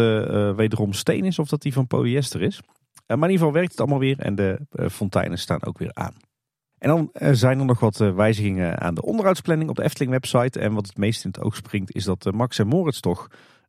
[0.56, 2.62] wederom steen is of dat die van polyester is.
[3.08, 4.60] maar in ieder geval werkt het allemaal weer en de
[4.92, 6.14] fonteinen staan ook weer aan.
[6.78, 10.60] En dan zijn er nog wat wijzigingen aan de onderhoudsplanning op de Efteling website.
[10.60, 13.28] En wat het meest in het oog springt is dat Max en Moritz toch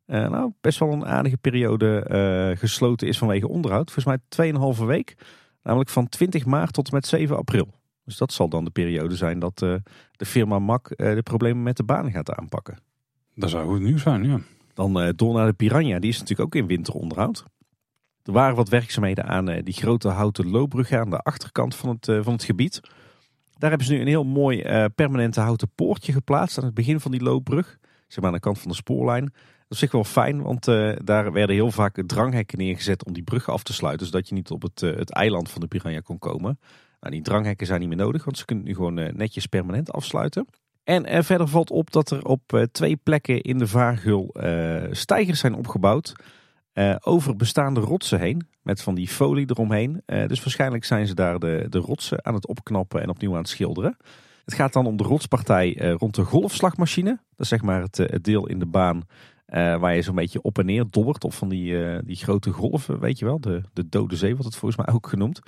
[0.09, 2.05] uh, nou, best wel een aardige periode
[2.51, 3.91] uh, gesloten is vanwege onderhoud.
[3.91, 5.17] Volgens mij 2,5 week.
[5.63, 7.67] Namelijk van 20 maart tot en met 7 april.
[8.05, 9.75] Dus dat zal dan de periode zijn dat uh,
[10.11, 12.77] de firma MAC de problemen met de baan gaat aanpakken.
[13.35, 14.39] Dat zou goed nieuws zijn, ja.
[14.73, 15.99] Dan door naar de Piranha.
[15.99, 17.43] Die is natuurlijk ook in winteronderhoud.
[18.23, 22.33] Er waren wat werkzaamheden aan die grote houten loopbrug aan de achterkant van het, van
[22.33, 22.79] het gebied.
[23.57, 24.63] Daar hebben ze nu een heel mooi
[24.95, 27.79] permanente houten poortje geplaatst aan het begin van die loopbrug.
[28.09, 29.23] Zeg maar aan de kant van de spoorlijn.
[29.23, 33.23] Dat is zich wel fijn, want uh, daar werden heel vaak dranghekken neergezet om die
[33.23, 34.05] brug af te sluiten.
[34.05, 36.59] Zodat je niet op het, uh, het eiland van de Piranha kon komen.
[36.99, 39.91] Nou, die dranghekken zijn niet meer nodig, want ze kunnen nu gewoon uh, netjes permanent
[39.91, 40.47] afsluiten.
[40.83, 44.35] En verder valt op dat er op twee plekken in de vaargul
[44.91, 46.13] stijgers zijn opgebouwd.
[46.99, 50.01] over bestaande rotsen heen, met van die folie eromheen.
[50.05, 53.49] dus waarschijnlijk zijn ze daar de, de rotsen aan het opknappen en opnieuw aan het
[53.49, 53.97] schilderen.
[54.49, 57.09] Het gaat dan om de rotspartij rond de golfslagmachine.
[57.09, 59.03] Dat is zeg maar het, het deel in de baan
[59.53, 61.23] uh, waar je zo'n beetje op en neer dobbert.
[61.23, 63.39] Of van die, uh, die grote golven, weet je wel.
[63.39, 65.39] De, de Dode Zee wordt het volgens mij ook genoemd.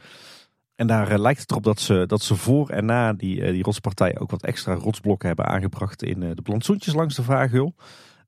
[0.75, 3.63] En daar uh, lijkt het erop dat ze, dat ze voor en na die, die
[3.63, 7.75] rotspartij ook wat extra rotsblokken hebben aangebracht in de plantsoentjes langs de Vaargeul.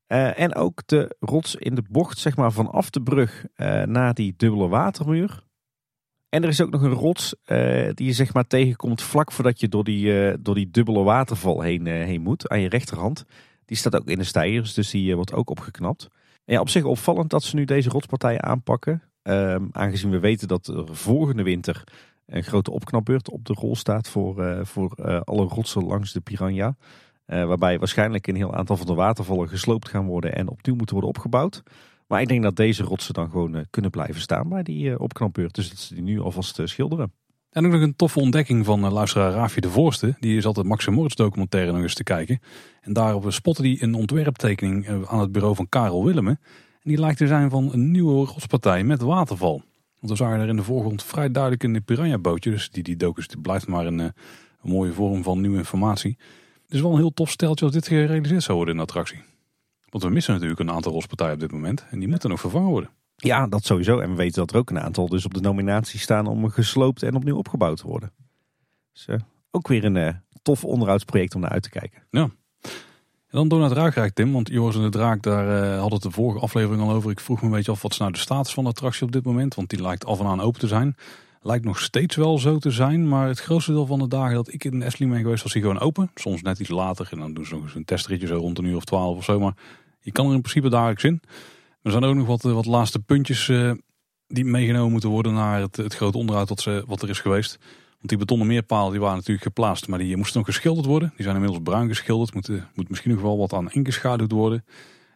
[0.06, 3.44] en ook de rots in de bocht, zeg maar vanaf de brug
[3.84, 5.43] naar die dubbele watermuur.
[6.34, 7.34] En er is ook nog een rots
[7.94, 11.86] die je zeg maar tegenkomt vlak voordat je door die, door die dubbele waterval heen,
[11.86, 13.24] heen moet, aan je rechterhand.
[13.64, 16.08] Die staat ook in de stijgers, dus die eh, wordt ook opgeknapt.
[16.44, 19.02] En ja, op zich opvallend dat ze nu deze rotspartijen aanpakken.
[19.22, 21.84] Um, aangezien we weten dat er volgende winter
[22.26, 26.76] een grote opknapbeurt op de rol staat voor, voor alle rotsen langs de Piranha.
[27.26, 31.14] Waarbij waarschijnlijk een heel aantal van de watervallen gesloopt gaan worden en opnieuw moeten worden
[31.14, 31.62] opgebouwd.
[32.06, 35.54] Maar ik denk dat deze rotsen dan gewoon kunnen blijven staan bij die opknapbeurt.
[35.54, 37.12] Dus dat ze die nu alvast schilderen.
[37.54, 40.16] En ook nog een toffe ontdekking van luisteraar Raafje de Voorste.
[40.20, 42.40] Die is altijd Max Moritz documentaire nog eens te kijken.
[42.80, 46.38] En daarop spotten die een ontwerptekening eh, aan het bureau van Karel Willemen.
[46.72, 49.62] En die lijkt te zijn van een nieuwe rotspartij met waterval.
[50.00, 52.50] Want we zagen er in de voorgrond vrij duidelijk een piranha bootje.
[52.50, 54.08] Dus die, die docus blijft maar een, eh,
[54.62, 56.16] mooie vorm van nieuwe informatie.
[56.64, 59.22] Het is wel een heel tof steltje als dit gerealiseerd zou worden in de attractie.
[59.94, 61.86] Want we missen natuurlijk een aantal rotspartijen op dit moment.
[61.90, 62.90] En die moeten nog vervangen worden.
[63.16, 63.98] Ja, dat sowieso.
[63.98, 67.02] En we weten dat er ook een aantal dus op de nominatie staan om gesloopt
[67.02, 68.12] en opnieuw opgebouwd te worden.
[68.92, 69.16] Dus uh,
[69.50, 70.08] ook weer een uh,
[70.42, 72.02] tof onderhoudsproject om naar uit te kijken.
[72.10, 72.22] Ja.
[72.22, 72.70] En
[73.30, 74.32] dan door naar het Ruigrijk, Tim.
[74.32, 77.10] Want Joris en de Draak, daar uh, hadden het de vorige aflevering al over.
[77.10, 79.12] Ik vroeg me een beetje af, wat is nou de status van de attractie op
[79.12, 79.54] dit moment?
[79.54, 80.96] Want die lijkt af en aan open te zijn.
[81.40, 83.08] Lijkt nog steeds wel zo te zijn.
[83.08, 85.62] Maar het grootste deel van de dagen dat ik in Efteling ben geweest, was hij
[85.62, 86.10] gewoon open.
[86.14, 87.08] Soms net iets later.
[87.10, 89.24] En dan doen ze nog eens een testritje zo rond een uur of twaalf of
[89.24, 89.40] zo.
[89.40, 89.54] Maar
[90.04, 91.22] je kan er in principe dagelijks in.
[91.82, 93.72] Er zijn ook nog wat, wat laatste puntjes uh,
[94.26, 97.58] die meegenomen moeten worden naar het, het grote onderhoud wat, ze, wat er is geweest.
[97.96, 101.12] Want die betonnen meerpalen die waren natuurlijk geplaatst, maar die moesten nog geschilderd worden.
[101.14, 104.64] Die zijn inmiddels bruin geschilderd, moet, moet misschien nog wel wat aan ingeschaduwd worden.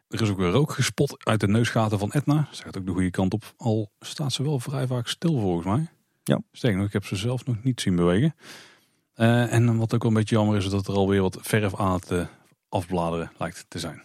[0.09, 2.49] Er is ook weer rook gespot uit de neusgaten van Etna.
[2.51, 5.89] Zegt ook de goede kant op, al staat ze wel vrij vaak stil volgens mij.
[6.25, 6.41] Ja.
[6.53, 8.35] Sterker nog, ik heb ze zelf nog niet zien bewegen.
[9.17, 11.93] Uh, en wat ook wel een beetje jammer is, dat er alweer wat verf aan
[11.93, 12.27] het uh,
[12.69, 14.03] afbladeren lijkt te zijn.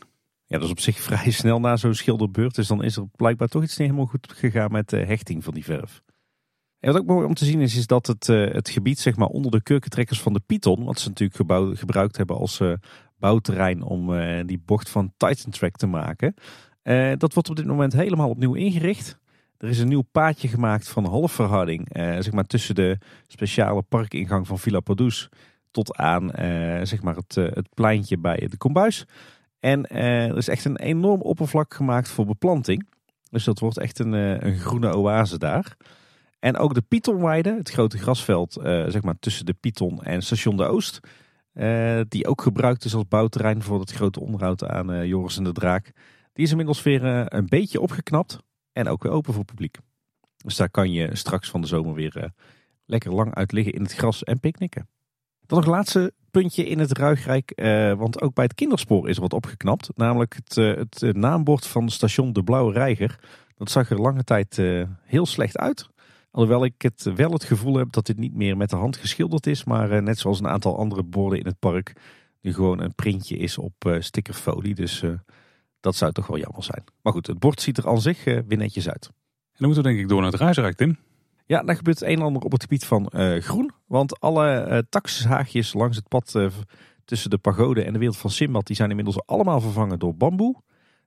[0.53, 2.55] Ja, dat is op zich vrij snel na zo'n schilderbeurt.
[2.55, 5.53] Dus dan is er blijkbaar toch iets niet helemaal goed gegaan met de hechting van
[5.53, 6.01] die verf.
[6.80, 9.15] En wat ook mooi om te zien is, is dat het, uh, het gebied zeg
[9.15, 12.73] maar, onder de kurkentrekkers van de Python, wat ze natuurlijk gebouw, gebruikt hebben als uh,
[13.17, 16.34] bouwterrein om uh, die bocht van Titan Track te maken,
[17.17, 19.19] dat wordt op dit moment helemaal opnieuw ingericht.
[19.57, 22.97] Er is een nieuw paadje gemaakt van halfverharding, zeg maar tussen de
[23.27, 25.30] speciale parkingang van Villa Padus
[25.71, 26.31] tot aan
[26.88, 29.05] zeg maar het, het pleintje bij de kombuis.
[29.64, 32.88] En er is echt een enorm oppervlak gemaakt voor beplanting.
[33.30, 35.77] Dus dat wordt echt een, een groene oase daar.
[36.40, 40.65] En ook de Pietonweide, het grote grasveld zeg maar tussen de Pieton en Station de
[40.65, 40.99] Oost.
[42.07, 45.91] Die ook gebruikt is als bouwterrein voor het grote onderhoud aan Joris en de Draak.
[46.34, 48.38] Die is inmiddels weer een beetje opgeknapt
[48.72, 49.77] en ook weer open voor publiek.
[50.38, 52.31] Dus daar kan je straks van de zomer weer
[52.85, 54.88] lekker lang uit liggen in het gras en picknicken.
[55.45, 57.53] Dan nog laatste puntje in het Ruigrijk,
[57.97, 59.89] want ook bij het kinderspoor is er wat opgeknapt.
[59.95, 63.19] Namelijk het, het naambord van station De Blauwe Reiger.
[63.57, 64.61] Dat zag er lange tijd
[65.03, 65.89] heel slecht uit.
[66.34, 69.47] Alhoewel ik het wel het gevoel heb dat dit niet meer met de hand geschilderd
[69.47, 69.64] is.
[69.64, 71.93] Maar eh, net zoals een aantal andere borden in het park.
[72.41, 74.76] Nu gewoon een printje is op stickerfolie.
[74.76, 75.03] Dus
[75.80, 76.84] dat zou toch wel jammer zijn.
[77.01, 79.05] Maar goed, het bord ziet er aan zich weer netjes uit.
[79.05, 79.14] En
[79.57, 80.97] dan moeten we denk ik door naar het reisrijk, Tim.
[81.45, 83.72] Ja, daar gebeurt het een en ander op het gebied van groen.
[83.88, 86.36] Want alle uh, taxishaagjes langs het pad
[87.06, 88.68] tussen de pagode en de wereld van Simbad...
[88.68, 90.56] die zijn inmiddels allemaal vervangen door bamboe.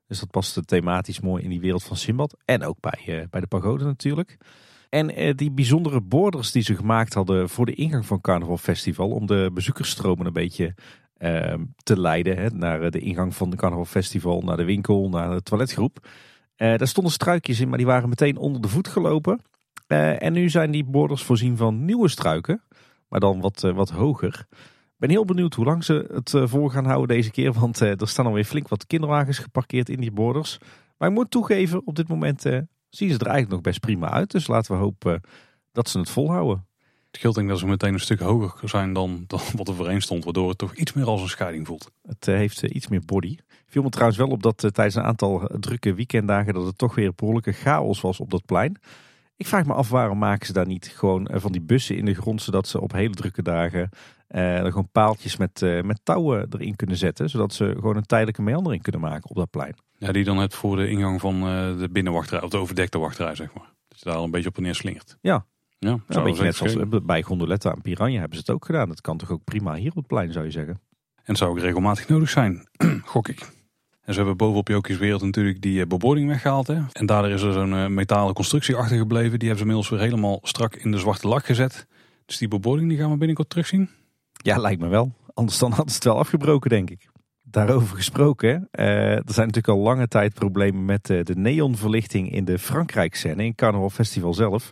[0.07, 2.37] Dus dat past thematisch mooi in die wereld van Simbad.
[2.45, 4.39] En ook bij, bij de pagode natuurlijk.
[4.89, 9.11] En eh, die bijzondere borders die ze gemaakt hadden voor de ingang van Carnaval Festival.
[9.11, 10.75] Om de bezoekersstromen een beetje
[11.17, 12.37] ehm, te leiden.
[12.37, 16.09] Hè, naar eh, de ingang van de Carnaval Festival, naar de winkel, naar de toiletgroep.
[16.57, 19.41] Daar stonden struikjes in, maar die waren meteen onder de voet gelopen.
[19.87, 22.63] En nu zijn die borders voorzien van nieuwe struiken.
[23.09, 24.47] Maar dan wat, wat hoger.
[24.51, 27.53] Ik ben heel benieuwd hoe lang ze het voor gaan houden deze keer.
[27.53, 30.59] Want er staan alweer flink wat kinderwagens geparkeerd in die borders.
[30.99, 32.43] Maar ik moet toegeven, op dit moment
[32.89, 34.31] zien ze er eigenlijk nog best prima uit.
[34.31, 35.21] Dus laten we hopen
[35.73, 36.67] dat ze het volhouden.
[37.07, 40.03] Het scheelt denk dat ze meteen een stuk hoger zijn dan, dan wat er voorheen
[40.03, 40.25] stond.
[40.25, 41.91] Waardoor het toch iets meer als een scheiding voelt.
[42.03, 43.37] Het eh, heeft eh, iets meer body.
[43.67, 46.55] Viel me trouwens wel op dat eh, tijdens een aantal drukke weekenddagen...
[46.55, 48.77] dat het toch weer behoorlijke chaos was op dat plein.
[49.37, 52.15] Ik vraag me af waarom maken ze daar niet gewoon van die bussen in de
[52.15, 52.43] grond...
[52.43, 53.89] zodat ze op hele drukke dagen
[54.27, 57.31] er gewoon paaltjes met, met touwen erin kunnen zetten.
[57.31, 59.75] Zodat ze gewoon een tijdelijke meandering kunnen maken op dat plein.
[59.99, 63.35] Ja, die dan het voor de ingang van uh, de binnenwachtrij, of de overdekte wachtrij,
[63.35, 63.73] zeg maar.
[63.89, 65.17] Dat je daar al een beetje op en neer slingert.
[65.21, 65.47] Ja,
[65.79, 68.89] ja, een beetje net zoals bij Gondoletta en Piranha hebben ze het ook gedaan.
[68.89, 70.81] Dat kan toch ook prima hier op het plein, zou je zeggen.
[71.23, 72.69] En zou ook regelmatig nodig zijn,
[73.05, 73.49] gok ik.
[74.07, 76.66] En ze hebben bovenop Jokies Wereld natuurlijk die uh, bebording weggehaald.
[76.66, 76.81] Hè?
[76.93, 79.39] En daardoor is er zo'n uh, metalen constructie achtergebleven.
[79.39, 81.87] Die hebben ze inmiddels weer helemaal strak in de zwarte lak gezet.
[82.27, 83.91] Dus die bebording die gaan we binnenkort terugzien.
[84.33, 85.12] Ja, lijkt me wel.
[85.35, 87.09] Anders dan hadden ze het wel afgebroken, denk ik.
[87.43, 88.85] Daarover gesproken, uh,
[89.15, 93.91] er zijn natuurlijk al lange tijd problemen met de neonverlichting in de Frankrijk-scène, in Carnaval
[93.91, 94.70] Festival zelf.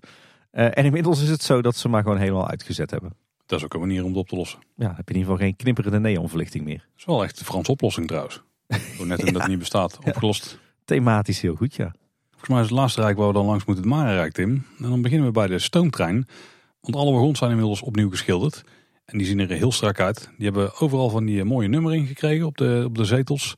[0.50, 3.12] En inmiddels is het zo dat ze maar gewoon helemaal uitgezet hebben.
[3.46, 4.58] Dat is ook een manier om het op te lossen.
[4.76, 6.78] Ja, heb je in ieder geval geen knipperende neonverlichting meer.
[6.78, 8.42] Dat is wel echt de Franse oplossing trouwens.
[8.66, 9.24] Net ja.
[9.24, 10.58] dat het niet bestaat, opgelost.
[10.84, 11.94] Thematisch heel goed, ja.
[12.30, 14.66] Volgens mij is het laatste rijk waar we dan langs moeten het Marenrijk, Tim.
[14.78, 16.26] En dan beginnen we bij de stoomtrein.
[16.80, 18.64] Want alle wagons zijn inmiddels opnieuw geschilderd.
[19.04, 20.30] En die zien er heel strak uit.
[20.36, 23.54] Die hebben overal van die mooie nummering gekregen op de, op de zetels.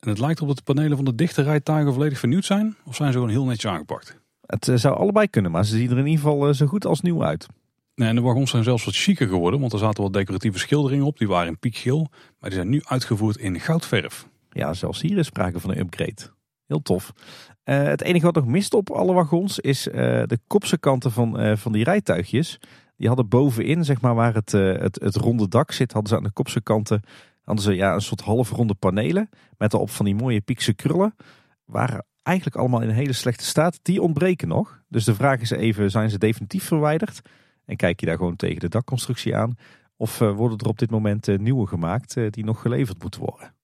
[0.00, 2.76] En het lijkt op dat de panelen van de dichte rijtuigen volledig vernieuwd zijn.
[2.84, 4.16] Of zijn ze gewoon heel netjes aangepakt?
[4.46, 6.86] Het eh, zou allebei kunnen, maar ze zien er in ieder geval eh, zo goed
[6.86, 7.46] als nieuw uit.
[7.94, 11.06] Nee, en de wagons zijn zelfs wat chiquer geworden, want er zaten wat decoratieve schilderingen
[11.06, 11.18] op.
[11.18, 12.08] Die waren in piekgeel,
[12.38, 14.28] maar die zijn nu uitgevoerd in goudverf.
[14.58, 16.32] Ja, zelfs hier is sprake van een upgrade.
[16.66, 17.12] Heel tof.
[17.64, 19.94] Uh, het enige wat nog mist op alle wagons is uh,
[20.26, 22.60] de kopse kanten van, uh, van die rijtuigjes.
[22.96, 26.22] Die hadden bovenin, zeg maar, waar het, het, het ronde dak zit, hadden ze aan
[26.22, 27.02] de kopse kanten
[27.48, 29.28] hadden ze, ja, een soort halfronde panelen.
[29.58, 31.14] Met erop van die mooie piekse krullen.
[31.64, 33.78] Waren eigenlijk allemaal in een hele slechte staat.
[33.82, 34.82] Die ontbreken nog.
[34.88, 37.20] Dus de vraag is even, zijn ze definitief verwijderd?
[37.64, 39.56] En kijk je daar gewoon tegen de dakconstructie aan?
[39.96, 43.56] Of worden er op dit moment nieuwe gemaakt die nog geleverd moeten worden?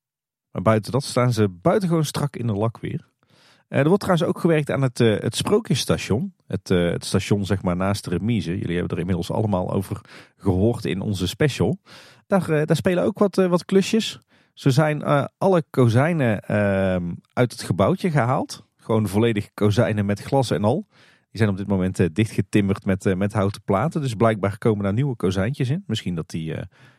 [0.55, 3.09] Maar buiten dat staan ze buitengewoon strak in de lak weer.
[3.69, 6.35] Eh, er wordt trouwens ook gewerkt aan het, uh, het Sprookjesstation.
[6.47, 8.59] Het, uh, het station zeg maar naast de remise.
[8.59, 10.01] Jullie hebben er inmiddels allemaal over
[10.37, 11.79] gehoord in onze special.
[12.27, 14.21] Daar, daar spelen ook wat, wat klusjes.
[14.53, 15.03] Zo zijn
[15.39, 18.67] alle kozijnen ehm, uit het gebouwtje gehaald.
[18.77, 20.87] Gewoon volledig kozijnen met glas en al.
[21.31, 24.01] Die zijn op dit moment dichtgetimmerd met, met houten platen.
[24.01, 25.85] Dus blijkbaar komen daar nieuwe kozijntjes in.
[25.87, 26.55] Misschien dat die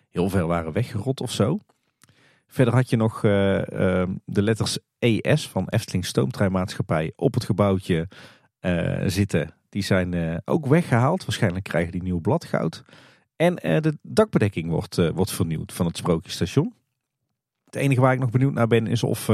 [0.09, 1.59] heel ver waren weggerot of zo.
[2.47, 8.07] Verder had je nog uh, uh, de letters ES van Efteling Stoomtreinmaatschappij op het gebouwtje
[8.61, 9.53] uh, zitten.
[9.69, 11.25] Die zijn uh, ook weggehaald.
[11.25, 12.83] Waarschijnlijk krijgen die nieuw bladgoud.
[13.35, 16.73] En de dakbedekking wordt, wordt vernieuwd van het Sprookjesstation.
[17.65, 19.29] Het enige waar ik nog benieuwd naar ben is of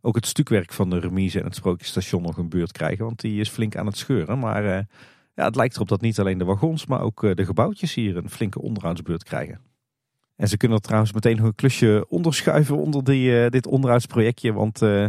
[0.00, 3.04] ook het stukwerk van de remise en het Sprookjesstation nog een beurt krijgen.
[3.04, 4.38] Want die is flink aan het scheuren.
[4.38, 4.64] Maar
[5.34, 8.30] ja, het lijkt erop dat niet alleen de wagons, maar ook de gebouwtjes hier een
[8.30, 9.71] flinke onderhoudsbeurt krijgen.
[10.42, 14.52] En ze kunnen er trouwens meteen nog een klusje onderschuiven onder die, uh, dit onderhoudsprojectje.
[14.52, 15.06] Want uh,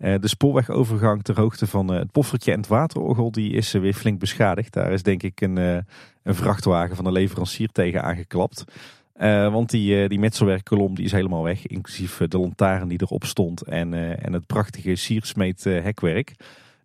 [0.00, 3.80] Eh, de spoorwegovergang ter hoogte van eh, het poffertje en het waterorgel die is eh,
[3.80, 4.72] weer flink beschadigd.
[4.72, 5.76] Daar is denk ik een, eh,
[6.22, 8.64] een vrachtwagen van de leverancier tegen aangeklapt.
[9.12, 11.66] Eh, want die, eh, die metselwerkkolom die is helemaal weg.
[11.66, 16.34] Inclusief eh, de lantaarn die erop stond en, eh, en het prachtige siersmeet eh, hekwerk.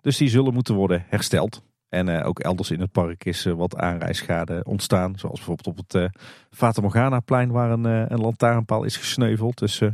[0.02, 1.64] Dus die zullen moeten worden hersteld.
[1.96, 5.14] En eh, ook elders in het park is eh, wat aanrijschade ontstaan.
[5.18, 6.22] Zoals bijvoorbeeld op het eh
[6.56, 9.58] Fata Morgana plein waar een, eh, een lantaarnpaal is gesneuveld.
[9.58, 9.90] Dus eh,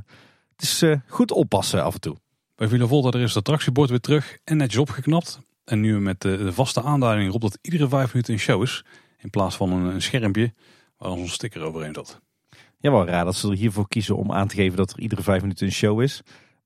[0.52, 2.16] het is eh, goed oppassen af en toe.
[2.56, 5.40] Bij Villa Volta er is het attractiebord weer terug en netjes opgeknapt.
[5.66, 8.86] En nu met de, vaste aanduiding erop dat iedere vijf minuten een show is.
[9.18, 10.54] In plaats van een, een schermpje
[10.98, 12.22] waar onze sticker overheen zat.
[12.78, 15.22] Ja, wel raar dat ze er hiervoor kiezen om aan te geven dat er iedere
[15.22, 16.22] vijf minuten een show is.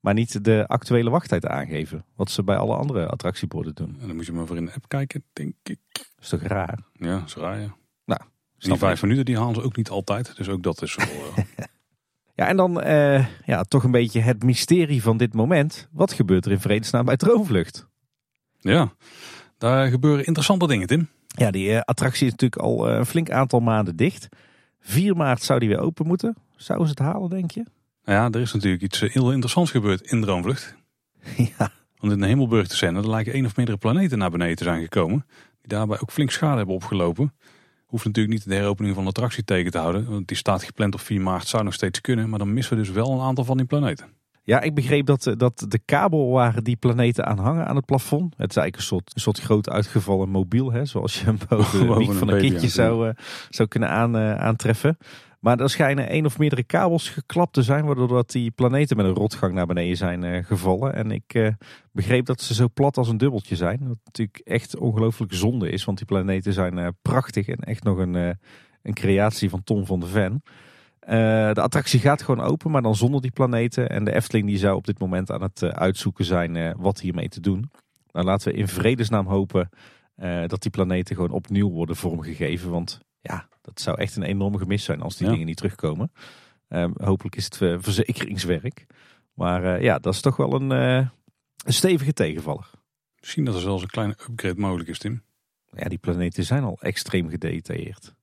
[0.05, 2.05] Maar niet de actuele wachttijd aangeven.
[2.15, 3.97] Wat ze bij alle andere attractieborden doen.
[4.01, 5.79] En dan moet je maar voor in de app kijken, denk ik.
[5.91, 6.79] Dat is toch raar?
[6.93, 7.75] Ja, dat is raar ja.
[8.05, 8.21] Nou,
[8.57, 10.35] die vijf minuten die halen ze ook niet altijd.
[10.35, 11.07] Dus ook dat is wel...
[11.35, 11.43] eh,
[12.35, 15.87] Ja, en dan eh, ja, toch een beetje het mysterie van dit moment.
[15.91, 17.87] Wat gebeurt er in vredesnaam bij Droomvlucht?
[18.59, 18.93] ja,
[19.57, 21.09] daar gebeuren interessante dingen, Tim.
[21.27, 24.27] Ja, die eh, attractie is natuurlijk al een flink aantal maanden dicht.
[24.79, 26.35] 4 maart zou die weer open moeten.
[26.55, 27.65] Zouden ze het halen, denk je?
[28.05, 30.75] Nou ja, er is natuurlijk iets eh, heel interessants gebeurd in Droomvlucht.
[31.57, 31.71] ja.
[31.97, 34.63] Want in de Hemelburg te zenden, er lijken één of meerdere planeten naar beneden te
[34.63, 35.25] zijn gekomen.
[35.61, 37.33] Die daarbij ook flink schade hebben opgelopen.
[37.85, 40.09] Hoeft natuurlijk niet de heropening van de attractie tegen te houden.
[40.09, 42.29] Want die staat gepland op 4 maart, zou nog steeds kunnen.
[42.29, 44.05] Maar dan missen we dus wel een aantal van die planeten.
[44.43, 47.85] Ja, ik begreep dat, eh, dat de kabel waar die planeten aan hangen aan het
[47.85, 48.33] plafond.
[48.37, 50.71] Het is eigenlijk een soort, een soort groot uitgevallen mobiel.
[50.71, 53.13] Hè, zoals je hem boven een van een baby kindje zou, eh,
[53.49, 54.97] zou kunnen aan, aantreffen.
[55.45, 57.85] Maar er schijnen één of meerdere kabels geklapt te zijn.
[57.85, 60.93] Waardoor dat die planeten met een rotgang naar beneden zijn eh, gevallen.
[60.93, 61.47] En ik eh,
[61.91, 63.87] begreep dat ze zo plat als een dubbeltje zijn.
[63.87, 65.85] Wat natuurlijk echt ongelooflijk zonde is.
[65.85, 68.13] Want die planeten zijn eh, prachtig en echt nog een,
[68.81, 70.43] een creatie van Tom van de Ven.
[71.53, 73.89] De attractie gaat gewoon open, maar dan zonder die planeten.
[73.89, 77.39] En de Efteling die zou op dit moment aan het uitzoeken zijn wat hiermee te
[77.39, 77.71] doen.
[78.11, 79.69] Nou, laten we in vredesnaam hopen
[80.47, 82.71] dat die planeten gewoon opnieuw worden vormgegeven.
[82.71, 85.31] Want ja, dat zou echt een enorm gemis zijn als die Ja.
[85.31, 86.11] dingen niet terugkomen.
[86.67, 88.85] Ehm, hopelijk is het eh, verzekeringswerk.
[89.33, 91.07] Maar eh, ja, dat is toch wel een, eh,
[91.65, 92.69] een stevige tegenvaller.
[93.19, 95.23] Misschien dat er zelfs een kleine upgrade mogelijk is, Tim.
[95.71, 98.13] Ja, die planeten zijn al extreem gedetailleerd.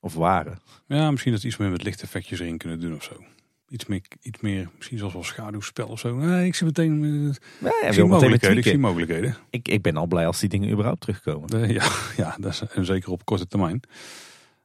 [0.00, 0.58] Of waren.
[0.86, 3.24] Ja, misschien dat ze iets meer met lichteffectjes erin kunnen doen of zo.
[3.68, 6.14] Iets meer, iets meer misschien zoals wel schaduwspel of zo.
[6.16, 7.04] Nee, ik zie meteen...
[7.04, 7.34] eh,
[7.70, 9.36] Ja, ja, ik, zie mogelijkheden, ik zie mogelijkheden.
[9.50, 11.72] ik, ik ben al blij als die dingen überhaupt terugkomen.
[11.72, 13.80] Ja, ja, dat is en zeker op korte termijn.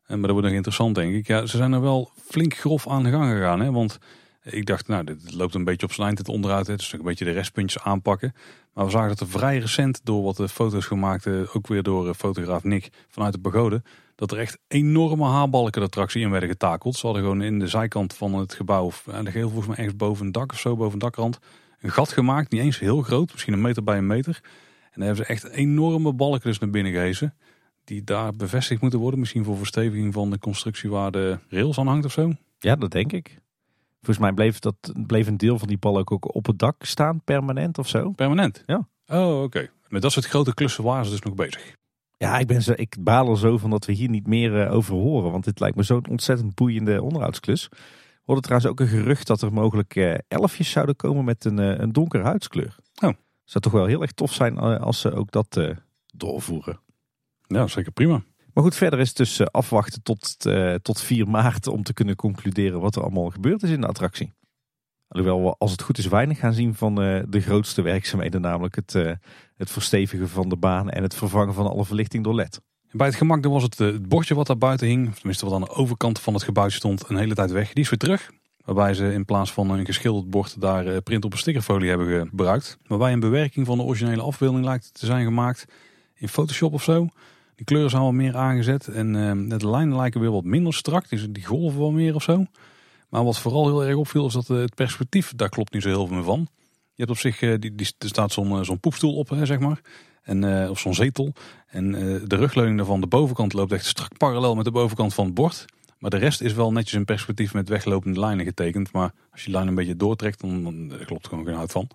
[0.06, 1.28] En, maar dat wordt nog interessant, denk ik.
[1.28, 3.60] Ja, ze zijn er wel flink grof aan de gang gegaan.
[3.60, 3.72] Hè?
[3.72, 4.00] Want
[4.44, 6.70] ik dacht, nou, dit loopt een beetje op zijn eind het onderuit.
[6.70, 8.34] Is nog een beetje de restpuntjes aanpakken.
[8.74, 11.84] Maar we zagen dat er vrij recent, door wat de foto's gemaakt, eh, ook weer
[11.84, 13.84] door eh, fotograaf Nick vanuit de pagode,
[14.16, 16.96] dat er echt enorme haarbalken de attractie in werden getakeld.
[16.96, 19.96] Ze hadden gewoon in de zijkant van het gebouw, aan de geheel volgens mij ergens
[19.96, 21.40] boven een dak of zo, boven een dakrand,
[21.80, 22.52] een gat gemaakt.
[22.52, 24.40] Niet eens heel groot, misschien een meter bij een meter.
[24.92, 27.34] En daar hebben ze echt enorme balken dus naar binnen gehezen.
[27.84, 29.20] Die daar bevestigd moeten worden.
[29.20, 32.34] Misschien voor versteviging van de constructie waar de rails aan hangt of zo.
[32.60, 33.42] Ja, dat denk ik.
[33.96, 34.76] Volgens mij bleef, dat,
[35.08, 38.12] bleef een deel van die balk ook op het dak staan, permanent of zo.
[38.12, 38.64] Permanent.
[38.66, 38.88] Ja.
[39.08, 39.70] Oh, oké.
[39.88, 41.76] Met dat soort grote klussen waren ze dus nog bezig.
[42.18, 44.74] Ja, ik, ben zo, ik baal er zo van dat we hier niet meer eh,
[44.74, 45.32] over horen.
[45.32, 47.68] Want dit lijkt me zo'n ontzettend boeiende onderhoudsklus.
[47.70, 47.78] We
[48.26, 51.78] hoorden trouwens ook een gerucht dat er mogelijk eh, elfjes zouden komen met een, eh,
[51.80, 52.76] een donkere huidskleur.
[53.02, 53.14] Oh.
[53.44, 55.60] Zou toch wel heel erg tof zijn als ze ook dat
[56.14, 56.80] doorvoeren.
[57.48, 58.24] Ja, zeker prima.
[58.54, 61.94] Maar goed, verder is het dus eh, afwachten tot, eh, tot 4 maart om te
[61.94, 64.34] kunnen concluderen wat er allemaal gebeurd is in de attractie.
[65.08, 68.76] Alhoewel we als het goed is weinig gaan zien van eh, de grootste werkzaamheden, namelijk
[68.76, 68.94] het,
[69.56, 72.62] het verstevigen van de baan en het vervangen van alle verlichting door LED.
[72.92, 75.70] Bij het gemak was het, het bordje wat daar buiten hing, tenminste wat aan de
[75.70, 77.74] overkant van het gebouw stond, een hele tijd weg.
[77.74, 78.32] Die is weer terug.
[78.66, 82.78] Waarbij ze in plaats van een geschilderd bord daar print op een stickerfolie hebben gebruikt.
[82.88, 85.66] Waarbij een bewerking van de originele afbeelding lijkt te zijn gemaakt
[86.16, 87.08] in Photoshop of zo.
[87.56, 91.10] Die kleuren zijn wel meer aangezet en eh, de lijnen lijken weer wat minder strak.
[91.10, 92.46] Die, die golven wel meer of zo.
[93.14, 95.88] Maar wat vooral heel erg opviel is dat eh, het perspectief, daar klopt niet zo
[95.88, 96.48] heel veel meer van.
[96.70, 99.46] Je hebt op zich, eh, die, die, er staat zo'n eh, zo'n poepstoel op, hè,
[99.46, 99.82] zeg maar.
[100.24, 101.34] En, of zo'n zetel.
[101.68, 101.92] En
[102.28, 105.66] de rugleuning daarvan, de bovenkant loopt echt strak parallel met de bovenkant van het bord.
[106.00, 108.92] Maar de rest is wel netjes in perspectief met weglopende lijnen getekend.
[108.92, 111.72] Maar als je die lijn een beetje doortrekt, dan, dan klopt er gewoon geen hout
[111.72, 111.90] van.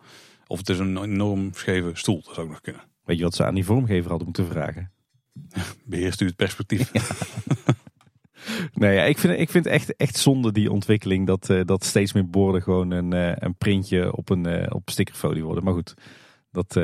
[0.47, 2.83] Of het is een enorm scheve stoel, dat zou ook nog kunnen.
[3.09, 4.91] Weet je wat ze aan die vormgever hadden moeten vragen?
[5.85, 6.91] Beheerst u het perspectief?
[8.75, 12.13] Nee, ja, ik vind, ik vind echt, echt zonde die ontwikkeling dat, eh, dat steeds
[12.13, 15.65] meer borden gewoon een, eh, een printje op een eh, op stickerfolie worden.
[15.65, 15.95] Maar goed,
[16.51, 16.75] dat,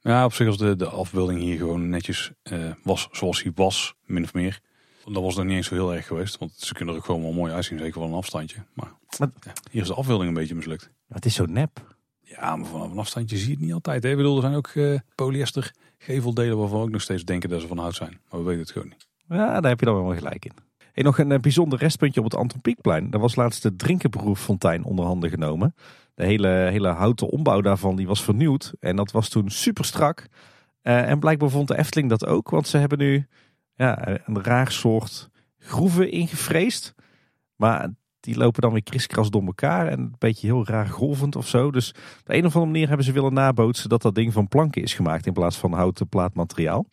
[0.00, 2.30] Ja, op zich als de, de afbeelding hier gewoon netjes
[2.82, 4.60] was zoals hij was, min of meer.
[5.04, 6.38] Dat was nog niet eens zo heel erg geweest.
[6.38, 8.56] Want ze kunnen er ook gewoon wel mooi uitzien, zeker van een afstandje.
[8.74, 10.90] Maar Maar- ja, hier is de afbeelding een beetje mislukt.
[11.08, 11.91] het is zo nep.
[12.40, 14.02] Ja, maar vanaf een afstandje zie je het niet altijd.
[14.02, 14.10] Hè?
[14.10, 17.60] Ik bedoel, er zijn ook uh, polyester geveldelen waarvan we ook nog steeds denken dat
[17.60, 18.20] ze van hout zijn.
[18.30, 19.06] Maar we weten het gewoon niet.
[19.28, 20.52] Ja, daar heb je dan wel gelijk in.
[20.92, 23.10] En nog een uh, bijzonder restpuntje op het Anton Pieckplein.
[23.10, 25.74] Daar was laatst de drinkenproeffontein onder handen genomen.
[26.14, 28.72] De hele, hele houten ombouw daarvan die was vernieuwd.
[28.80, 30.26] En dat was toen super strak.
[30.82, 32.50] Uh, en blijkbaar vond de Efteling dat ook.
[32.50, 33.26] Want ze hebben nu
[33.74, 36.94] ja, een raar soort groeven ingevreesd.
[37.56, 37.90] Maar
[38.22, 41.70] die lopen dan weer kriskras door elkaar en een beetje heel raar golvend of zo.
[41.70, 44.48] Dus op de een of andere manier hebben ze willen nabootsen dat dat ding van
[44.48, 46.86] planken is gemaakt in plaats van houten plaatmateriaal.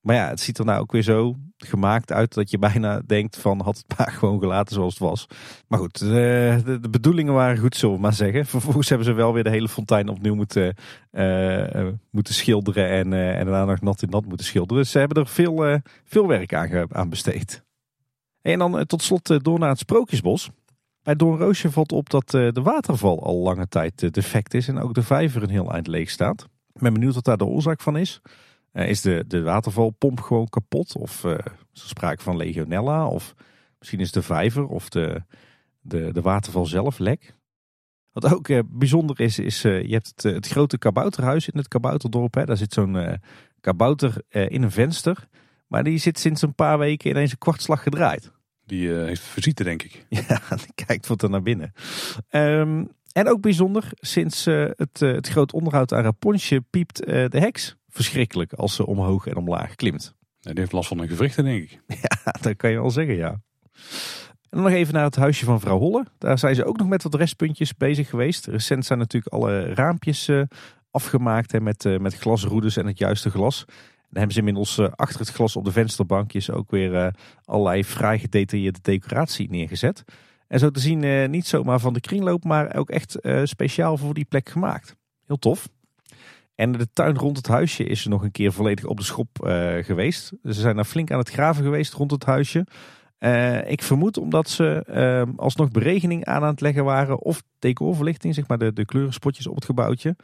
[0.00, 3.38] Maar ja, het ziet er nou ook weer zo gemaakt uit dat je bijna denkt
[3.38, 5.26] van had het maar gewoon gelaten zoals het was.
[5.68, 8.46] Maar goed, de, de, de bedoelingen waren goed, zullen we maar zeggen.
[8.46, 10.76] Vervolgens hebben ze wel weer de hele fontein opnieuw moeten,
[11.12, 14.82] uh, moeten schilderen en, uh, en daarna nog nat in nat moeten schilderen.
[14.82, 17.64] Dus ze hebben er veel, veel werk aan, aan besteed.
[18.42, 20.50] En dan tot slot door naar het Sprookjesbos.
[21.02, 25.02] Bij Doornroosje valt op dat de waterval al lange tijd defect is en ook de
[25.02, 26.48] vijver een heel eind leeg staat.
[26.72, 28.20] Ik ben benieuwd wat daar de oorzaak van is.
[28.72, 30.96] Uh, is de, de watervalpomp gewoon kapot?
[30.96, 31.32] Of uh,
[31.72, 33.06] is er sprake van legionella?
[33.06, 33.34] Of
[33.78, 35.22] misschien is de vijver of de,
[35.80, 37.36] de, de waterval zelf lek?
[38.12, 38.48] Wat ook
[38.78, 42.34] bijzonder is, is je hebt het, het, grote kabouterhuis in het kabouterdorp.
[42.34, 42.44] Hè.
[42.44, 43.18] Daar zit zo'n
[43.60, 45.28] kabouter in een venster.
[45.66, 48.32] Maar die zit sinds een paar weken ineens een kwartslag gedraaid.
[48.66, 50.06] Die heeft visite, denk ik.
[50.28, 51.72] Ja, die kijkt wat er naar binnen.
[52.30, 58.52] Um, en ook bijzonder, sinds het, het groot onderhoud aan Raponsje piept de heks verschrikkelijk
[58.52, 60.14] als ze omhoog en omlaag klimt.
[60.40, 61.80] die heeft last van een gewrichten, denk ik.
[62.02, 63.30] Ja, dat kan je wel zeggen, ja.
[63.30, 66.06] En dan nog even naar het huisje van vrouw Holle.
[66.18, 68.46] Daar zijn ze ook nog met wat restpuntjes bezig geweest.
[68.46, 70.30] Recent zijn natuurlijk alle raampjes
[70.90, 73.64] afgemaakt hè, met, met glasroedes en het juiste glas.
[74.12, 77.14] Dan hebben ze inmiddels uh, achter het glas op de vensterbankjes ook weer
[77.44, 80.04] allerlei fraai gedetailleerde decoratie neergezet.
[80.48, 84.24] En zo te zien niet zomaar van de kringloop, maar ook echt speciaal voor die
[84.24, 84.96] plek gemaakt.
[85.26, 85.68] Heel tof.
[86.54, 89.74] En de tuin rond het huisje is nog een keer volledig op de schop uh,
[89.84, 90.32] geweest.
[90.42, 92.66] Ze zijn daar flink aan het graven geweest rond het huisje.
[93.66, 94.86] Ik vermoed omdat ze
[95.28, 97.20] uh, alsnog beregening aan aan het leggen waren.
[97.20, 100.16] Of decorverlichting, zeg maar de, de kleurenspotjes op het gebouwtje.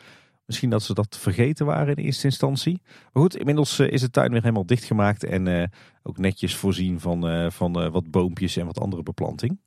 [0.48, 2.80] Misschien dat ze dat vergeten waren in eerste instantie.
[3.12, 5.24] Maar goed, inmiddels is de tuin weer helemaal dichtgemaakt.
[5.24, 5.70] En
[6.02, 9.60] ook netjes voorzien van, van wat boompjes en wat andere beplanting.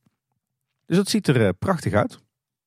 [0.86, 2.20] Dus dat ziet er prachtig uit.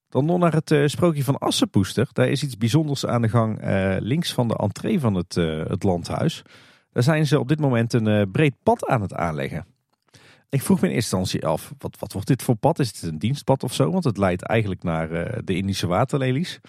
[0.08, 2.08] Dan nog naar het sprookje van Assenpoester.
[2.12, 3.58] Daar is iets bijzonders aan de gang
[4.00, 5.34] links van de entree van het,
[5.68, 6.42] het landhuis.
[6.92, 9.66] Daar zijn ze op dit moment een breed pad aan het aanleggen.
[10.48, 12.78] Ik vroeg me in eerste instantie af, wat, wat wordt dit voor pad?
[12.78, 13.90] Is het een dienstpad of zo?
[13.90, 15.08] Want het leidt eigenlijk naar
[15.44, 16.60] de Indische waterlelies.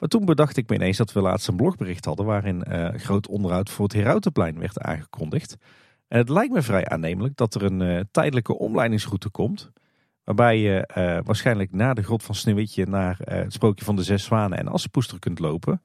[0.00, 2.26] Maar toen bedacht ik me ineens dat we laatst een blogbericht hadden...
[2.26, 2.64] waarin
[2.98, 5.56] groot onderhoud voor het Herautenplein werd aangekondigd.
[6.08, 9.72] En het lijkt me vrij aannemelijk dat er een tijdelijke omleidingsroute komt...
[10.30, 14.24] Waarbij je uh, waarschijnlijk na de grot van Sneeuwwitje naar het sprookje van de zes
[14.24, 15.82] zwanen en Assenpoester kunt lopen.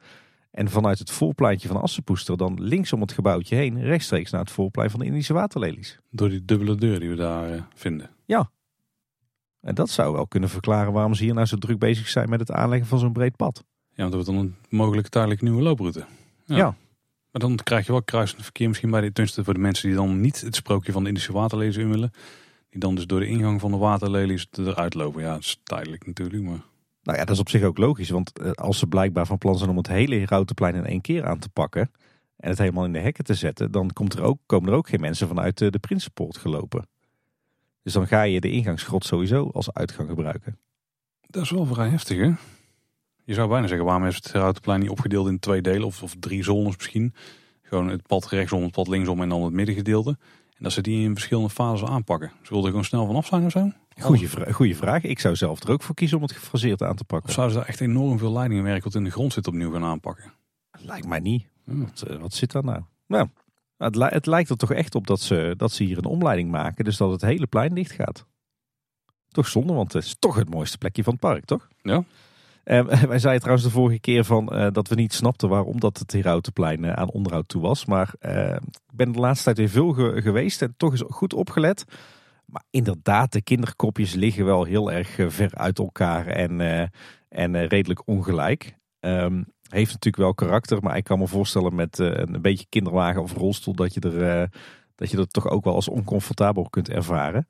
[0.51, 4.51] En vanuit het voorpleintje van Assenpoester dan links om het gebouwtje heen rechtstreeks naar het
[4.51, 5.99] voorplein van de Indische waterlelies.
[6.09, 8.09] Door die dubbele deur die we daar vinden.
[8.25, 8.49] Ja.
[9.61, 12.39] En dat zou wel kunnen verklaren waarom ze hier nou zo druk bezig zijn met
[12.39, 13.63] het aanleggen van zo'n breed pad.
[13.95, 16.05] Ja, want dat wordt dan een mogelijke tijdelijke nieuwe looproute.
[16.45, 16.55] Ja.
[16.55, 16.75] ja.
[17.31, 19.97] Maar dan krijg je wel kruisend verkeer misschien bij de, tenminste voor de mensen die
[19.97, 22.11] dan niet het sprookje van de Indische waterlelies in willen.
[22.69, 25.21] Die dan dus door de ingang van de waterlelies eruit lopen.
[25.21, 26.59] Ja, dat is tijdelijk natuurlijk, maar...
[27.03, 28.09] Nou ja, dat is op zich ook logisch.
[28.09, 31.25] Want eh, als ze blijkbaar van plan zijn om het hele Routenplein in één keer
[31.25, 31.91] aan te pakken...
[32.37, 33.71] en het helemaal in de hekken te zetten...
[33.71, 36.87] dan komt er ook, komen er ook geen mensen vanuit de, de Prinsenpoort gelopen.
[37.83, 40.57] Dus dan ga je de ingangsgrot sowieso als uitgang gebruiken.
[41.27, 42.31] Dat is wel vrij heftig, hè?
[43.25, 45.87] Je zou bijna zeggen, waarom is het Routenplein niet opgedeeld in twee delen...
[45.87, 47.13] of, of drie zones misschien?
[47.61, 50.17] Gewoon het pad rechtsom, het pad linksom en dan het middengedeelte...
[50.55, 52.31] En dat ze die in verschillende fases aanpakken.
[52.41, 53.71] Ze wilden er gewoon snel vanaf zijn of zo?
[53.99, 55.03] Goeie, vra goeie vraag.
[55.03, 57.29] Ik zou zelf er ook voor kiezen om het gefaseerd aan te pakken.
[57.29, 59.83] Of zouden ze daar echt enorm veel leidingenwerk wat in de grond zit opnieuw gaan
[59.83, 60.33] aanpakken?
[60.79, 61.47] Lijkt mij niet.
[61.63, 62.81] Wat, eh, wat, zit daar nou?
[63.07, 63.27] Nou,
[63.77, 66.83] het, het, lijkt er toch echt op dat ze, dat ze hier een omleiding maken.
[66.83, 68.25] Dus dat het hele plein dicht gaat.
[69.27, 71.67] Toch zonde, want het is toch het mooiste plekje van het park, toch?
[71.81, 72.03] Ja.
[72.65, 75.97] Uh, wij zeiden trouwens de vorige keer van, uh, dat we niet snapten waarom dat
[75.97, 77.85] het Herautenplein uh, aan onderhoud toe was.
[77.85, 81.85] Maar ik ben de laatste tijd weer veel ge geweest en toch is goed opgelet.
[82.45, 86.59] Maar inderdaad, de kinderkopjes liggen wel heel erg ver uit elkaar en,
[87.29, 88.77] en redelijk ongelijk.
[88.99, 93.33] Um, heeft natuurlijk wel karakter, maar ik kan me voorstellen met een beetje kinderwagen of
[93.33, 94.49] rolstoel dat je, er,
[94.95, 97.47] dat je dat toch ook wel als oncomfortabel kunt ervaren.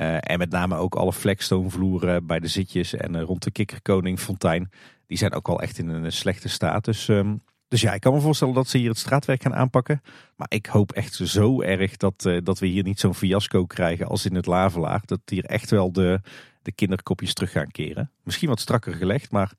[0.00, 3.50] Uh, en met name ook alle flagstone vloeren bij de zitjes en uh, rond de
[3.50, 4.70] Kikkerkoning fontein.
[5.06, 6.84] Die zijn ook wel echt in een slechte staat.
[6.84, 10.02] Dus, um, dus ja, ik kan me voorstellen dat ze hier het straatwerk gaan aanpakken.
[10.36, 14.24] Maar ik hoop echt zo erg dat, dat we hier niet zo'n fiasco krijgen als
[14.26, 15.02] in het Lavelaar.
[15.04, 16.20] Dat hier echt wel de,
[16.62, 18.10] de kinderkopjes terug gaan keren.
[18.22, 19.52] Misschien wat strakker gelegd, maar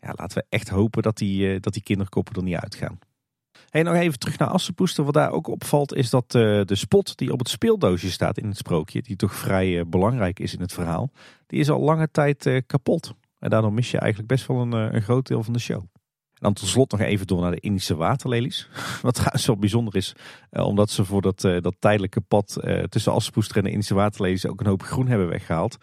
[0.00, 2.98] ja, laten we echt hopen dat die, dat die kinderkoppen er niet uitgaan.
[3.76, 5.04] Hey, nog even terug naar Assenpoester.
[5.04, 8.48] Wat daar ook opvalt is dat uh, de spot die op het speeldoosje staat in
[8.48, 11.10] het sprookje, die toch vrij uh, belangrijk is in het verhaal,
[11.46, 13.14] die is al lange tijd kapot.
[13.38, 15.78] En daardoor mis je eigenlijk best wel een, een groot deel van de show.
[15.78, 18.68] En dan tot slot nog even door naar de Indische waterlelies.
[19.02, 20.12] Wat trouwens wel bijzonder is,
[20.50, 24.66] omdat ze voor dat, dat tijdelijke pad tussen Assenpoester en de Indische waterlelies ook een
[24.66, 25.76] hoop groen hebben weggehaald.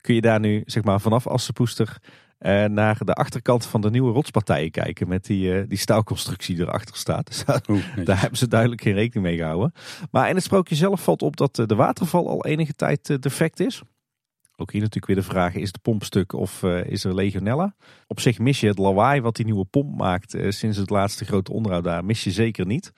[0.00, 1.98] Kun je daar nu zeg maar vanaf Assenpoester
[2.40, 5.08] uh, naar de achterkant van de nieuwe rotspartijen kijken.
[5.08, 7.28] Met die, uh, die staalconstructie die erachter staat.
[7.66, 9.72] Dus daar hebben ze duidelijk geen rekening mee gehouden.
[10.10, 13.82] Maar in het sprookje zelf valt op dat de waterval al enige tijd defect is.
[14.56, 17.74] Ook hier natuurlijk weer de vraag, is het pompstuk of uh, is er legionella?
[18.06, 21.52] Op zich mis je het lawaai wat die nieuwe pomp maakt sinds het laatste grote
[21.52, 22.92] onderhoud daar, mis je zeker niet.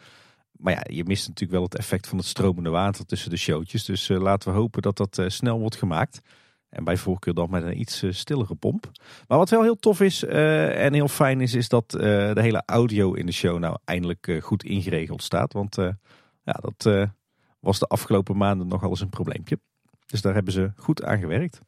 [0.52, 3.84] Maar ja, je mist natuurlijk wel het effect van het stromende water tussen de showtjes.
[3.84, 6.20] Dus laten we hopen dat dat snel wordt gemaakt.
[6.72, 8.90] En bij voorkeur dan met een iets uh, stillere pomp.
[9.28, 12.00] Maar wat wel heel tof is uh, en heel fijn is, is dat uh,
[12.34, 15.52] de hele audio in de show nou eindelijk goed ingeregeld staat.
[15.52, 15.74] Want
[16.44, 17.08] ja, dat
[17.60, 19.58] was de afgelopen maanden nogal eens een probleempje.
[20.06, 21.60] Dus daar hebben ze goed aan gewerkt.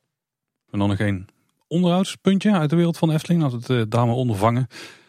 [0.71, 1.29] En dan nog een
[1.67, 3.43] onderhoudspuntje uit de wereld van Efteling.
[3.43, 4.67] Als het dame ondervangen.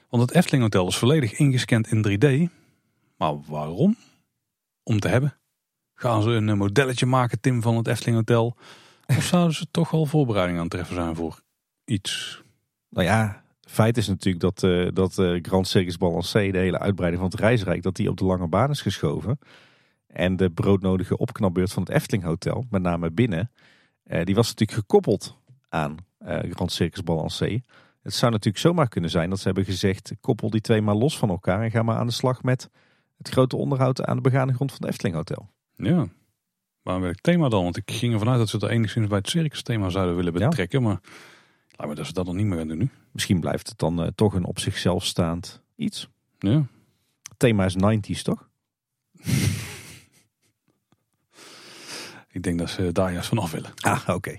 [0.09, 2.53] Want het Efteling Hotel is volledig ingescand in 3D.
[3.17, 3.95] Maar waarom?
[4.83, 5.37] Om te hebben.
[5.93, 8.55] Gaan ze een modelletje maken, Tim, van het Efteling Hotel...
[9.05, 11.41] Of zouden ze toch al voorbereiding aan het treffen zijn voor
[11.85, 12.43] iets?
[12.89, 17.21] Nou ja, feit is natuurlijk dat, uh, dat uh, Grand Circus Balancé, de hele uitbreiding
[17.21, 19.39] van het reisrijk, dat die op de lange baan is geschoven.
[20.07, 23.51] En de broodnodige opknapbeurt van het Efteling Hotel, met name binnen,
[24.07, 25.37] uh, die was natuurlijk gekoppeld
[25.69, 25.97] aan
[26.49, 27.61] Grand Circus Balancé.
[28.01, 31.17] Het zou natuurlijk zomaar kunnen zijn dat ze hebben gezegd, koppel die twee maar los
[31.17, 32.69] van elkaar en ga maar aan de slag met
[33.17, 35.49] het grote onderhoud aan de begane grond van het Efteling Hotel.
[35.75, 36.07] Ja,
[36.85, 37.63] maar welk thema dan?
[37.63, 40.33] Want ik ging ervan uit dat ze het enigszins bij het circus thema zouden willen
[40.33, 40.81] betrekken.
[40.81, 40.87] Ja.
[40.87, 40.99] Maar
[41.75, 42.89] laat me dat ze dat nog niet meer gaan doen nu.
[43.11, 46.09] Misschien blijft het dan uh, toch een op zichzelf staand iets.
[46.39, 46.65] Ja.
[47.21, 48.49] Het thema is 90s toch?
[52.35, 53.73] ik denk dat ze daar juist vanaf willen.
[53.75, 54.37] Ah, oké.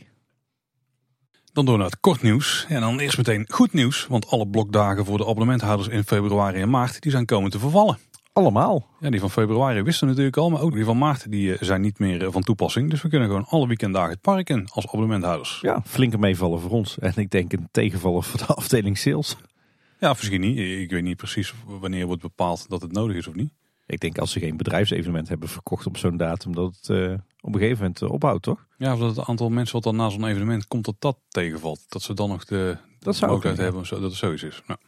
[1.52, 2.66] Dan door naar het kort nieuws.
[2.68, 4.06] En dan eerst meteen goed nieuws.
[4.06, 7.98] Want alle blokdagen voor de abonnementhouders in februari en maart die zijn komen te vervallen
[8.36, 8.86] allemaal.
[9.00, 11.80] Ja, die van februari wisten natuurlijk al, maar ook die van maart die eh, zijn
[11.80, 12.90] niet meer eh, van toepassing.
[12.90, 15.58] Dus we kunnen gewoon alle weekenddagen het park in als abonnementhouders.
[15.62, 16.98] Ja, flinke meevallen voor ons.
[16.98, 19.36] En ik denk een tegenvallen voor de afdeling sales.
[19.98, 20.58] Ja, misschien niet.
[20.58, 23.50] Ik weet niet precies wanneer wordt bepaald dat het nodig is of niet.
[23.86, 27.14] Ik denk als ze geen bedrijfsevenement hebben verkocht op zo'n datum, dat het uh,
[27.46, 28.66] op een gegeven moment ophoudt, toch?
[28.78, 31.80] Ja, of dat het aantal mensen wat dan na zo'n evenement komt, dat dat tegenvalt.
[31.88, 34.62] Dat ze dan nog de, dat zou ook hebben, dat het zoiets is.
[34.66, 34.78] Nou.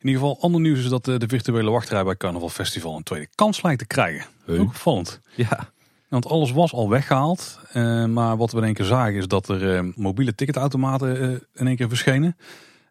[0.00, 3.02] In ieder geval, ander nieuws is dat de, de virtuele wachtrij bij Carnaval Festival een
[3.02, 4.26] tweede kans lijkt te krijgen.
[4.48, 5.20] Ook opvallend.
[5.34, 5.68] Ja.
[6.08, 7.60] Want alles was al weggehaald.
[7.74, 11.76] Uh, maar wat we in één keer zagen is dat er mobiele ticketautomaten in één
[11.76, 12.36] keer verschenen.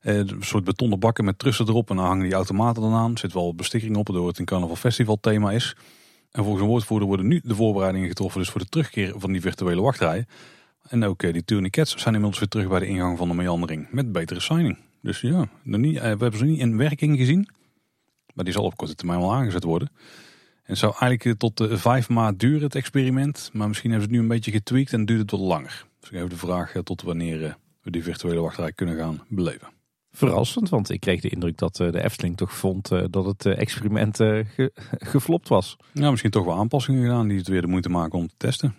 [0.02, 1.90] een soort betonnen bakken met trussen erop.
[1.90, 3.12] En dan hangen die automaten dan aan.
[3.12, 5.76] Er zit wel bestikking op, waardoor het een Carnaval Festival thema is.
[6.32, 8.40] En volgens een woordvoerder worden nu de voorbereidingen getroffen.
[8.40, 10.26] Dus voor de terugkeer van die virtuele wachtrij.
[10.90, 13.88] En ook die tourniquets zijn inmiddels weer terug bij de ingang van de meandering.
[13.92, 14.78] Met betere signing.
[15.02, 17.50] Dus ja, niet, we hebben ze niet in werking gezien.
[18.34, 19.88] Maar die zal op korte termijn wel aangezet worden.
[20.64, 23.50] En het zou eigenlijk tot de vijf maand duren, het experiment.
[23.54, 25.86] Maar misschien hebben ze het nu een beetje getweakt en duurt het wat langer.
[26.00, 29.79] Dus ik heb de vraag tot wanneer we die virtuele wachtrij kunnen gaan beleven.
[30.12, 34.72] Verrassend, want ik kreeg de indruk dat de Efteling toch vond dat het experiment ge
[35.14, 35.78] geflopt was.
[35.92, 38.76] Ja, misschien toch wel aanpassingen gedaan die het weer de moeite maken om te testen.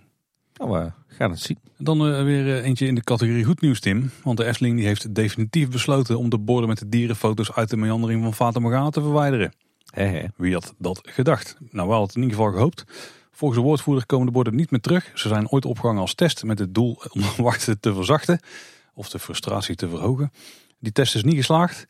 [0.55, 1.59] Nou, we gaan het zien.
[1.79, 4.11] Dan weer eentje in de categorie goed nieuws, Tim.
[4.23, 7.77] Want de Efteling die heeft definitief besloten om de borden met de dierenfoto's uit de
[7.77, 9.53] meandering van Fata Morgana te verwijderen.
[9.91, 10.27] He, he.
[10.37, 11.57] Wie had dat gedacht?
[11.59, 12.85] Nou, we hadden het in ieder geval gehoopt.
[13.31, 15.11] Volgens de woordvoerder komen de borden niet meer terug.
[15.15, 18.41] Ze zijn ooit opgehangen als test met het doel om de wachten te verzachten.
[18.95, 20.33] Of de frustratie te verhogen.
[20.81, 21.87] Die test is niet geslaagd.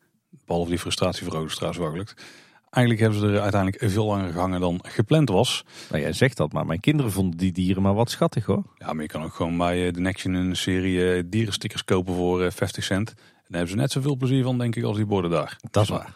[0.47, 2.23] Behalve die frustratie is trouwens wel gelukt.
[2.71, 5.65] Eigenlijk hebben ze er uiteindelijk veel langer gehangen dan gepland was.
[5.91, 8.63] Nou, jij zegt dat, maar mijn kinderen vonden die dieren maar wat schattig hoor.
[8.79, 12.15] Ja, maar je kan ook gewoon bij eh, de Nexion een serie eh, dierenstickers kopen
[12.15, 13.09] voor 50 eh, cent.
[13.09, 15.57] En daar hebben ze net zoveel plezier van, denk ik, als die borden daar.
[15.71, 16.15] Dat is waar.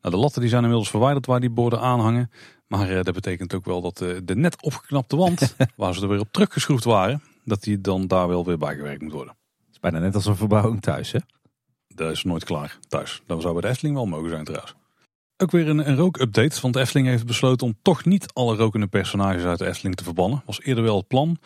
[0.00, 2.30] Nou, de latten die zijn inmiddels verwijderd waar die borden aan hangen.
[2.66, 6.32] Maar dat betekent ook wel dat de net opgeknapte wand, waar ze er weer op
[6.32, 9.34] teruggeschroefd waren, dat die dan daar wel weer bijgewerkt moet worden.
[9.66, 11.18] Het is bijna net als een verbouwing thuis, hè?
[11.98, 13.22] Dat is nooit klaar thuis.
[13.26, 14.74] Dat zou bij de Efteling wel mogen zijn trouwens.
[15.36, 19.44] Ook weer een, een rookupdate, want Efteling heeft besloten om toch niet alle rokende personages
[19.44, 20.42] uit de Efteling te verbannen.
[20.46, 21.38] Was eerder wel het plan,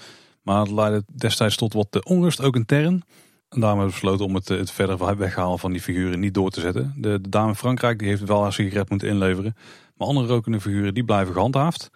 [0.42, 3.02] maar het leidde destijds tot wat onrust, ook intern.
[3.48, 6.50] En daarom hebben we besloten om het, het verder weghalen van die figuren niet door
[6.50, 6.94] te zetten.
[6.96, 9.56] De, dame Frankrijk die heeft wel haar sigaret moeten inleveren,
[9.96, 11.90] maar andere rokende figuren die blijven gehandhaafd.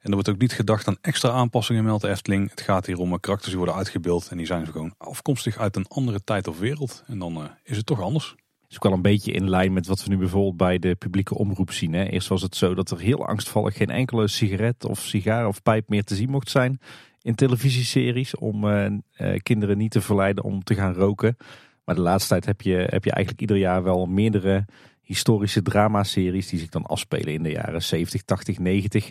[0.00, 2.50] En er wordt ook niet gedacht aan extra aanpassingen, meldt de Efteling.
[2.50, 5.86] Het gaat hier om karakters die worden uitgebeeld en die zijn gewoon afkomstig uit een
[5.88, 7.04] andere tijd of wereld.
[7.06, 8.34] En dan uh, is het toch anders.
[8.68, 11.34] is ook wel een beetje in lijn met wat we nu bijvoorbeeld bij de publieke
[11.34, 11.92] omroep zien.
[11.92, 12.04] Hè.
[12.04, 15.88] Eerst was het zo dat er heel angstvallig geen enkele sigaret of sigaar of pijp
[15.88, 16.80] meer te zien mocht zijn
[17.26, 18.36] in televisieseries.
[18.36, 18.92] Om uh,
[19.42, 21.36] kinderen niet te verleiden om te gaan roken.
[21.84, 24.64] Maar de laatste tijd heb je, heb je eigenlijk ieder jaar wel meerdere
[25.06, 29.10] historische dramaseries die zich dan afspelen in de jaren 70, 80, 90.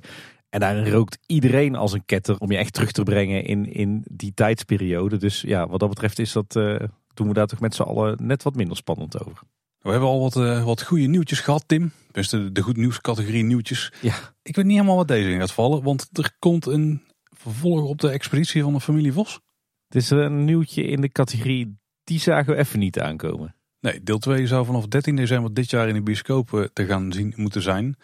[0.55, 4.03] En daarin rookt iedereen als een ketter om je echt terug te brengen in, in
[4.11, 5.17] die tijdsperiode.
[5.17, 6.79] Dus ja, wat dat betreft is dat, uh,
[7.13, 9.41] doen we daar toch met z'n allen net wat minder spannend over.
[9.79, 11.91] We hebben al wat, uh, wat goede nieuwtjes gehad, Tim.
[12.11, 13.93] Dus de, de goed nieuwscategorie nieuwtjes.
[14.01, 14.15] Ja.
[14.41, 17.99] Ik weet niet helemaal wat deze in gaat vallen, want er komt een vervolg op
[17.99, 19.39] de expeditie van de familie Vos.
[19.87, 23.55] Het is een nieuwtje in de categorie, die zagen we even niet aankomen.
[23.79, 27.33] Nee, deel 2 zou vanaf 13 december dit jaar in de bioscoop te gaan zien
[27.35, 27.95] moeten zijn.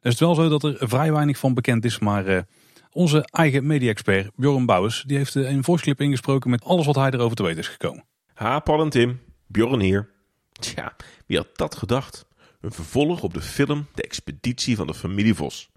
[0.00, 2.40] Het is wel zo dat er vrij weinig van bekend is, maar uh,
[2.92, 7.10] onze eigen media-expert Bjorn Bouwers die heeft een voice clip ingesproken met alles wat hij
[7.10, 8.04] erover te weten is gekomen.
[8.34, 9.20] Ha, en Tim.
[9.46, 10.10] Bjorn hier.
[10.52, 10.96] Tja,
[11.26, 12.26] wie had dat gedacht?
[12.60, 15.70] Een vervolg op de film De Expeditie van de Familie Vos.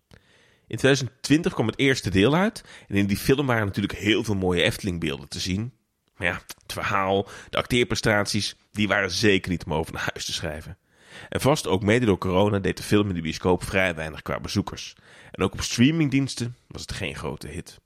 [0.68, 4.36] In 2020 kwam het eerste deel uit en in die film waren natuurlijk heel veel
[4.36, 5.74] mooie Eftelingbeelden te zien.
[6.16, 10.34] Maar ja, het verhaal, de acteerprestaties, die waren zeker niet om over naar huis te
[10.34, 10.78] schrijven.
[11.30, 14.40] En vast ook mede door corona deed de film in de bioscoop vrij weinig qua
[14.40, 14.95] bezoekers.
[15.31, 17.81] En ook op streamingdiensten was het geen grote hit.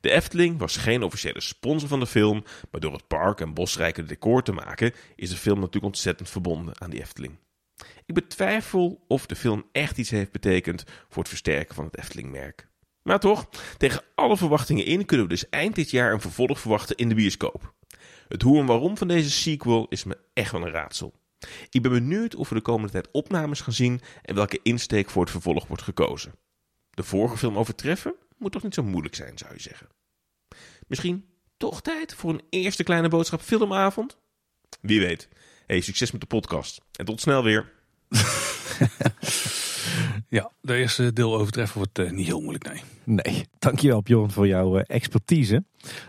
[0.00, 4.04] De Efteling was geen officiële sponsor van de film, maar door het park en bosrijke
[4.04, 7.38] decor te maken is de film natuurlijk ontzettend verbonden aan die Efteling.
[8.06, 12.68] Ik betwijfel of de film echt iets heeft betekend voor het versterken van het Efteling-merk.
[13.02, 16.96] Maar toch, tegen alle verwachtingen in kunnen we dus eind dit jaar een vervolg verwachten
[16.96, 17.74] in de bioscoop.
[18.28, 21.12] Het hoe en waarom van deze sequel is me echt wel een raadsel.
[21.70, 25.22] Ik ben benieuwd of we de komende tijd opnames gaan zien en welke insteek voor
[25.22, 26.34] het vervolg wordt gekozen.
[26.90, 29.88] De vorige film overtreffen moet toch niet zo moeilijk zijn, zou je zeggen.
[30.86, 31.24] Misschien
[31.56, 34.16] toch tijd voor een eerste kleine boodschap filmavond?
[34.80, 35.28] Wie weet.
[35.66, 36.80] Hey, succes met de podcast.
[36.92, 37.72] En tot snel weer.
[40.28, 42.82] ja, de eerste deel overtreffen wordt uh, niet heel moeilijk, nee.
[43.04, 45.64] Nee, dankjewel Bjorn voor jouw uh, expertise.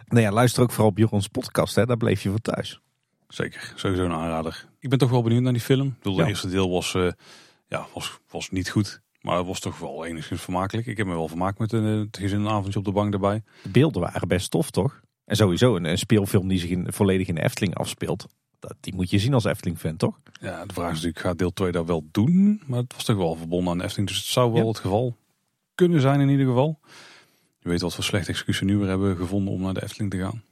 [0.06, 1.86] Nou ja, luister ook vooral op Bjorns podcast, hè?
[1.86, 2.80] daar bleef je voor thuis.
[3.34, 4.66] Zeker, sowieso een aanrader.
[4.80, 5.88] Ik ben toch wel benieuwd naar die film.
[5.88, 6.28] Ik bedoel, ja.
[6.28, 7.12] eerste deel was, uh,
[7.68, 9.02] ja, was, was niet goed.
[9.22, 10.88] Maar het was toch wel enigszins vermakelijk.
[10.88, 13.44] Ik heb me wel vermaakt met een, het gezin een avondje op de bank erbij.
[13.64, 15.02] De beelden waren best tof, toch?
[15.26, 18.26] En sowieso een, een speelfilm die zich in, volledig in de Efteling afspeelt.
[18.60, 20.20] Dat, die moet je zien als Efteling-fan, toch?
[20.42, 22.62] Ja, de vraag is natuurlijk, gaat deel 2 dat wel doen?
[22.66, 24.08] Maar het was toch wel verbonden aan Efteling.
[24.08, 24.68] Dus het zou wel ja.
[24.68, 25.18] het geval
[25.76, 26.80] kunnen zijn in ieder geval.
[27.60, 30.18] Je weet wat voor slechte excuses nu weer hebben gevonden om naar de Efteling te
[30.18, 30.44] gaan.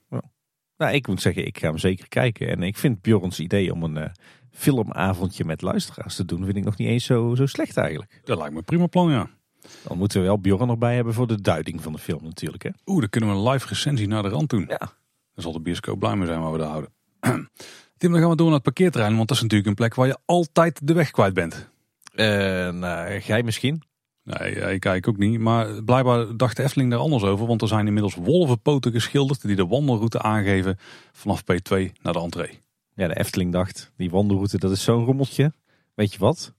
[0.81, 2.47] Nou, ik moet zeggen, ik ga hem zeker kijken.
[2.47, 4.05] En ik vind Bjorns idee om een uh,
[4.51, 8.21] filmavondje met luisteraars te doen, vind ik nog niet eens zo, zo slecht eigenlijk.
[8.23, 9.29] Dat lijkt me een prima plan, ja.
[9.83, 12.63] Dan moeten we wel Bjorn nog bij hebben voor de duiding van de film natuurlijk.
[12.63, 12.69] Hè?
[12.85, 14.65] Oeh, dan kunnen we een live recensie naar de rand doen.
[14.67, 14.77] Ja.
[15.33, 16.91] Dan zal de bioscoop blij mee zijn waar we daar houden.
[17.97, 20.07] Tim, dan gaan we door naar het parkeerterrein, want dat is natuurlijk een plek waar
[20.07, 21.69] je altijd de weg kwijt bent.
[22.15, 22.25] Uh,
[22.69, 23.83] nou, jij misschien?
[24.23, 25.39] Nee, ik kijk ook niet.
[25.39, 27.47] Maar blijkbaar dacht de Efteling daar anders over.
[27.47, 30.77] Want er zijn inmiddels wolvenpoten geschilderd die de wandelroute aangeven
[31.11, 32.59] vanaf P2 naar de entree.
[32.95, 35.53] Ja, de Efteling dacht, die wandelroute dat is zo'n rommeltje.
[35.93, 36.53] Weet je wat?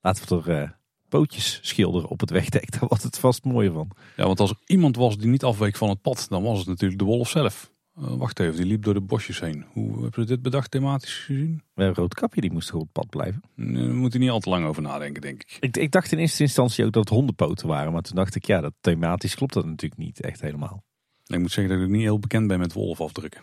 [0.00, 0.70] Laten we er uh,
[1.08, 2.70] pootjes schilderen op het wegdek.
[2.78, 3.90] Daar wordt het vast mooier van.
[4.16, 6.66] Ja, want als er iemand was die niet afweek van het pad, dan was het
[6.66, 7.70] natuurlijk de wolf zelf.
[8.02, 9.64] Uh, wacht even, die liep door de bosjes heen.
[9.72, 11.62] Hoe hebben we dit bedacht thematisch gezien?
[11.74, 13.42] Een roodkapje, die moest goed op het pad blijven.
[13.54, 15.56] Nee, daar moet je niet al te lang over nadenken, denk ik.
[15.60, 15.76] ik.
[15.76, 17.92] Ik dacht in eerste instantie ook dat het hondenpoten waren.
[17.92, 20.84] Maar toen dacht ik, ja, dat thematisch klopt dat natuurlijk niet echt helemaal.
[21.26, 23.40] Ik moet zeggen dat ik niet heel bekend ben met wolfafdrukken.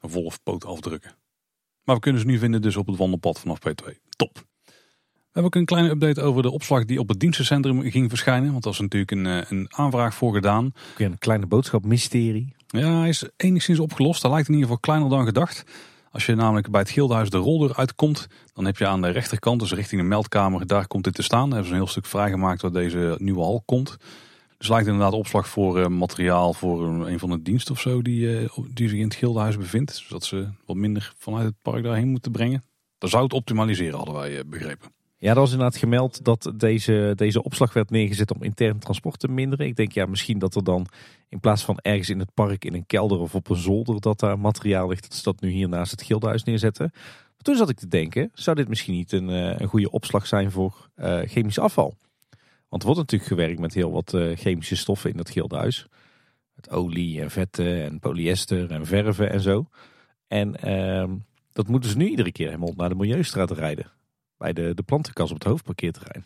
[0.00, 1.16] Of wolfpootafdrukken.
[1.84, 3.94] Maar we kunnen ze nu vinden dus op het wandelpad vanaf P2.
[4.16, 4.46] Top.
[4.64, 8.50] We hebben ook een kleine update over de opslag die op het dienstencentrum ging verschijnen.
[8.50, 10.64] Want daar is natuurlijk een, een aanvraag voor gedaan.
[10.64, 12.56] Ook een kleine boodschap, mysterie.
[12.70, 14.22] Ja, hij is enigszins opgelost.
[14.22, 15.64] Hij lijkt in ieder geval kleiner dan gedacht.
[16.10, 19.60] Als je namelijk bij het Gildenhuis de roldeur uitkomt, dan heb je aan de rechterkant,
[19.60, 21.44] dus richting de meldkamer, daar komt dit te staan.
[21.44, 23.96] Daar hebben ze een heel stuk vrijgemaakt waar deze nieuwe hal komt.
[24.58, 28.20] Dus lijkt inderdaad opslag voor uh, materiaal voor een, van de diensten of zo die,
[28.20, 29.96] uh, die zich in het Gildenhuis bevindt.
[29.96, 32.62] Zodat ze wat minder vanuit het park daarheen moeten brengen.
[32.98, 34.97] Dat zou het optimaliseren, hadden wij uh, begrepen.
[35.20, 39.28] Ja, er was inderdaad gemeld dat deze, deze opslag werd neergezet om intern transport te
[39.28, 39.66] minderen.
[39.66, 40.86] Ik denk ja, misschien dat er dan
[41.28, 44.20] in plaats van ergens in het park in een kelder of op een zolder dat
[44.20, 46.90] daar materiaal ligt, dat ze dat nu hier naast het Gildenhuis neerzetten.
[46.92, 50.50] Maar toen zat ik te denken, zou dit misschien niet een, een goede opslag zijn
[50.50, 51.96] voor uh, chemisch afval?
[52.68, 55.86] Want er wordt natuurlijk gewerkt met heel wat uh, chemische stoffen in dat Gildenhuis.
[56.54, 59.68] Met olie en vetten en polyester en verven en zo.
[60.26, 61.16] En uh,
[61.52, 63.96] dat moeten ze nu iedere keer helemaal naar de Milieustraat rijden
[64.38, 66.24] bij de, de plantenkas op het hoofdparkeerterrein.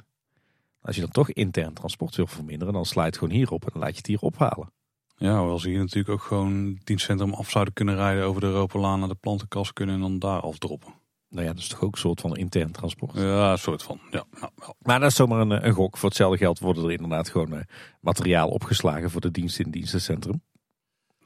[0.81, 3.71] Als je dan toch intern transport wil verminderen, dan sla je het gewoon hierop en
[3.73, 4.73] dan laat je het hier ophalen.
[5.17, 8.47] Ja, hoewel ze hier natuurlijk ook gewoon het dienstcentrum af zouden kunnen rijden over de
[8.47, 10.95] Europalaan naar de plantenkas kunnen en dan daar afdroppen.
[11.29, 13.13] Nou ja, dat is toch ook een soort van intern transport.
[13.15, 14.01] Ja, een soort van.
[14.11, 14.75] Ja, nou, wel.
[14.79, 15.97] Maar dat is zomaar een, een gok.
[15.97, 17.65] Voor hetzelfde geld worden er inderdaad gewoon eh,
[18.01, 20.43] materiaal opgeslagen voor de dienst in het dienstencentrum.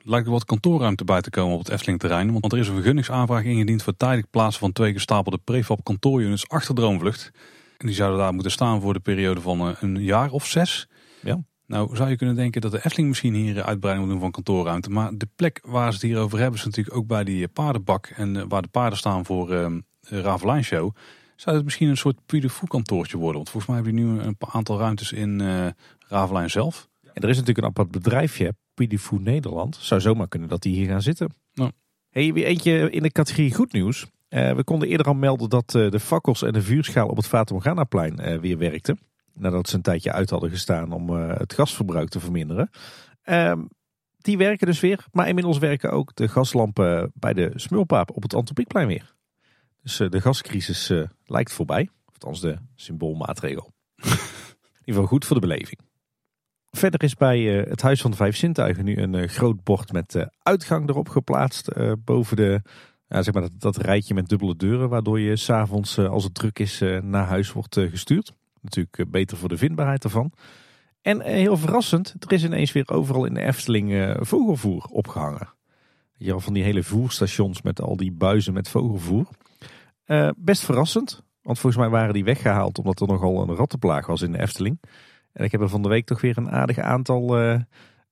[0.07, 2.33] Lijkt er wat kantoorruimte bij te komen op het Efteling-terrein.
[2.33, 6.75] Want er is een vergunningsaanvraag ingediend voor tijdelijk plaatsen van twee gestapelde prefab kantoorunits achter
[6.75, 7.31] Droomvlucht.
[7.77, 10.89] En die zouden daar moeten staan voor de periode van eh, een jaar of zes.
[11.23, 11.45] Ja.
[11.67, 14.91] Nou zou je kunnen denken dat de Efteling misschien hier uitbreiding moet doen van kantoorruimte.
[14.91, 17.53] Maar de plek waar ze het hier over hebben is natuurlijk ook bij die eh,
[17.53, 18.07] paardenbak.
[18.07, 19.67] En eh, waar de paarden staan voor uh,
[20.01, 20.95] de Ravelijn Show.
[21.37, 23.37] Zou het misschien een soort puy de Fou kantoortje worden?
[23.37, 25.43] Want volgens mij hebben die nu een aantal ruimtes in
[26.09, 26.89] Ravelijn zelf.
[27.03, 29.77] En er is natuurlijk een apart bedrijfje, Pidifood Nederland.
[29.81, 31.35] Zou zomaar kunnen dat die hier gaan zitten.
[31.53, 31.71] Ja.
[32.11, 34.07] Hey, weer eentje in de categorie goed nieuws.
[34.29, 37.27] Eh, we konden eerder al melden dat eh, de fakkels en de vuurschaal op het
[37.27, 38.99] Fata Morgana-plein eh, weer werkten.
[39.35, 42.71] Nadat ze een tijdje uit hadden gestaan om het gasverbruik te verminderen.
[43.23, 43.65] Ehm,
[44.19, 45.05] die werken dus weer.
[45.13, 49.15] Maar inmiddels werken ook de gaslampen bij de Smulpaap op het Antropiekplein weer.
[49.83, 50.93] Dus de gascrisis
[51.25, 51.89] lijkt voorbij.
[52.07, 53.73] Of althans de symboolmaatregel.
[53.97, 54.15] in ieder
[54.85, 55.81] geval goed voor de beleving.
[56.71, 59.93] Verder is bij eh, het Huis van de Vijf Zintuigen nu een eh, groot bord
[59.93, 61.71] met eh, uitgang erop geplaatst.
[62.05, 62.63] boven de,
[63.09, 64.89] zeg maar dat, dat rijtje met dubbele deuren.
[64.89, 68.33] Waardoor je s'avonds als het druk is naar huis wordt gestuurd.
[68.61, 70.33] Natuurlijk beter voor de vindbaarheid ervan.
[71.03, 75.49] En heel verrassend, er is ineens weer overal in de Efteling vogelvoer opgehangen.
[76.17, 79.27] Je al van die hele voerstations met al die buizen met vogelvoer.
[80.37, 84.33] Best verrassend, want volgens mij waren die weggehaald omdat er nogal een rattenplaag was in
[84.33, 84.79] de Efteling.
[85.37, 87.61] En ik heb er van de week toch weer een aardig aantal eh,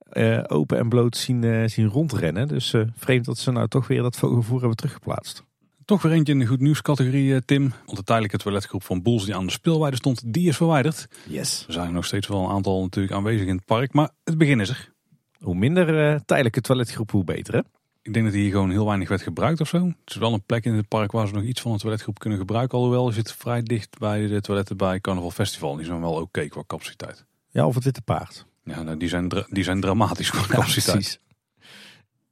[0.09, 2.49] eh, open en bloot zien, eh, zien rondrennen.
[2.49, 5.45] Dus vreemd dat ze nou toch weer dat vogelvoer hebben teruggeplaatst.
[5.85, 7.73] Toch weer eentje in de goed nieuws categorie, eh, Tim.
[7.85, 11.07] Want de tijdelijke toiletgroep van Boels die aan de speelweide stond, die is verwijderd.
[11.29, 11.65] Yes.
[11.67, 13.93] Er zijn nog steeds wel een aantal natuurlijk aanwezig in het park.
[13.93, 14.93] Maar het begin is er.
[15.39, 17.61] Hoe minder tijdelijke toiletgroep, hoe beter hè?
[18.05, 19.87] Ik denk dat hier gewoon heel weinig werd gebruikt of zo.
[19.87, 22.19] Het is wel een plek in het park waar ze nog iets van een toiletgroep
[22.19, 22.79] kunnen gebruiken.
[22.79, 25.77] Alhoewel, zit vrij dicht bij de toiletten bij Carnaval Festival.
[25.77, 27.25] Die zijn wel oké qua capaciteit.
[27.51, 28.47] Ja, of het witte paard.
[28.65, 31.21] Ja, nou, die, zijn die zijn dramatisch qua capaciteit.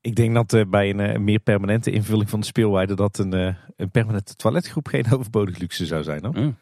[0.01, 3.32] Ik denk dat eh, bij een eh, meer permanente invulling van de speelweide dat een,
[3.32, 6.24] eh, een permanente toiletgroep geen overbodig luxe zou zijn.
[6.24, 6.39] Hoor.
[6.39, 6.43] Ja.
[6.43, 6.55] En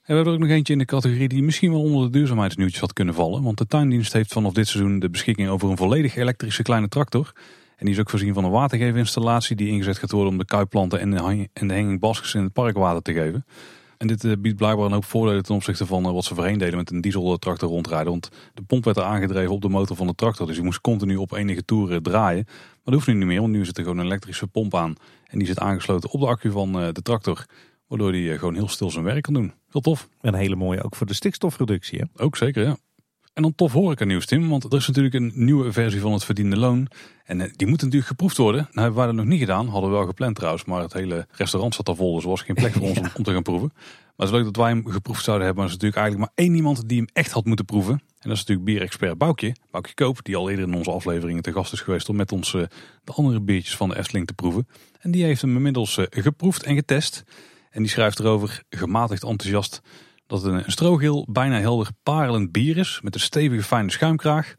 [0.00, 2.80] we hebben er ook nog eentje in de categorie die misschien wel onder de duurzaamheidsnieuwtjes
[2.80, 3.42] had kunnen vallen.
[3.42, 7.32] Want de tuindienst heeft vanaf dit seizoen de beschikking over een volledig elektrische kleine tractor.
[7.80, 11.00] En die is ook voorzien van een watergeefinstallatie die ingezet gaat worden om de kuipplanten
[11.00, 13.44] en de, hang- en de hanging baskets in het park water te geven.
[13.96, 16.58] En dit eh, biedt blijkbaar een hoop voordelen ten opzichte van eh, wat ze voorheen
[16.58, 18.10] deden met een dieseltractor rondrijden.
[18.10, 20.46] Want de pomp werd er aangedreven op de motor van de tractor.
[20.46, 22.44] Dus die moest continu op enige toeren draaien.
[22.46, 24.94] Maar dat hoeft nu niet meer, want nu zit er gewoon een elektrische pomp aan.
[25.26, 27.46] En die zit aangesloten op de accu van eh, de tractor.
[27.86, 29.52] Waardoor die gewoon heel stil zijn werk kan doen.
[29.70, 30.08] Heel tof.
[30.20, 31.98] Een hele mooie ook voor de stikstofreductie.
[31.98, 32.24] Hè?
[32.24, 32.76] Ook zeker, ja.
[33.32, 34.48] En dan tof horeca nieuws, Tim.
[34.48, 36.88] Want er is natuurlijk een nieuwe versie van het verdiende loon.
[37.24, 38.60] En eh, die moet natuurlijk geproefd worden.
[38.60, 39.68] Nou hebben wij dat nog niet gedaan.
[39.68, 40.64] Hadden we wel gepland trouwens.
[40.64, 42.14] Maar het hele restaurant zat al vol.
[42.14, 43.72] Dus er was geen plek voor ons om, om te gaan proeven.
[43.74, 45.64] Maar het is leuk dat wij hem geproefd zouden hebben.
[45.64, 47.92] Maar er is natuurlijk eigenlijk maar één iemand die hem echt had moeten proeven.
[47.92, 49.56] En dat is natuurlijk bierexpert Boukje.
[49.70, 50.24] Boukje Koop.
[50.24, 52.08] Die al eerder in onze afleveringen te gast is geweest.
[52.08, 52.62] Om met ons eh,
[53.04, 54.68] de andere biertjes van de Efteling te proeven.
[54.98, 57.24] En die heeft hem inmiddels eh, geproefd en getest.
[57.70, 59.82] En die schrijft erover, gematigd enthousiast,
[60.30, 63.00] dat het een, strogeel, bijna helder parelend bier is.
[63.02, 64.54] Met een stevige fijne schuimkraag.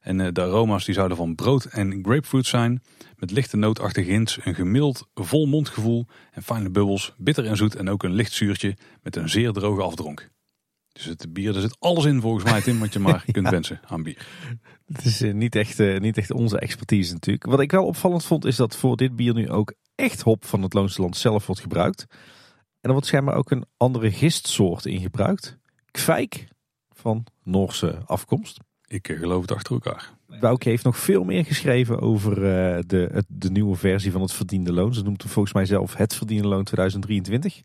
[0.00, 2.82] En eh, de aroma's die zouden van brood en grapefruit zijn.
[3.16, 7.14] Met lichte nootachtige hints, een gemiddeld vol mondgevoel en fijne bubbels.
[7.18, 10.30] Bitter en zoet en ook een licht zuurtje met een zeer droge afdronk.
[10.92, 13.80] Dus het bier, er zit alles in volgens mij Tim wat je maar kunt wensen
[13.86, 14.26] aan bier.
[14.86, 17.46] Het is eh, niet, echt, eh, niet echt onze expertise natuurlijk.
[17.46, 20.62] Wat ik wel opvallend vond is dat voor dit bier nu ook echt hop van
[20.62, 22.06] het Loonse Land zelf wordt gebruikt.
[22.86, 25.58] En er wordt schijnbaar ook een andere gistsoort in gebruikt.
[25.90, 26.48] Kwijk
[26.90, 28.58] van Noorse afkomst.
[28.86, 30.10] Ik eh, geloof het achter elkaar.
[30.40, 34.72] Bouke heeft nog veel meer geschreven over eh, de, de nieuwe versie van het verdiende
[34.72, 34.94] loon.
[34.94, 37.60] Ze noemt hem volgens mij zelf het verdiende loon 2023.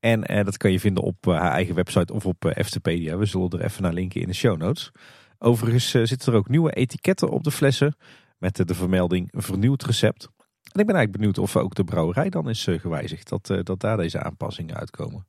[0.00, 3.16] En eh, dat kan je vinden op haar eigen website of op Eftepedia.
[3.16, 4.90] We zullen er even naar linken in de show notes.
[5.38, 7.96] Overigens zitten er ook nieuwe etiketten op de flessen
[8.38, 10.28] met de vermelding vernieuwd recept.
[10.74, 13.28] En ik ben eigenlijk benieuwd of ook de brouwerij dan is eh, gewijzigd.
[13.28, 15.26] Dat, eh, dat daar deze aanpassingen uitkomen.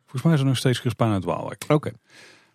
[0.00, 1.64] Volgens mij is er nog steeds Crispijn uit Waalwijk.
[1.68, 1.92] Oké.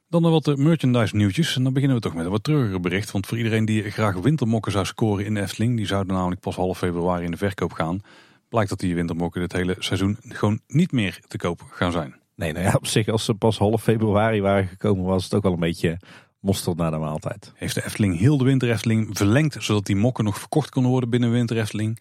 [0.09, 1.55] Dan nog wat eh, merchandise nieuwtjes.
[1.55, 3.11] En dan beginnen we toch met een wat treuriger bericht.
[3.11, 5.77] Want voor iedereen die graag wintermokken zou scoren in de Efteling.
[5.77, 8.01] Die zouden namelijk pas half februari in de verkoop gaan.
[8.49, 12.15] Blijkt dat die wintermokken dit hele seizoen gewoon niet meer te koop gaan zijn.
[12.35, 15.43] Nee, nou ja, op zich als ze pas half februari waren gekomen was het ook
[15.43, 15.99] wel een beetje
[16.39, 17.51] mosterd na de maaltijd.
[17.55, 19.55] Heeft de Efteling heel de winter Efteling verlengd.
[19.59, 21.99] Zodat die mokken nog verkocht kunnen worden binnen winter Efteling.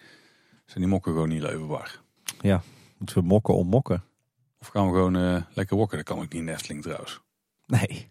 [0.68, 2.00] Zijn die mokken gewoon niet leverbaar.
[2.98, 4.04] Moeten we mokken om mokken?
[4.60, 5.96] Of gaan we gewoon eh, lekker wokken.
[5.96, 7.20] Dat kan ook niet in de Efteling trouwens.
[7.66, 8.08] Nee.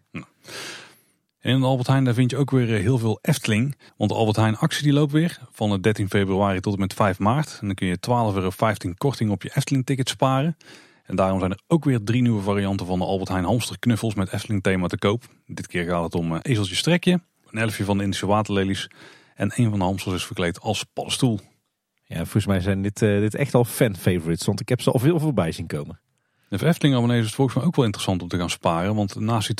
[1.38, 3.76] En in de Albert Heijn daar vind je ook weer eh, heel veel Efteling.
[3.96, 6.94] Want de Albert Heijn actie die loopt weer van de 13 februari tot en met
[6.94, 7.58] 5 maart.
[7.60, 8.50] En dan kun je 12,15 euro
[8.96, 10.56] korting op je Efteling ticket sparen.
[11.04, 14.14] En daarom zijn er ook weer drie nieuwe varianten van de Albert Heijn hamster knuffels
[14.14, 15.24] met Efteling thema te koop.
[15.46, 17.20] Dit keer gaat het om uh, ezeltje strekje,
[17.50, 18.90] een elfje van de Indische waterlelies
[19.34, 21.40] en een van de hamsters is verkleed als paddenstoel.
[22.08, 24.90] Ja, volgens mij zijn dit, uh, dit echt al fan favorites, want ik heb ze
[24.90, 26.00] al veel voorbij zien komen.
[26.48, 28.94] De Efteling abonnees is het volgens mij ook wel interessant om te gaan sparen.
[28.94, 29.56] Want naast die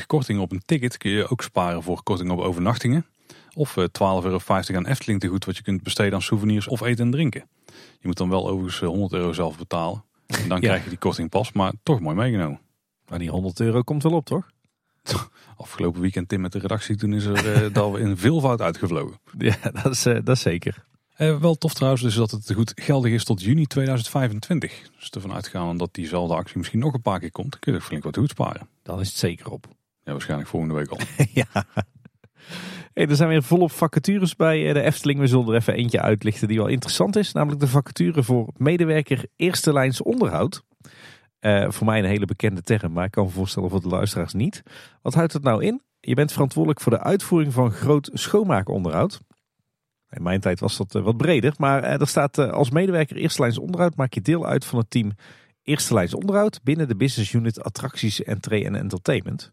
[0.00, 3.06] 12,50 korting op een ticket kun je ook sparen voor korting op overnachtingen.
[3.54, 4.40] Of 12,50 euro
[4.74, 7.48] aan Efteling te goed wat je kunt besteden aan souvenirs of eten en drinken.
[8.00, 10.04] Je moet dan wel overigens 100 euro zelf betalen.
[10.26, 12.60] En dan krijg je die korting pas, maar toch mooi meegenomen.
[13.08, 14.50] Maar die 100 euro komt wel op, toch?
[15.56, 19.20] Afgelopen weekend Tim met de redactie, toen is er uh, dat we in veelvoud uitgevlogen.
[19.38, 20.88] Ja, dat is, uh, dat is zeker.
[21.20, 24.90] Uh, wel tof trouwens dus dat het goed geldig is tot juni 2025.
[24.98, 27.84] Dus ervan uitgaan dat diezelfde actie misschien nog een paar keer komt, kun je er
[27.84, 28.68] flink wat goed sparen.
[28.82, 29.66] Dan is het zeker op.
[30.04, 30.98] Ja, waarschijnlijk volgende week al.
[31.42, 31.64] ja.
[32.92, 35.20] Hey, er zijn weer volop vacatures bij de Efteling.
[35.20, 37.32] We zullen er even eentje uitlichten die wel interessant is.
[37.32, 40.62] Namelijk de vacature voor medewerker eerste lijns onderhoud.
[41.40, 44.32] Uh, voor mij een hele bekende term, maar ik kan me voorstellen voor de luisteraars
[44.32, 44.62] niet.
[45.02, 45.82] Wat houdt het nou in?
[46.00, 49.20] Je bent verantwoordelijk voor de uitvoering van groot schoonmaakonderhoud.
[50.10, 53.40] In mijn tijd was dat uh, wat breder, maar uh, er staat als medewerker eerste
[53.40, 55.12] lijns onderhoud maak je deel uit van het team
[55.62, 59.52] eerste lijns onderhoud binnen de business unit attracties, entree en entertainment.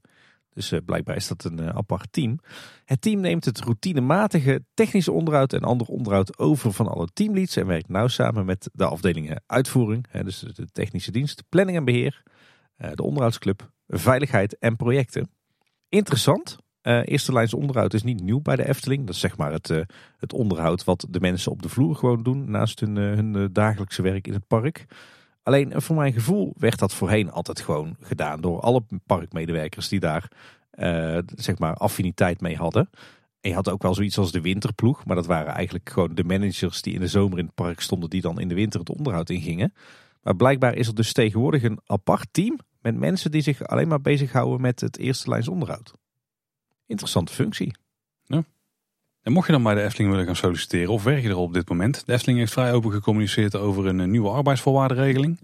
[0.54, 2.40] Dus blijkbaar is dat een apart team.
[2.86, 7.68] Het team neemt het routinematige technische onderhoud en ander onderhoud over van alle teamleads en
[7.68, 12.24] werkt nauw samen met de afdelingen uitvoering, dus de technische dienst, planning en beheer,
[12.94, 15.30] de onderhoudsclub, veiligheid en projecten.
[15.90, 16.58] Interessant.
[17.04, 19.06] Eerste lijns onderhoud is niet nieuw bij de Efteling.
[19.06, 19.68] Dat is zeg maar het,
[20.18, 24.28] het onderhoud wat de mensen op de vloer gewoon doen naast hun, hun dagelijkse werk
[24.28, 24.86] in het park.
[25.44, 30.32] Alleen voor mijn gevoel werd dat voorheen altijd gewoon gedaan door alle parkmedewerkers die daar
[31.36, 32.90] zeg maar affiniteit mee hadden.
[33.42, 36.24] En je had ook wel zoiets als de winterploeg, maar dat waren eigenlijk gewoon de
[36.24, 38.90] managers die in de zomer in het park stonden, die dan in de winter het
[38.90, 39.74] onderhoud ingingen.
[40.22, 44.02] Maar blijkbaar is er dus tegenwoordig een apart team met mensen die zich alleen maar
[44.02, 45.94] bezighouden met het eerste lijns onderhoud.
[46.88, 47.76] Interessante functie.
[48.26, 48.44] Ja.
[49.22, 51.54] En mocht je dan bij de Efteling willen gaan solliciteren of werk je er op
[51.54, 52.06] dit moment?
[52.06, 55.40] De Efteling heeft vrij open gecommuniceerd over een nieuwe arbeidsvoorwaardenregeling.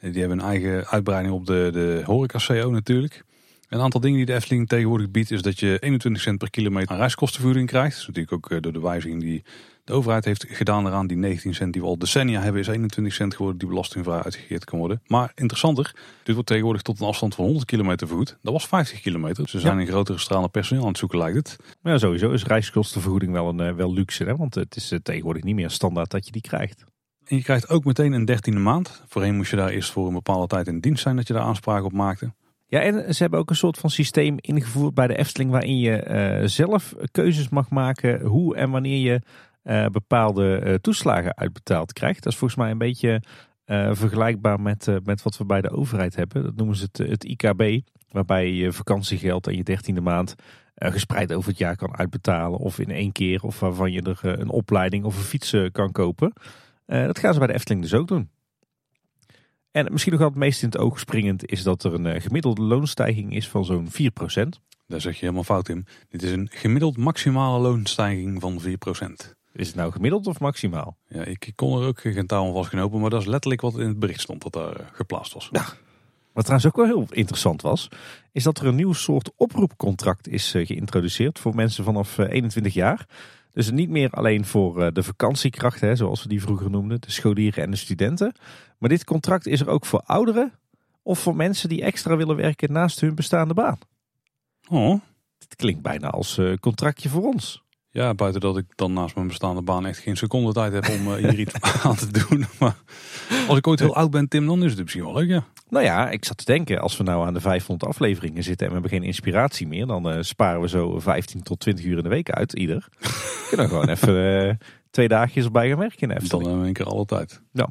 [0.00, 3.24] Die hebben een eigen uitbreiding op de, de horeca-CO natuurlijk.
[3.68, 6.90] Een aantal dingen die de Efteling tegenwoordig biedt is dat je 21 cent per kilometer
[6.90, 7.90] aan reiskostenvergoeding krijgt.
[7.90, 9.42] Dat is natuurlijk ook eh, door de wijziging die
[9.84, 11.06] de overheid heeft gedaan eraan.
[11.06, 14.64] Die 19 cent die we al decennia hebben is 21 cent geworden die belastingvrij uitgegeerd
[14.64, 15.02] kan worden.
[15.06, 18.38] Maar interessanter, dit wordt tegenwoordig tot een afstand van 100 kilometer vergoed.
[18.42, 19.42] Dat was 50 kilometer.
[19.42, 19.80] Dus ze zijn ja.
[19.80, 21.56] in grotere stralen personeel aan het zoeken lijkt het.
[21.82, 24.24] Ja, sowieso is reiskostenvergoeding wel, een, uh, wel luxe.
[24.24, 24.36] Hè?
[24.36, 26.84] Want het is uh, tegenwoordig niet meer standaard dat je die krijgt.
[27.24, 29.02] En je krijgt ook meteen een dertiende maand.
[29.08, 31.42] Voorheen moest je daar eerst voor een bepaalde tijd in dienst zijn dat je daar
[31.42, 32.32] aanspraak op maakte.
[32.66, 36.06] Ja, en ze hebben ook een soort van systeem ingevoerd bij de Efteling waarin je
[36.40, 39.20] uh, zelf keuzes mag maken hoe en wanneer je
[39.64, 42.22] uh, bepaalde uh, toeslagen uitbetaald krijgt.
[42.22, 43.22] Dat is volgens mij een beetje
[43.92, 46.42] vergelijkbaar met, met wat we bij de overheid hebben.
[46.42, 50.34] Dat noemen ze het, het IKB, waarbij je vakantiegeld en je dertiende maand
[50.74, 52.58] gespreid over het jaar kan uitbetalen.
[52.58, 56.32] Of in één keer, of waarvan je er een opleiding of een fiets kan kopen.
[56.86, 58.30] dat gaan ze bij de Efteling dus ook doen.
[59.70, 62.62] En misschien nog wel het meest in het oog springend is dat er een gemiddelde
[62.62, 63.92] loonstijging is van zo'n 4%.
[64.86, 65.86] Daar zeg je helemaal fout in.
[66.08, 69.41] Dit is een gemiddeld maximale loonstijging van 4%.
[69.52, 70.96] Is het nou gemiddeld of maximaal?
[71.08, 73.88] Ja, ik kon er ook geen touw aan vastgenopen, maar dat is letterlijk wat in
[73.88, 75.48] het bericht stond dat daar uh, geplaatst was.
[75.52, 75.64] Ja.
[76.32, 77.88] Wat trouwens ook wel heel interessant was,
[78.32, 83.06] is dat er een nieuw soort oproepcontract is uh, geïntroduceerd voor mensen vanaf 21 jaar.
[83.50, 87.70] Dus niet meer alleen voor de vakantiekrachten, zoals we die vroeger noemden, de scholieren en
[87.70, 88.34] de studenten.
[88.78, 90.52] Maar dit contract is er ook voor ouderen
[91.02, 93.78] of voor mensen die extra willen werken naast hun bestaande baan.
[94.68, 95.00] Oh.
[95.38, 97.62] Dit klinkt bijna als contractje voor ons.
[97.94, 101.08] Ja, buiten dat ik dan naast mijn bestaande baan echt geen seconde tijd heb om
[101.08, 101.54] uh, hier iets
[101.84, 102.46] aan te doen.
[102.58, 102.76] Maar
[103.48, 105.44] als ik ooit heel oud ben, Tim, dan is het misschien wel leuk, ja.
[105.68, 108.72] Nou ja, ik zat te denken, als we nou aan de 500 afleveringen zitten en
[108.72, 112.02] we hebben geen inspiratie meer, dan uh, sparen we zo 15 tot 20 uur in
[112.02, 112.88] de week uit, ieder.
[113.48, 114.58] Kunnen gewoon even
[114.90, 117.42] twee dagjes erbij gaan werken in Dan in één keer alle tijd.
[117.52, 117.68] Ja.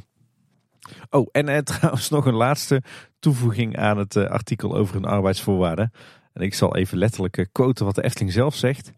[1.09, 2.81] Oh, en eh, trouwens nog een laatste
[3.19, 5.91] toevoeging aan het artikel over hun arbeidsvoorwaarden.
[6.33, 8.91] En ik zal even letterlijk quoten wat de Efteling zelf zegt.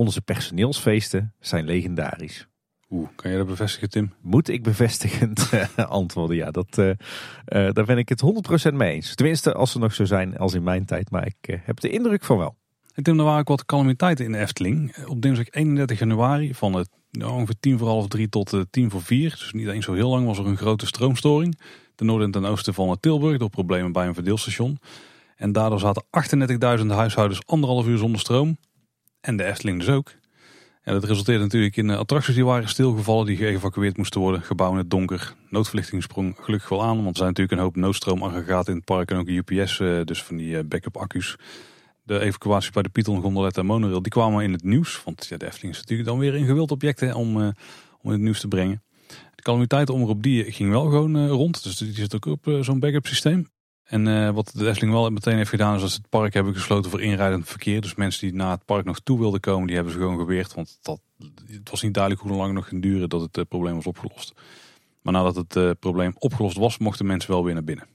[0.00, 2.46] Onze personeelsfeesten zijn legendarisch.
[2.90, 4.12] Oeh, kan je dat bevestigen, Tim?
[4.20, 6.36] Moet ik bevestigend antwoorden?
[6.36, 6.74] Ja, dat,
[7.44, 8.22] daar ben ik het
[8.70, 9.14] 100% mee eens.
[9.14, 11.10] Tenminste, als ze nog zo zijn als in mijn tijd.
[11.10, 12.56] Maar ik heb de indruk van wel.
[12.94, 15.06] En Tim, er waren ook wat calamiteiten in de Efteling.
[15.06, 18.90] Op dinsdag 31 januari van het nou, ongeveer tien voor half drie tot uh, tien
[18.90, 19.30] voor vier.
[19.30, 21.60] Dus niet eens zo heel lang was er een grote stroomstoring.
[21.94, 24.78] Ten noorden en ten oosten van Tilburg door problemen bij een verdeelstation.
[25.36, 26.04] En daardoor zaten
[26.80, 28.56] 38.000 huishoudens anderhalf uur zonder stroom.
[29.20, 30.12] En de Efteling dus ook.
[30.82, 34.42] En dat resulteerde natuurlijk in attracties die waren stilgevallen, die geëvacueerd moesten worden.
[34.42, 35.34] Gebouwen in het donker.
[35.48, 39.10] Noodverlichting sprong gelukkig wel aan, want er zijn natuurlijk een hoop noodstroomaggregaten in het park
[39.10, 41.36] en ook UPS, dus van die backup accu's
[42.02, 45.02] de evacuatie bij de Python, Gondolet en Monorail, die kwamen in het nieuws.
[45.04, 47.52] Want ja, de Efteling is natuurlijk dan weer een gewild object hè, om, om
[48.02, 48.82] in het nieuws te brengen.
[49.34, 51.62] De calamiteitenomroep die ging wel gewoon rond.
[51.62, 53.48] Dus die zit ook op zo'n backup systeem.
[53.90, 56.90] En wat de Efteling wel meteen heeft gedaan is dat ze het park hebben gesloten
[56.90, 57.80] voor inrijdend verkeer.
[57.80, 60.54] Dus mensen die naar het park nog toe wilden komen, die hebben ze gewoon geweerd.
[60.54, 61.00] Want dat,
[61.46, 64.32] het was niet duidelijk hoe lang nog ging duren dat het probleem was opgelost.
[65.02, 67.86] Maar nadat het probleem opgelost was, mochten mensen wel weer naar binnen.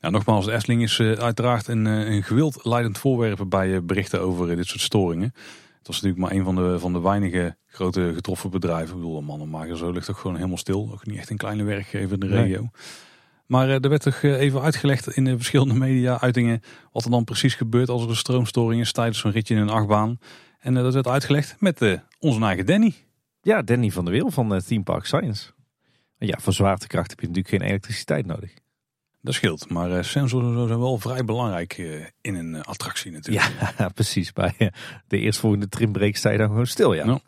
[0.00, 4.66] Ja, nogmaals, de Efteling is uiteraard een, een gewild leidend voorwerp bij berichten over dit
[4.66, 5.32] soort storingen.
[5.78, 8.94] Het was natuurlijk maar een van de, van de weinige grote getroffen bedrijven.
[8.96, 10.88] Ik bedoel, mannen maken zo ligt toch gewoon helemaal stil.
[10.92, 12.60] Ook niet echt een kleine werkgever in de regio.
[12.60, 12.70] Nee.
[13.50, 16.62] Maar er werd toch even uitgelegd in de verschillende media-uitingen
[16.92, 19.68] wat er dan precies gebeurt als er een stroomstoring is tijdens zo'n ritje in een
[19.68, 20.18] achtbaan.
[20.60, 22.94] En dat werd uitgelegd met onze eigen Danny.
[23.42, 25.50] Ja, Danny van der Wil van Team Park Science.
[26.18, 28.54] Ja, voor zwaartekracht heb je natuurlijk geen elektriciteit nodig.
[29.22, 31.78] Dat scheelt, maar sensoren zijn wel vrij belangrijk
[32.20, 33.46] in een attractie natuurlijk.
[33.78, 34.32] Ja, precies.
[34.32, 34.72] Bij
[35.08, 37.20] de eerstvolgende trimbreak sta je dan gewoon stil, ja.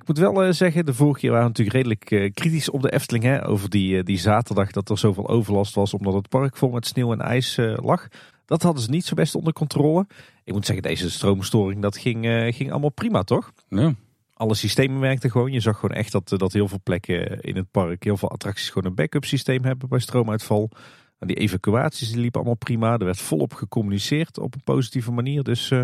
[0.00, 3.24] Ik moet wel zeggen, de vorige keer waren we natuurlijk redelijk kritisch op de Efteling.
[3.24, 6.86] Hè, over die, die zaterdag dat er zoveel overlast was omdat het park vol met
[6.86, 8.08] sneeuw en ijs lag.
[8.46, 10.06] Dat hadden ze niet zo best onder controle.
[10.44, 13.52] Ik moet zeggen, deze stroomstoring, dat ging, ging allemaal prima, toch?
[13.68, 13.94] Ja.
[14.34, 15.52] Alle systemen werkten gewoon.
[15.52, 18.68] Je zag gewoon echt dat, dat heel veel plekken in het park, heel veel attracties
[18.70, 20.70] gewoon een backup systeem hebben bij stroomuitval.
[21.18, 22.92] Die evacuaties die liepen allemaal prima.
[22.92, 25.42] Er werd volop gecommuniceerd op een positieve manier.
[25.42, 25.82] Dus uh,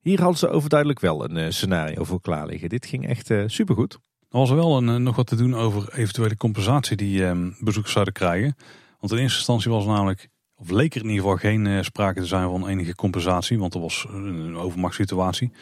[0.00, 2.68] hier hadden ze overduidelijk wel een uh, scenario voor klaar liggen.
[2.68, 3.92] Dit ging echt uh, supergoed.
[4.28, 8.56] Er was wel een, nog wat te doen over eventuele compensatie die bezoekers zouden krijgen.
[8.98, 12.26] Want in eerste instantie was namelijk, of leek er in ieder geval geen sprake te
[12.26, 13.58] zijn van enige compensatie.
[13.58, 15.52] Want er was een overmachtssituatie.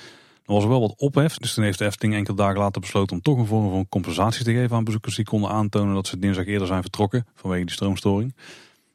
[0.48, 1.36] Er was wel wat ophef.
[1.36, 4.44] Dus toen heeft de Efteling enkele dagen later besloten om toch een vorm van compensatie
[4.44, 7.74] te geven aan bezoekers die konden aantonen dat ze dinsdag eerder zijn vertrokken vanwege die
[7.74, 8.34] stroomstoring.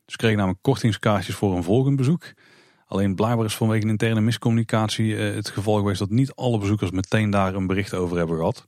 [0.05, 2.33] Ze kregen namelijk kortingskaartjes voor een volgend bezoek.
[2.93, 6.91] Alleen blijkbaar is vanwege een interne miscommunicatie eh, het geval geweest dat niet alle bezoekers
[6.91, 8.67] meteen daar een bericht over hebben gehad.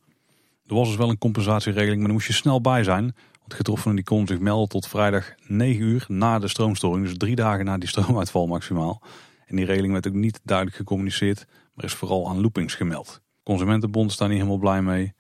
[0.66, 3.16] Er was dus wel een compensatieregeling, maar daar moest je snel bij zijn.
[3.40, 7.06] Want getroffenen die konden zich melden tot vrijdag 9 uur na de stroomstoring.
[7.06, 9.02] Dus drie dagen na die stroomuitval maximaal.
[9.46, 13.22] En die regeling werd ook niet duidelijk gecommuniceerd, maar is vooral aan loopings gemeld.
[13.44, 15.14] Consumentenbond staan niet helemaal blij mee.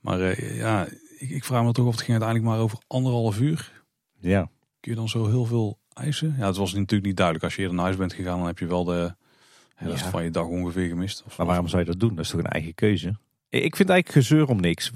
[0.00, 0.86] Maar uh, ja,
[1.18, 3.84] ik, ik, vraag me toch of het ging uiteindelijk maar over anderhalf uur.
[4.18, 4.50] Ja.
[4.80, 6.34] Kun je dan zo heel veel eisen?
[6.38, 7.44] Ja, het was natuurlijk niet duidelijk.
[7.44, 9.14] Als je eerder naar huis bent gegaan, dan heb je wel de
[9.76, 10.10] rest ja.
[10.10, 11.24] van je dag ongeveer gemist.
[11.36, 12.14] Maar waarom zou je dat doen?
[12.14, 13.14] Dat is toch een eigen keuze?
[13.48, 14.90] Ik vind eigenlijk gezeur om niks.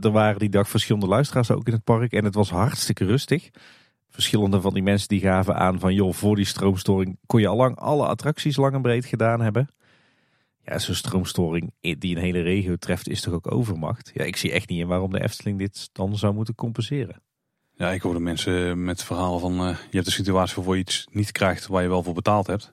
[0.00, 3.50] Er waren die dag verschillende luisteraars ook in het park en het was hartstikke rustig.
[4.08, 7.56] Verschillende van die mensen die gaven aan van joh, voor die stroomstoring kon je al
[7.56, 9.68] lang alle attracties lang en breed gedaan hebben.
[10.64, 14.10] Ja, zo'n stroomstoring die een hele regio treft is toch ook overmacht?
[14.14, 17.22] Ja, ik zie echt niet in waarom de Efteling dit dan zou moeten compenseren.
[17.76, 21.06] Ja, ik hoorde mensen met verhalen van uh, je hebt een situatie waarvoor je iets
[21.10, 22.72] niet krijgt waar je wel voor betaald hebt.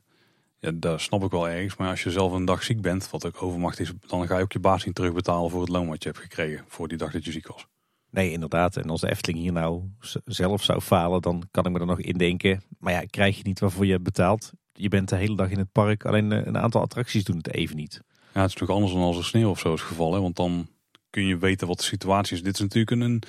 [0.59, 1.75] Ja, daar snap ik wel ergens.
[1.75, 4.43] Maar als je zelf een dag ziek bent, wat ook overmacht is, dan ga je
[4.43, 7.11] ook je baas niet terugbetalen voor het loon wat je hebt gekregen voor die dag
[7.11, 7.67] dat je ziek was.
[8.09, 8.77] Nee, inderdaad.
[8.77, 9.83] En als de Efteling hier nou
[10.25, 12.63] zelf zou falen, dan kan ik me er nog indenken.
[12.79, 14.51] Maar ja, krijg je niet waarvoor je betaalt.
[14.73, 17.53] Je bent de hele dag in het park, alleen eh, een aantal attracties doen het
[17.53, 17.93] even niet.
[17.93, 20.21] Ja, het is natuurlijk anders dan als er sneeuw of zo is gevallen.
[20.21, 20.67] Want dan
[21.09, 22.43] kun je weten wat de situatie is.
[22.43, 23.23] Dit is natuurlijk een,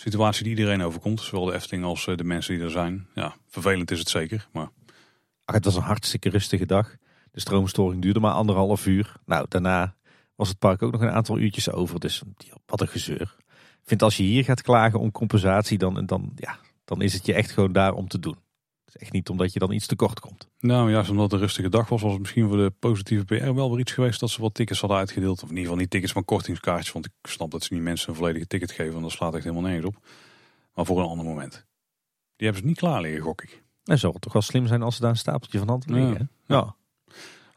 [0.00, 1.20] situatie die iedereen overkomt.
[1.20, 3.06] Zowel de Efteling als eh, de mensen die er zijn.
[3.14, 4.48] Ja, vervelend is het zeker.
[4.52, 4.68] Maar...
[5.44, 6.96] Ach, het was een hartstikke rustige dag.
[7.30, 9.12] De stroomstoring duurde maar anderhalf uur.
[9.24, 9.96] Nou, daarna
[10.34, 12.00] was het park ook nog een aantal uurtjes over.
[12.00, 12.22] Dus
[12.66, 13.34] wat een gezeur.
[13.48, 17.26] Ik vind als je hier gaat klagen om compensatie, dan, dan, ja, dan is het
[17.26, 18.36] je echt gewoon daar om te doen.
[18.88, 20.48] Het is echt niet omdat je dan iets tekort komt.
[20.60, 23.52] Nou, juist omdat het een rustige dag was, was het misschien voor de positieve PR
[23.52, 25.36] wel weer iets geweest dat ze wat tickets hadden uitgedeeld.
[25.36, 26.92] Of in ieder geval niet tickets, maar kortingskaartjes.
[26.92, 29.44] Want ik snap dat ze niet mensen een volledige ticket geven, want dat slaat echt
[29.44, 30.06] helemaal nergens op.
[30.74, 31.52] Maar voor een ander moment.
[32.36, 33.62] Die hebben ze niet klaar liggen, gok ik.
[33.84, 36.30] En zou het toch wel slim zijn als ze daar een stapeltje van hand liggen.
[36.46, 36.56] Ja.
[36.56, 36.76] ja.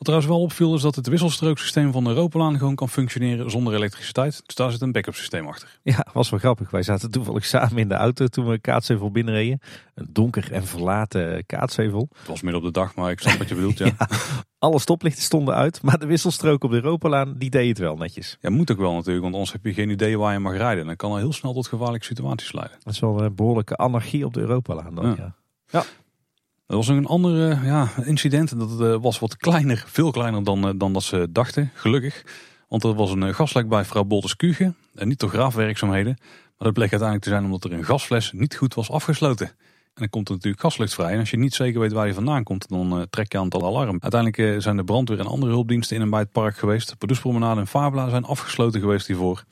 [0.02, 3.73] Wat trouwens wel opviel is dat het wisselstrooksysteem van de Europalaan gewoon kan functioneren zonder
[3.73, 4.41] elektriciteit.
[4.45, 5.80] Dus daar zit een backup systeem achter.
[5.84, 6.72] Ja, was wel grappig.
[6.72, 9.60] Wij zaten toevallig samen in de auto toen we Kaatsheuvel binnenreden.
[9.95, 12.07] Een donker en verlaten Kaatsheuvel.
[12.18, 13.91] Het was midden op de dag, maar ik snap wat je bedoelt, ja.
[14.60, 18.38] Alle stoplichten stonden uit, maar de wisselstrook op de Europalaan, die deed het wel netjes.
[18.40, 20.86] Ja, moet ook wel natuurlijk, want anders heb je geen idee waar je mag rijden.
[20.86, 22.78] Dan kan al heel snel tot gevaarlijke situaties leiden.
[22.84, 25.36] Dat is wel een behoorlijke anarchie op de Europalaan dan, ja.
[25.68, 25.84] ja.
[26.72, 28.60] Er was een ander ja, incident.
[28.60, 32.23] Dat uh, was wat kleiner, veel kleiner dan, uh, dan dat ze dachten, gelukkig.
[32.68, 34.76] Want er was een uh, gaslek bij vrouw Bolters Kugen.
[34.95, 36.15] En niet door graafwerkzaamheden.
[36.19, 39.52] Maar dat bleek uiteindelijk te zijn omdat er een gasfles niet goed was afgesloten.
[39.93, 41.14] dan komt er natuurlijk gaslicht vrij.
[41.14, 43.64] En als je niet zeker weet waar die vandaan komt, dan trek je aan het
[43.64, 43.98] alarm.
[43.99, 46.89] Uiteindelijk zijn de brandweer en andere hulpdiensten in en bij het park geweest.
[46.89, 49.43] De Pardoespromenade en Fabula zijn afgesloten geweest hiervoor.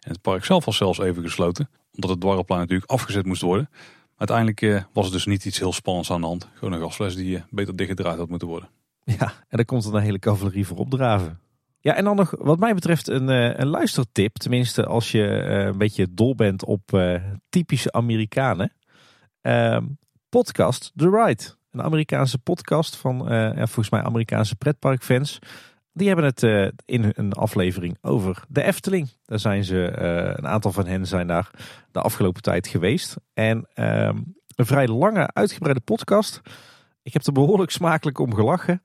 [0.00, 3.68] En het park zelf was zelfs even gesloten, omdat het dwarrelplein natuurlijk afgezet moest worden.
[4.16, 6.48] Uiteindelijk uh, was het dus niet iets heel spannends aan de hand.
[6.54, 8.68] Gewoon een gasfles die beter dichtgedraaid had moeten worden.
[9.04, 11.40] Ja, en dan komt er een hele cavalerie voor opdraven.
[11.80, 13.28] Ja, en dan nog wat mij betreft een,
[13.60, 14.36] een luistertip.
[14.36, 17.00] Tenminste, als je een beetje dol bent op
[17.48, 18.72] typische Amerikanen.
[19.40, 19.84] Ehm,
[20.28, 21.42] podcast The Ride.
[21.70, 25.38] Een Amerikaanse podcast van uh, volgens mij Amerikaanse pretparkfans.
[25.96, 29.10] Die hebben het uh, in een aflevering over de Efteling.
[29.24, 31.50] Daar zijn ze, uh, een aantal van hen zijn daar
[31.92, 33.16] de afgelopen tijd geweest.
[33.34, 34.18] En ehm,
[34.54, 36.40] een vrij lange, uitgebreide podcast.
[37.02, 38.80] Ik heb er behoorlijk smakelijk om gelachen.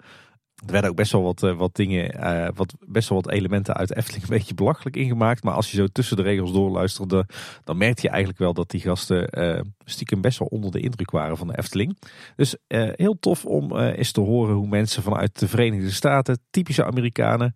[0.65, 3.95] Er werden ook best wel wat, wat dingen, uh, wat, best wel wat elementen uit
[3.95, 5.43] Efteling een beetje belachelijk ingemaakt.
[5.43, 7.25] Maar als je zo tussen de regels doorluisterde,
[7.63, 11.11] dan merkte je eigenlijk wel dat die gasten uh, stiekem best wel onder de indruk
[11.11, 11.97] waren van de Efteling.
[12.35, 16.85] Dus uh, heel tof om eens te horen hoe mensen vanuit de Verenigde Staten, typische
[16.85, 17.55] Amerikanen,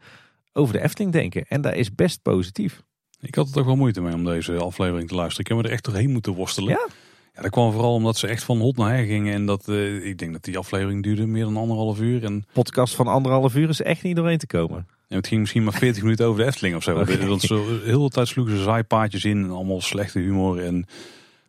[0.53, 1.45] over de Efteling denken.
[1.47, 2.81] En dat is best positief.
[3.19, 5.45] Ik had er toch wel moeite mee om deze aflevering te luisteren.
[5.45, 6.69] Ik heb me er echt doorheen moeten worstelen.
[6.69, 6.87] Ja?
[7.33, 9.33] Ja, dat kwam vooral omdat ze echt van hot naar her gingen.
[9.33, 12.23] En dat, uh, ik denk dat die aflevering duurde meer dan anderhalf uur.
[12.23, 12.45] En...
[12.53, 14.87] Podcast van anderhalf uur is echt niet doorheen te komen.
[15.07, 16.99] Ja, het ging misschien maar 40 minuten over de Efteling of zo.
[16.99, 17.27] Okay.
[17.27, 19.43] Want zo heel de tijd sloegen ze zaaipaadjes in.
[19.43, 20.85] En allemaal slechte humor en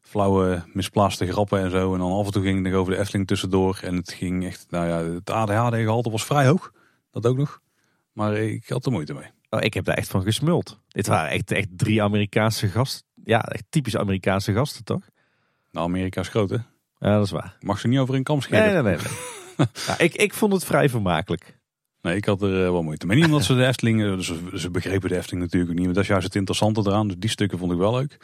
[0.01, 1.93] flauwe misplaatste grappen en zo.
[1.93, 3.79] En dan af en toe ging het nog over de Efteling tussendoor.
[3.83, 6.73] En het ging echt, nou ja, het ADHD-gehalte was vrij hoog.
[7.11, 7.61] Dat ook nog.
[8.13, 9.31] Maar ik had er moeite mee.
[9.51, 10.81] Oh, ik heb daar echt van gesmuld.
[10.89, 13.07] Dit waren echt, echt drie Amerikaanse gasten.
[13.25, 15.09] Ja, echt typisch Amerikaanse gasten, toch?
[15.75, 16.57] Nou, Amerika is groot, hè?
[16.99, 17.57] Ja, dat is waar.
[17.61, 18.65] Mag ze niet over een kam scheren.
[18.65, 18.97] Nee, nee, nee.
[19.57, 19.67] nee.
[19.87, 21.59] ja, ik, ik vond het vrij vermakelijk.
[22.01, 23.17] Nee, ik had er uh, wel moeite mee.
[23.17, 25.85] Niet omdat ze de Efteling, dus ze begrepen de Efteling natuurlijk niet.
[25.85, 27.07] Maar dat is juist het interessante eraan.
[27.07, 28.17] Dus die stukken vond ik wel leuk.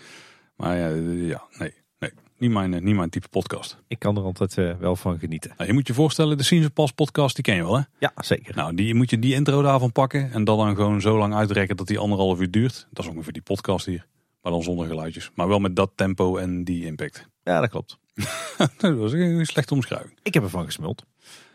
[0.56, 0.88] Maar ja,
[1.26, 2.10] ja nee, nee.
[2.38, 3.78] Niet mijn, niet mijn type podcast.
[3.88, 5.52] Ik kan er altijd uh, wel van genieten.
[5.56, 7.82] Nou, je moet je voorstellen, de Scenes Pas podcast, die ken je wel hè?
[7.98, 8.56] Ja, zeker.
[8.56, 10.32] Nou, die moet je die intro daarvan pakken.
[10.32, 12.86] En dan, dan gewoon zo lang uitrekken dat die anderhalf uur duurt.
[12.90, 14.06] Dat is ongeveer die podcast hier.
[14.42, 15.30] Maar dan zonder geluidjes.
[15.34, 17.28] Maar wel met dat tempo en die impact.
[17.50, 17.98] Ja, dat klopt.
[18.80, 20.18] dat was een slechte omschrijving.
[20.22, 21.04] Ik heb ervan gesmuld.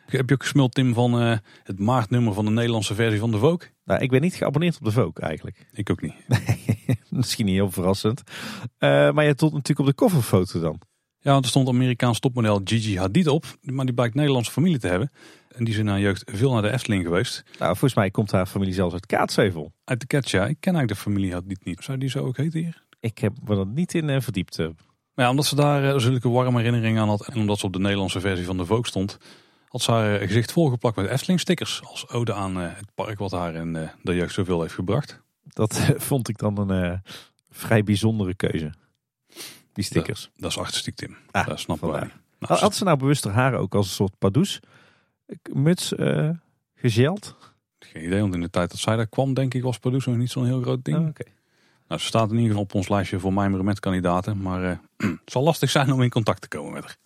[0.06, 3.38] Heb je ook gesmuld, Tim, van uh, het maartnummer van de Nederlandse versie van de
[3.38, 3.70] Vogue?
[3.86, 5.68] Nou, ik ben niet geabonneerd op de Vogue eigenlijk.
[5.74, 6.14] Ik ook niet.
[7.10, 8.22] Misschien niet heel verrassend.
[8.26, 10.82] Uh, maar je stond natuurlijk op de coverfoto dan.
[11.20, 13.46] Ja, want er stond Amerikaans topmodel Gigi Hadid op.
[13.62, 15.12] Maar die blijkt Nederlandse familie te hebben.
[15.48, 17.44] En die is in haar jeugd veel naar de Efteling geweest.
[17.60, 19.74] Nou, volgens mij komt haar familie zelfs uit Kaatsheuvel.
[19.84, 20.46] Uit de Cats, ja.
[20.46, 21.84] Ik ken eigenlijk de familie Hadid niet.
[21.84, 22.84] Zou die zo ook heten hier?
[23.00, 24.60] Ik heb me er niet in uh, verdiept.
[25.16, 27.28] Maar ja, omdat ze daar uh, zulke warme herinneringen aan had.
[27.28, 29.18] En omdat ze op de Nederlandse versie van de Vogue stond.
[29.68, 31.82] Had ze haar uh, gezicht volgeplakt met Efteling stickers.
[31.84, 35.22] Als ode aan het park wat haar in de jeugd zoveel heeft gebracht.
[35.44, 37.02] Dat vond ik dan een
[37.50, 38.74] vrij bijzondere keuze.
[39.74, 40.22] Die stickers.
[40.22, 41.18] Dat, dat is artistiek Tim.
[41.32, 41.92] Ah, dat snap ik wel.
[42.40, 44.60] Nou, had ze nou bewust haar ook als een soort padoes
[45.54, 45.94] muts
[46.76, 47.36] gegeld?
[47.80, 50.18] Geen idee, want in de tijd dat zij daar kwam, denk ik, was padoes nog
[50.18, 50.98] niet zo'n heel groot ding.
[50.98, 51.34] Oh, okay.
[51.88, 54.42] Nou, ze staat in ieder geval op ons lijstje voor mijmeren met kandidaten.
[54.42, 54.70] Maar uh,
[55.24, 56.98] het zal lastig zijn om in contact te komen met haar.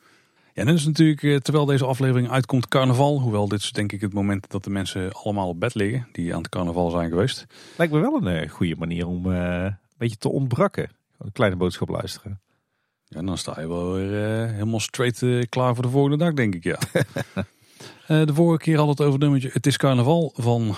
[0.53, 3.19] Ja, en dan is natuurlijk, uh, terwijl deze aflevering uitkomt, carnaval.
[3.19, 6.07] Hoewel dit is denk ik het moment dat de mensen allemaal op bed liggen.
[6.11, 7.45] Die aan het carnaval zijn geweest.
[7.77, 10.89] Lijkt me wel een goede manier om een beetje te ontbrakken.
[11.17, 12.39] Een kleine boodschap luisteren.
[13.05, 16.63] Ja, dan sta je wel weer helemaal straight klaar voor de volgende dag, denk ik,
[16.63, 16.79] ja.
[18.25, 20.75] de vorige keer we het over het nummertje Het is carnaval van,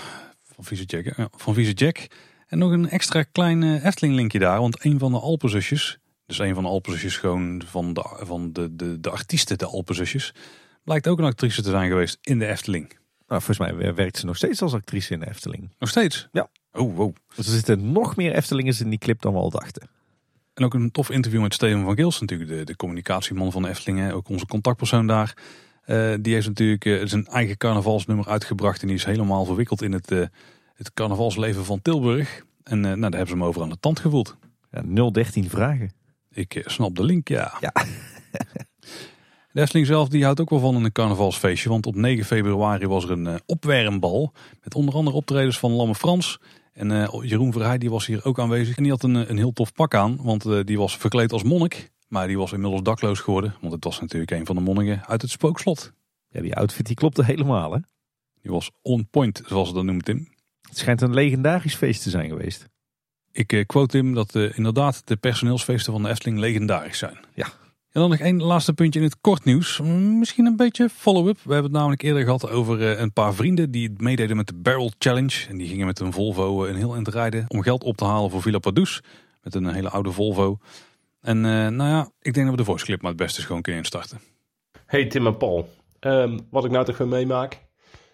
[0.54, 1.16] van Vieze Jack.
[1.16, 2.08] Ja, van Vieze Jack.
[2.52, 4.60] En nog een extra klein Efteling linkje daar.
[4.60, 8.76] Want een van de Alpenzusjes, dus een van de Alpenzusjes gewoon van de, van de,
[8.76, 10.34] de, de artiesten, de Alpenzusjes,
[10.84, 12.88] blijkt ook een actrice te zijn geweest in de Efteling.
[13.26, 15.74] Nou, volgens mij werkt ze nog steeds als actrice in de Efteling.
[15.78, 16.28] Nog steeds?
[16.32, 16.48] Ja.
[16.72, 17.14] Oh, wow.
[17.36, 19.88] Dus er zitten nog meer Eftelingers in die clip dan we al dachten.
[20.54, 23.68] En ook een tof interview met Steven van Gils, natuurlijk de, de communicatieman van de
[23.68, 25.36] Eftelingen, ook onze contactpersoon daar.
[25.86, 29.92] Uh, die heeft natuurlijk uh, zijn eigen carnavalsnummer uitgebracht en die is helemaal verwikkeld in
[29.92, 30.26] het, uh,
[30.84, 32.44] het carnavalsleven van Tilburg.
[32.62, 34.36] En nou, daar hebben ze hem over aan de tand gevoeld.
[34.70, 35.92] Ja, 013 vragen.
[36.30, 37.54] Ik snap de link, ja.
[37.60, 37.72] ja.
[39.52, 41.68] de Efteling zelf die houdt ook wel van een carnavalsfeestje.
[41.68, 44.32] Want op 9 februari was er een opwarmbal.
[44.62, 46.38] Met onder andere optredens van Lamme Frans.
[46.72, 46.88] En
[47.22, 48.76] Jeroen Verheij die was hier ook aanwezig.
[48.76, 50.18] En die had een, een heel tof pak aan.
[50.22, 51.90] Want die was verkleed als monnik.
[52.08, 53.54] Maar die was inmiddels dakloos geworden.
[53.60, 55.92] Want het was natuurlijk een van de monniken uit het spookslot.
[56.28, 57.78] Ja, die outfit die klopte helemaal hè.
[58.42, 60.28] Die was on point, zoals ze dat noemt Tim.
[60.68, 62.68] Het schijnt een legendarisch feest te zijn geweest.
[63.32, 67.18] Ik uh, quote Tim dat uh, inderdaad de personeelsfeesten van de Efteling legendarisch zijn.
[67.34, 67.44] Ja.
[67.44, 69.80] En dan nog één laatste puntje in het kort nieuws.
[70.18, 71.36] Misschien een beetje follow-up.
[71.36, 74.54] We hebben het namelijk eerder gehad over uh, een paar vrienden die meededen met de
[74.54, 75.46] Barrel Challenge.
[75.48, 78.30] En die gingen met een Volvo een heel eind rijden om geld op te halen
[78.30, 79.00] voor Villa Padus.
[79.42, 80.58] Met een hele oude Volvo.
[81.20, 83.62] En nou ja, ik denk dat we de voice clip maar het beste is gewoon
[83.62, 84.20] kunnen instarten.
[84.86, 85.68] Hey Tim en Paul.
[85.98, 87.60] Ehm, wat ik nou toch weer meemaak,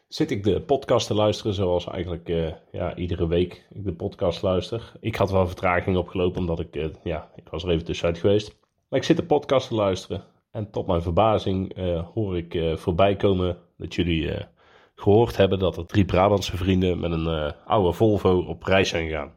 [0.09, 4.43] zit ik de podcast te luisteren zoals eigenlijk eh, ja, iedere week ik de podcast
[4.43, 4.93] luister.
[5.01, 8.57] Ik had wel vertraging opgelopen omdat ik, eh, ja, ik was er even tussenuit geweest.
[8.89, 13.17] Maar ik zit de podcast te luisteren en tot mijn verbazing eh, hoor ik voorbij
[13.17, 14.47] komen dat jullie
[14.95, 19.33] gehoord hebben dat er drie Brabantse vrienden met een oude Volvo op reis zijn gegaan.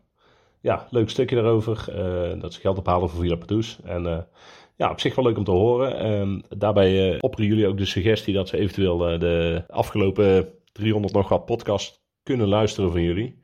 [0.62, 1.86] Ja, leuk stukje daarover,
[2.40, 4.28] dat ze geld ophalen voor Villa Padus en
[4.76, 6.12] ja, op zich wel leuk om te horen.
[6.12, 11.46] Um, daarbij opperen jullie ook de suggestie dat ze eventueel de afgelopen 300 nog wat
[11.46, 13.42] podcast kunnen luisteren van jullie.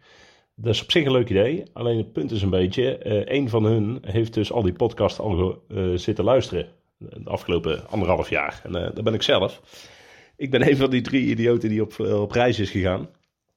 [0.55, 1.63] Dat is op zich een leuk idee.
[1.73, 5.19] Alleen het punt is een beetje, uh, een van hun heeft dus al die podcasts
[5.19, 5.63] al
[5.95, 6.67] zitten luisteren.
[6.97, 8.61] De afgelopen anderhalf jaar.
[8.63, 9.61] En dat ben ik zelf.
[10.37, 13.09] Ik ben een van die drie idioten die op, op reis is gegaan.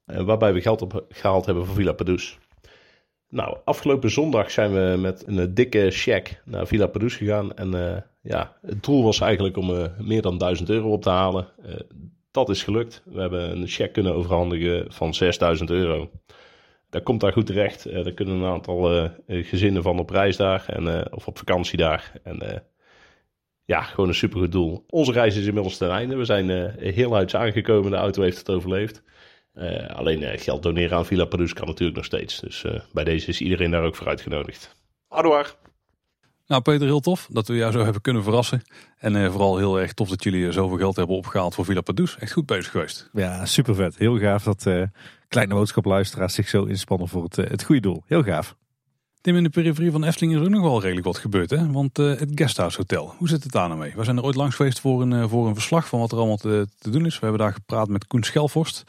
[0.05, 2.39] waarbij we geld opgehaald hebben voor Villa Padus.
[3.31, 7.55] Nou, afgelopen zondag zijn we met een dikke check naar Villa Padus gegaan.
[7.55, 11.11] En uh, ja, het doel was eigenlijk om uh, meer dan 1000 euro op te
[11.11, 11.49] halen.
[11.67, 11.75] Uh,
[12.31, 13.03] dat is gelukt.
[13.05, 16.11] We hebben een check kunnen overhandigen van 6000 euro.
[16.91, 17.85] Dat komt daar goed terecht.
[17.85, 22.13] er kunnen een aantal gezinnen van op reis daar en, of op vakantie daar.
[22.23, 22.65] En
[23.65, 24.85] ja, gewoon een supergoed doel.
[24.89, 26.17] Onze reis is inmiddels ten einde.
[26.17, 27.91] We zijn heel uit aangekomen.
[27.91, 29.03] De auto heeft het overleefd.
[29.55, 32.41] Uh, alleen uh, geld doneren aan Villa Padus kan natuurlijk nog steeds.
[32.41, 34.77] Dus uh, bij deze is iedereen daar ook voor uitgenodigd.
[35.09, 35.55] Ardoar.
[36.51, 38.63] Nou Peter, heel tof dat we jou zo hebben kunnen verrassen.
[38.99, 42.17] En vooral heel erg tof dat jullie zoveel geld hebben opgehaald voor Villa Padus.
[42.19, 43.09] Echt goed bezig geweest.
[43.13, 43.97] Ja, super vet.
[43.97, 44.67] Heel gaaf dat
[45.29, 48.03] kleine boodschapluisteraars zich zo inspannen voor het, het goede doel.
[48.07, 48.57] Heel gaaf.
[49.21, 51.51] Tim, in de periferie van Efteling is ook nog wel redelijk wat gebeurd.
[51.51, 51.71] Hè?
[51.73, 53.93] Want het Guesthouse Hotel, hoe zit het daar nou mee?
[53.97, 56.37] We zijn er ooit langs geweest voor een, voor een verslag van wat er allemaal
[56.37, 57.15] te, te doen is.
[57.15, 58.85] We hebben daar gepraat met Koen Schelvorst.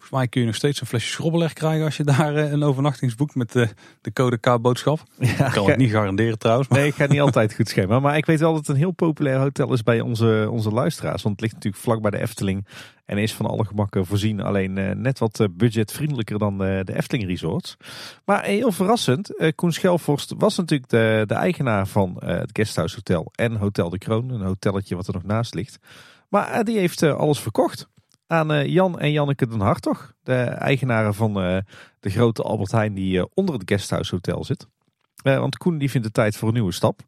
[0.00, 2.62] Volgens mij kun je nog steeds een flesje schrobbeleg krijgen als je daar eh, een
[2.62, 3.68] overnachtingsboek met de,
[4.00, 5.00] de code K-boodschap.
[5.18, 6.68] Ja, ik kan het niet garanderen trouwens.
[6.68, 6.78] Maar.
[6.78, 8.00] Nee, ik ga niet altijd goed schema.
[8.00, 11.22] Maar ik weet wel dat het een heel populair hotel is bij onze, onze luisteraars.
[11.22, 12.66] Want het ligt natuurlijk vlak bij de Efteling.
[13.04, 14.40] En is van alle gemakken voorzien.
[14.40, 17.76] Alleen uh, net wat budgetvriendelijker dan de Efteling Resorts.
[18.24, 19.52] Maar heel verrassend.
[19.54, 23.30] Koen Schelvorst was natuurlijk de, de eigenaar van het Guesthouse Hotel.
[23.34, 24.30] En Hotel de Kroon.
[24.30, 25.78] Een hotelletje wat er nog naast ligt.
[26.28, 27.88] Maar die heeft alles verkocht
[28.30, 30.12] aan eh, Jan en Janneke den Hartog.
[30.22, 31.58] De eigenaren van eh,
[32.00, 34.66] de grote Albert Heijn die eh, onder het Guesthouse Hotel zit.
[35.22, 37.00] want Koen die vindt het tijd voor een nieuwe stap.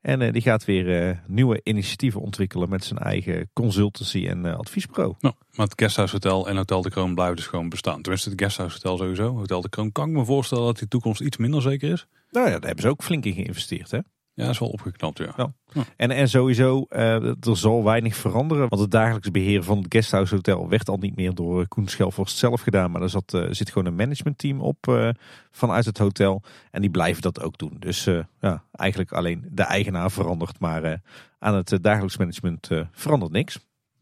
[0.00, 5.14] En die gaat weer nieuwe initiatieven ontwikkelen met zijn eigen consultancy en adviesbureau.
[5.20, 8.02] Nou, maar het Guesthouse Hotel en Hotel de Kroon blijven dus gewoon bestaan.
[8.02, 9.36] Tenminste het Guesthouse Hotel sowieso.
[9.36, 12.06] Hotel de Kroon kan ik me voorstellen dat die toekomst iets minder zeker is.
[12.30, 13.98] Nou ja, daar hebben ze ook flink in geïnvesteerd hè.
[14.34, 15.52] Ja, is wel opgeknapt, ja.
[15.96, 18.68] En, en sowieso, uh, er zal weinig veranderen.
[18.68, 22.36] Want het dagelijks beheer van het Guesthouse Hotel werd al niet meer door Koen Schelvorst
[22.36, 22.90] zelf gedaan.
[22.90, 25.08] Maar er zat, uh, zit gewoon een managementteam op uh,
[25.50, 26.42] vanuit het hotel.
[26.70, 27.76] En die blijven dat ook doen.
[27.78, 28.04] Dus
[28.40, 30.60] ja, eigenlijk alleen de eigenaar verandert.
[30.60, 31.00] Maar
[31.38, 33.58] aan het dagelijks management verandert niks.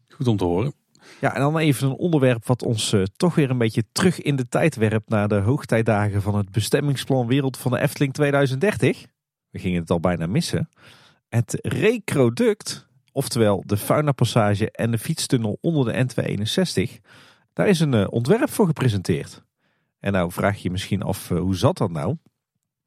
[0.07, 0.73] Goed om te horen.
[1.21, 4.47] Ja, en dan even een onderwerp wat ons toch weer een beetje terug in de
[4.47, 9.05] tijd werpt naar de hoogtijdagen van het bestemmingsplan Wereld van de Efteling 2030
[9.53, 10.69] we gingen het al bijna missen.
[11.29, 17.01] Het Recroduct, oftewel de Faunapassage en de fietstunnel onder de N261,
[17.53, 19.43] daar is een eh, ontwerp voor gepresenteerd.
[19.99, 22.17] En nou vraag je je misschien af, eh, hoe zat dat nou?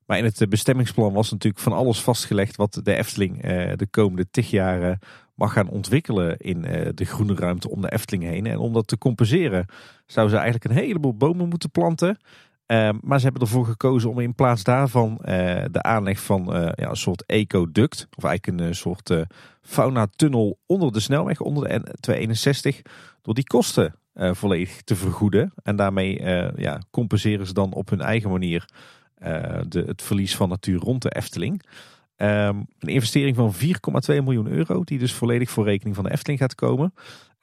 [0.06, 3.42] Maar in het eh, bestemmingsplan was natuurlijk van alles vastgelegd wat de Efteling
[3.76, 4.98] de komende tig jaar
[5.34, 6.62] mag gaan ontwikkelen in
[6.94, 8.46] de groene ruimte om de Efteling heen.
[8.46, 9.66] En om dat te compenseren
[10.06, 12.18] zouden ze eigenlijk een heleboel bomen moeten planten.
[12.66, 15.24] Ehm, maar ze hebben ervoor gekozen om in plaats daarvan uh,
[15.70, 19.26] de aanleg van uh, ja, een soort ecoduct, of eigenlijk een eh, soort
[19.62, 22.90] fauna-tunnel onder de snelweg, onder de N261,
[23.22, 25.52] door die kosten volledig te vergoeden.
[25.62, 26.22] En daarmee
[26.56, 28.68] ja, compenseren ze dan op hun eigen manier
[29.68, 31.62] de, het verlies van natuur rond de Efteling.
[32.16, 33.60] Um, een investering van 4,2
[34.06, 36.94] miljoen euro, die dus volledig voor rekening van de Efteling gaat komen.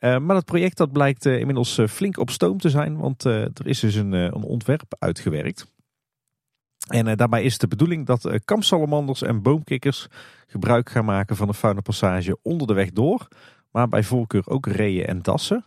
[0.03, 3.23] Uh, maar dat project dat blijkt uh, inmiddels uh, flink op stoom te zijn, want
[3.23, 5.71] er is dus een, een ontwerp uitgewerkt.
[6.87, 10.07] En daarbij is de bedoeling dat kampsalamanders en boomkikkers
[10.47, 13.27] gebruik gaan maken van de faunapassage onder de weg door.
[13.71, 15.65] Maar bij voorkeur ook reeën en dassen.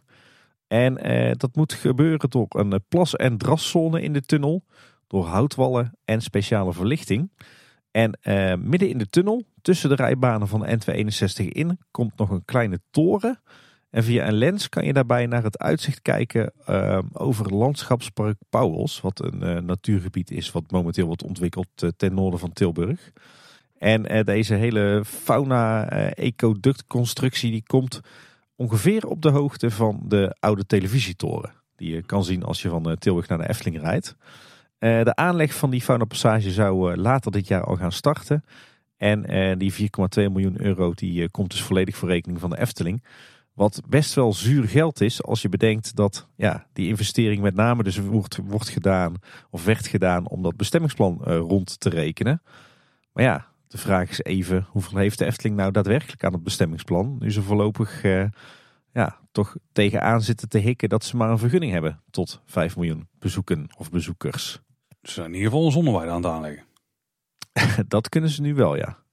[0.67, 0.95] En
[1.37, 4.65] dat moet gebeuren door een plas- en draszone in de tunnel,
[5.07, 7.31] door houtwallen en speciale verlichting.
[7.91, 8.19] En
[8.69, 12.81] midden in de tunnel, tussen de rijbanen van de N261 in, komt nog een kleine
[12.91, 13.41] toren
[13.97, 19.01] en via een lens kan je daarbij naar het uitzicht kijken uh, over landschapspark Pauwels.
[19.01, 23.13] Wat een uh, natuurgebied is wat momenteel wordt ontwikkeld uh, ten noorden van Tilburg.
[23.79, 28.01] En uh, deze hele fauna-ecoductconstructie die komt
[28.57, 31.53] ongeveer op de hoogte van de oude televisietoren.
[31.77, 34.17] Die je kan zien als je van Tilburg naar de Efteling rijdt.
[34.79, 38.45] de aanleg van die faunapassage zou later dit jaar al gaan starten.
[38.97, 39.23] En
[39.59, 39.79] die 4,2
[40.15, 43.03] miljoen euro die komt dus volledig voor rekening van de Efteling.
[43.57, 47.83] Wat best wel zuur geld is als je bedenkt dat ja, die investering met name
[47.83, 49.15] dus wordt, wordt gedaan
[49.51, 52.43] of werd gedaan om dat bestemmingsplan uh, rond te rekenen.
[53.13, 57.17] Maar ja, de vraag is even, hoeveel heeft de Efteling nou daadwerkelijk aan het bestemmingsplan?
[57.19, 58.25] Nu ze voorlopig uh,
[58.93, 63.09] ja, toch tegenaan zitten te hikken dat ze maar een vergunning hebben tot 5 miljoen
[63.19, 64.61] bezoeken of bezoekers.
[65.03, 66.65] Ze zijn in ieder geval een aan het aanleggen.
[67.89, 69.05] dat kunnen ze nu wel, ja.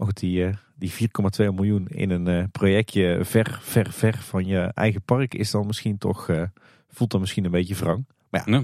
[0.00, 4.46] Maar goed, die, uh, die 4,2 miljoen in een uh, projectje ver, ver, ver van
[4.46, 6.42] je eigen park is dan misschien toch, uh,
[6.88, 8.06] voelt dan misschien een beetje wrang.
[8.30, 8.62] Maar ja,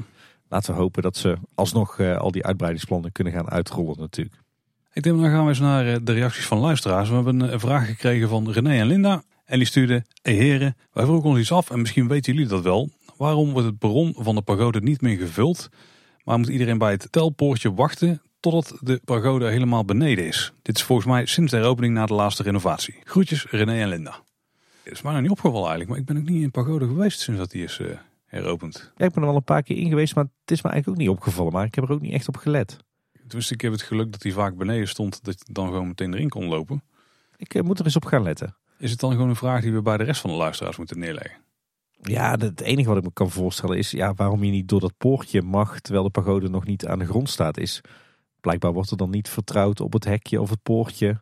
[0.49, 4.37] laten we hopen dat ze alsnog al die uitbreidingsplannen kunnen gaan uitrollen natuurlijk.
[4.93, 7.09] Ik denk, dan gaan we eens naar de reacties van luisteraars.
[7.09, 9.23] We hebben een vraag gekregen van René en Linda.
[9.45, 12.63] En die stuurden, hey heren, wij vroegen ons iets af en misschien weten jullie dat
[12.63, 12.91] wel.
[13.17, 15.69] Waarom wordt het perron van de pagode niet meer gevuld?
[16.25, 20.53] Maar moet iedereen bij het telpoortje wachten totdat de pagode helemaal beneden is.
[20.63, 22.95] Dit is volgens mij sinds de heropening na de laatste renovatie.
[23.05, 24.23] Groetjes René en Linda.
[24.83, 27.21] Het is mij nog niet opgevallen eigenlijk, maar ik ben ook niet in pagode geweest
[27.21, 28.93] sinds dat die is uh, heropend.
[28.97, 31.01] Ja, ik ben er wel een paar keer in geweest, maar het is me eigenlijk
[31.01, 31.53] ook niet opgevallen.
[31.53, 32.77] Maar ik heb er ook niet echt op gelet.
[33.27, 36.15] Dus ik heb het geluk dat hij vaak beneden stond, dat je dan gewoon meteen
[36.15, 36.83] erin kon lopen.
[37.37, 38.57] Ik uh, moet er eens op gaan letten.
[38.79, 40.99] Is het dan gewoon een vraag die we bij de rest van de luisteraars moeten
[40.99, 41.37] neerleggen?
[42.03, 44.97] Ja, het enige wat ik me kan voorstellen is ja, waarom je niet door dat
[44.99, 47.59] poortje mag terwijl de pagode nog niet aan de grond staat.
[47.59, 47.81] Is
[48.47, 51.21] blijkbaar wordt er dan niet vertrouwd op het hekje of het poortje.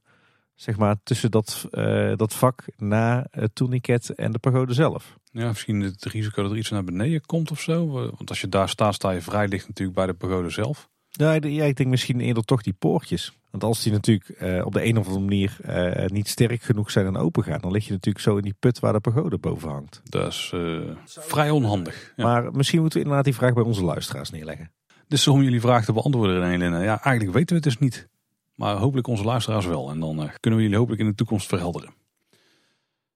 [0.55, 5.19] Zeg maar tussen dat, uh, dat vak na het tourniquet en de pagode zelf.
[5.31, 7.91] Ja, misschien het risico dat er iets naar beneden komt of zo.
[7.91, 10.89] Want als je daar staat, sta je vrij dicht natuurlijk bij de pagode zelf.
[11.09, 13.33] Ja, ik denk misschien eerder toch die poortjes.
[13.51, 16.91] Want als die natuurlijk uh, op de een of andere manier uh, niet sterk genoeg
[16.91, 19.39] zijn en open gaan, dan lig je natuurlijk zo in die put waar de pagode
[19.39, 20.01] boven hangt.
[20.05, 22.13] Dat is uh, vrij onhandig.
[22.17, 22.25] Ja.
[22.25, 24.71] Maar misschien moeten we inderdaad die vraag bij onze luisteraars neerleggen.
[25.09, 28.09] Dus om jullie vraag te beantwoorden, René Ja, eigenlijk weten we het dus niet.
[28.55, 29.91] Maar hopelijk onze luisteraars wel.
[29.91, 31.95] En dan kunnen we jullie hopelijk in de toekomst verhelderen.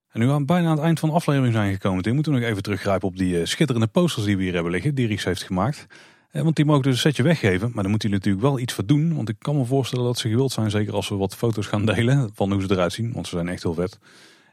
[0.09, 2.39] En nu we bijna aan het eind van de aflevering zijn gekomen, Tim, moeten we
[2.39, 5.43] nog even teruggrijpen op die schitterende posters die we hier hebben liggen, die Ries heeft
[5.43, 5.85] gemaakt.
[6.31, 8.85] Want die mogen dus een setje weggeven, maar dan moet hij natuurlijk wel iets voor
[8.85, 9.15] doen.
[9.15, 11.85] Want ik kan me voorstellen dat ze gewild zijn, zeker als we wat foto's gaan
[11.85, 13.13] delen van hoe ze eruit zien.
[13.13, 13.99] Want ze zijn echt heel vet.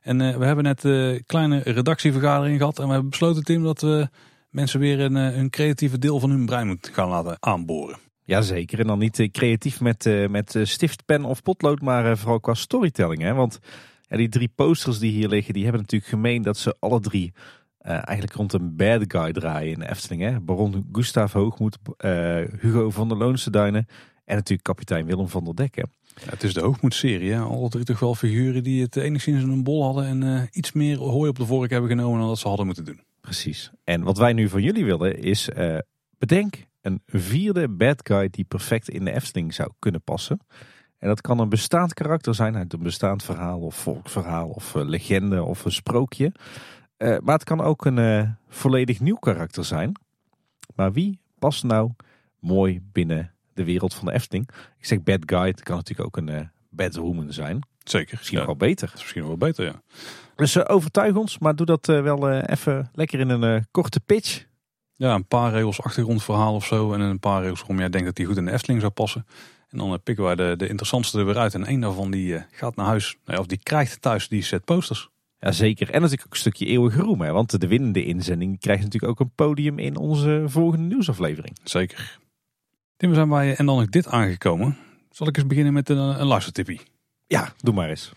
[0.02, 2.78] En we hebben net een kleine redactievergadering gehad.
[2.78, 4.08] En we hebben besloten, Tim, dat we
[4.56, 7.98] mensen weer een, een creatieve deel van hun brein moeten gaan laten aanboren.
[8.24, 13.22] Jazeker, en dan niet creatief met, met stiftpen of potlood, maar vooral qua storytelling.
[13.22, 13.34] Hè?
[13.34, 13.58] Want
[14.08, 17.32] ja, die drie posters die hier liggen, die hebben natuurlijk gemeen dat ze alle drie
[17.86, 20.22] uh, eigenlijk rond een bad guy draaien in de Efteling.
[20.22, 20.40] Hè?
[20.40, 23.86] Baron Gustav Hoogmoed, uh, Hugo van der Loonse Duinen
[24.24, 25.90] en natuurlijk kapitein Willem van der Dekken.
[26.24, 27.32] Ja, het is de Hoogmoed-serie.
[27.32, 27.40] Hè?
[27.40, 30.72] Al drie toch wel figuren die het enigszins in een bol hadden en uh, iets
[30.72, 33.00] meer hooi op de vork hebben genomen dan dat ze hadden moeten doen.
[33.26, 33.70] Precies.
[33.84, 35.48] En wat wij nu van jullie willen is,
[36.18, 40.40] bedenk een vierde bad guy die perfect in de Efteling zou kunnen passen.
[40.98, 45.42] En dat kan een bestaand karakter zijn uit een bestaand verhaal of volksverhaal of legende
[45.42, 46.32] of een sprookje.
[46.98, 49.92] Uh, maar het kan ook een uh, volledig nieuw karakter zijn.
[50.74, 51.90] Maar wie past nou
[52.40, 54.48] mooi binnen de wereld van de Efteling?
[54.78, 57.66] Ik zeg bad guy, het kan natuurlijk ook een bad woman zijn.
[57.82, 58.16] Zeker.
[58.16, 58.46] Misschien ja.
[58.46, 58.90] wel beter.
[58.92, 59.82] Misschien wel beter, ja.
[60.36, 64.44] Dus overtuig ons, maar doe dat wel even lekker in een korte pitch.
[64.96, 66.92] Ja, een paar regels achtergrondverhaal of zo.
[66.92, 69.26] En een paar regels waarom jij denkt dat die goed in de Efteling zou passen.
[69.68, 71.54] En dan pikken wij de, de interessantste er weer uit.
[71.54, 73.16] En één daarvan die gaat naar huis.
[73.24, 75.08] Nou of die krijgt thuis die set posters.
[75.38, 75.90] Ja, zeker.
[75.90, 77.20] En natuurlijk ook een stukje eeuwige roem.
[77.20, 77.32] Hè?
[77.32, 81.56] Want de winnende inzending krijgt natuurlijk ook een podium in onze volgende nieuwsaflevering.
[81.64, 82.18] Zeker.
[82.96, 84.76] Tim, we zijn bij en dan nog dit aangekomen.
[85.10, 86.80] Zal ik eens beginnen met een, een luistertippie?
[87.26, 88.12] Ja, doe maar eens.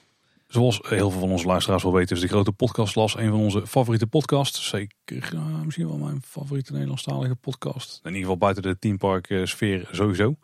[0.49, 3.67] Zoals heel veel van onze luisteraars wel weten is de Grote Podcastlas een van onze
[3.67, 4.69] favoriete podcasts.
[4.69, 7.99] Zeker uh, misschien wel mijn favoriete Nederlandstalige podcast.
[8.03, 10.35] In ieder geval buiten de teampark uh, sfeer sowieso.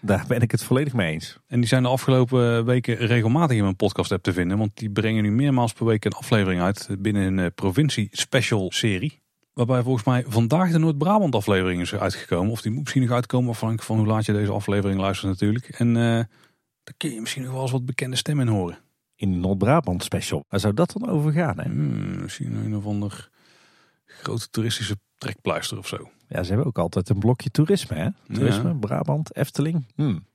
[0.00, 1.38] Daar ben ik het volledig mee eens.
[1.46, 4.58] En die zijn de afgelopen weken regelmatig in mijn podcast app te vinden.
[4.58, 8.70] Want die brengen nu meermaals per week een aflevering uit binnen een eh, provincie special
[8.72, 9.20] serie.
[9.52, 12.52] Waarbij volgens mij vandaag de Noord-Brabant aflevering is uitgekomen.
[12.52, 15.68] Of die moet misschien nog uitkomen afhankelijk van hoe laat je deze aflevering luistert natuurlijk.
[15.68, 18.78] En uh, daar kun je misschien nog wel eens wat bekende stemmen in horen.
[19.22, 20.44] In Noord-Brabant special.
[20.48, 21.58] Waar zou dat dan over gaan?
[21.58, 21.64] Hè?
[21.64, 23.30] Hmm, misschien een of ander
[24.06, 26.10] grote toeristische trekpleister of zo.
[26.28, 28.08] Ja, ze hebben ook altijd een blokje toerisme, hè?
[28.34, 29.86] Toerisme, Brabant, Efteling.
[29.94, 30.26] Hmm.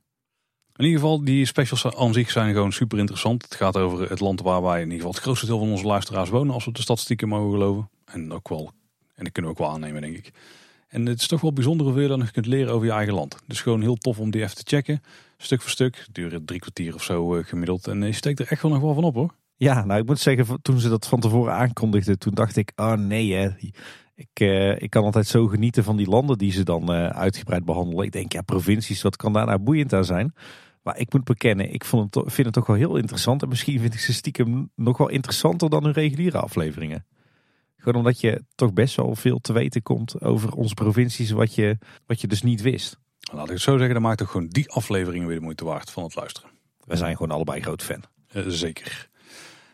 [0.75, 3.43] In ieder geval, die specials aan zich zijn gewoon super interessant.
[3.43, 5.85] Het gaat over het land waar wij in ieder geval het grootste deel van onze
[5.85, 7.89] luisteraars wonen, als we de statistieken mogen geloven.
[8.05, 8.71] En ook wel,
[9.15, 10.31] en dat kunnen we ook wel aannemen, denk ik.
[10.87, 13.13] En het is toch wel bijzonder hoeveel je dan nog kunt leren over je eigen
[13.13, 13.37] land.
[13.47, 15.01] Dus gewoon heel tof om die even te checken.
[15.37, 16.05] Stuk voor stuk.
[16.11, 17.87] Duren drie kwartier of zo uh, gemiddeld.
[17.87, 19.33] En je steekt er echt wel nog wel van op hoor.
[19.55, 22.93] Ja, nou ik moet zeggen, toen ze dat van tevoren aankondigden, toen dacht ik, oh
[22.93, 23.49] nee hè.
[24.15, 27.65] Ik, uh, ik kan altijd zo genieten van die landen die ze dan uh, uitgebreid
[27.65, 28.05] behandelen.
[28.05, 30.33] Ik denk, ja, provincies, wat kan daar nou boeiend aan zijn?
[30.83, 33.41] Maar ik moet bekennen, ik vind het toch wel heel interessant.
[33.41, 37.05] En misschien vind ik ze stiekem nog wel interessanter dan hun reguliere afleveringen.
[37.87, 41.77] Gewoon omdat je toch best wel veel te weten komt over onze provincies, wat je,
[42.05, 42.97] wat je dus niet wist.
[43.31, 45.91] Laat ik het zo zeggen, dan maakt ook gewoon die afleveringen weer de moeite waard
[45.91, 46.49] van het luisteren.
[46.85, 48.03] We zijn gewoon allebei groot fan.
[48.27, 49.09] Eh, zeker.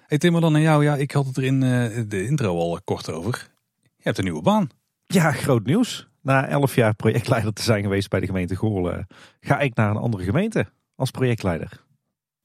[0.07, 0.83] Hey Tim, dan naar jou.
[0.83, 3.49] Ja, ik had het er in eh, de intro al kort over.
[3.81, 4.69] Je hebt een nieuwe baan.
[5.05, 6.07] Ja, groot nieuws.
[6.21, 9.07] Na elf jaar projectleider te zijn geweest bij de gemeente Goorlen,
[9.39, 11.83] ga ik naar een andere gemeente als projectleider.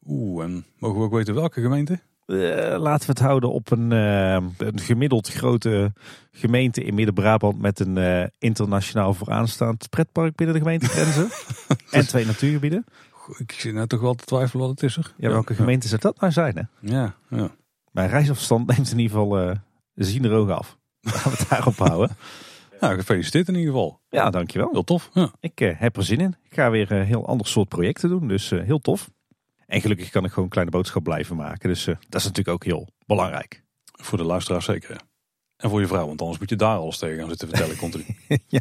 [0.06, 2.00] Oeh, en mogen we ook weten welke gemeente?
[2.28, 5.92] Eh, laten we het houden op een, eh, een gemiddeld grote
[6.30, 11.28] gemeente in Midden-Brabant met een eh, internationaal vooraanstaand pretpark binnen de gemeentegrenzen.
[11.90, 12.84] en twee natuurgebieden.
[13.38, 15.14] Ik zit nou toch wel te twijfelen wat het is er.
[15.16, 16.56] Ja, welke gemeente zou dat nou zijn?
[16.56, 16.92] Hè?
[16.94, 17.50] Ja, ja.
[17.90, 19.56] Mijn reisafstand neemt in ieder geval
[19.94, 20.78] zien er oog af.
[21.00, 22.16] Laten we het daarop houden.
[22.80, 24.00] Nou, gefeliciteerd in ieder geval.
[24.08, 24.68] Ja, dankjewel.
[24.72, 25.10] Heel tof.
[25.12, 25.32] Ja.
[25.40, 26.36] Ik heb er zin in.
[26.42, 29.10] Ik ga weer een heel ander soort projecten doen, dus heel tof.
[29.68, 31.68] En gelukkig kan ik gewoon een kleine boodschap blijven maken.
[31.68, 33.64] Dus uh, dat is natuurlijk ook heel belangrijk.
[33.84, 35.00] Voor de luisteraars zeker.
[35.56, 38.04] En voor je vrouw, want anders moet je daar alles tegen gaan zitten vertellen continu.
[38.46, 38.60] ja.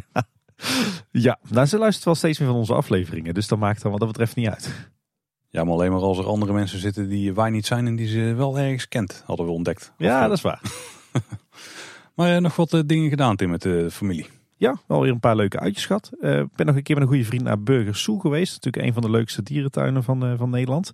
[1.10, 3.34] ja, nou ze luistert wel steeds meer van onze afleveringen.
[3.34, 4.90] Dus dat maakt dan wat dat betreft niet uit.
[5.48, 8.08] Ja, maar alleen maar als er andere mensen zitten die wij niet zijn en die
[8.08, 9.92] ze wel ergens kent, hadden we ontdekt.
[9.98, 10.60] Ja, dat is waar.
[12.14, 14.26] maar uh, nog wat dingen gedaan, Tim, met de familie.
[14.58, 16.10] Ja, wel weer een paar leuke uitjes gehad.
[16.12, 18.54] Ik uh, ben nog een keer met een goede vriend naar Burger Soe geweest.
[18.54, 20.92] Natuurlijk een van de leukste dierentuinen van, van Nederland.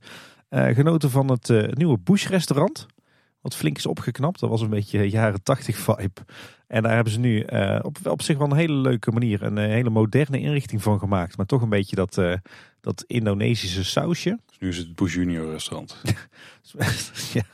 [0.50, 2.86] genoten van het nieuwe Bush restaurant.
[3.40, 4.40] Wat flink is opgeknapt.
[4.40, 6.20] Dat was een beetje jaren tachtig vibe.
[6.66, 7.40] En daar hebben ze nu
[7.82, 11.36] op, op zich wel een hele leuke manier een hele moderne inrichting van gemaakt.
[11.36, 12.20] Maar toch een beetje dat,
[12.80, 14.38] dat Indonesische sausje.
[14.46, 16.02] Dus nu is het Bush Junior restaurant.
[17.32, 17.44] ja.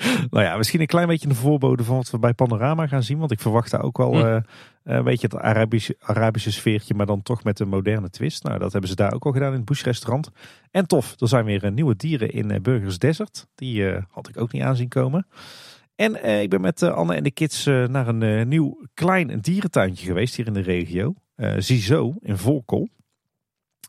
[0.30, 3.18] Nou ja, misschien een klein beetje een voorbode van wat we bij Panorama gaan zien.
[3.18, 4.26] Want ik verwacht daar ook wel hm.
[4.26, 4.40] uh,
[4.84, 8.42] een beetje het Arabische, Arabische sfeertje, maar dan toch met een moderne twist.
[8.42, 10.30] Nou, dat hebben ze daar ook al gedaan in het Bush restaurant.
[10.70, 13.46] En tof, er zijn weer uh, nieuwe dieren in Burgers Desert.
[13.54, 15.26] Die had ik ook niet aanzien komen.
[15.94, 20.46] En ik ben met Anne en de kids naar een nieuw klein dierentuintje geweest hier
[20.46, 21.14] in de regio.
[21.58, 22.88] Zizo in Volkel.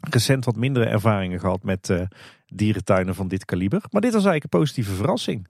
[0.09, 2.07] Recent wat mindere ervaringen gehad met
[2.45, 3.81] dierentuinen van dit kaliber.
[3.89, 5.47] Maar dit was eigenlijk een positieve verrassing.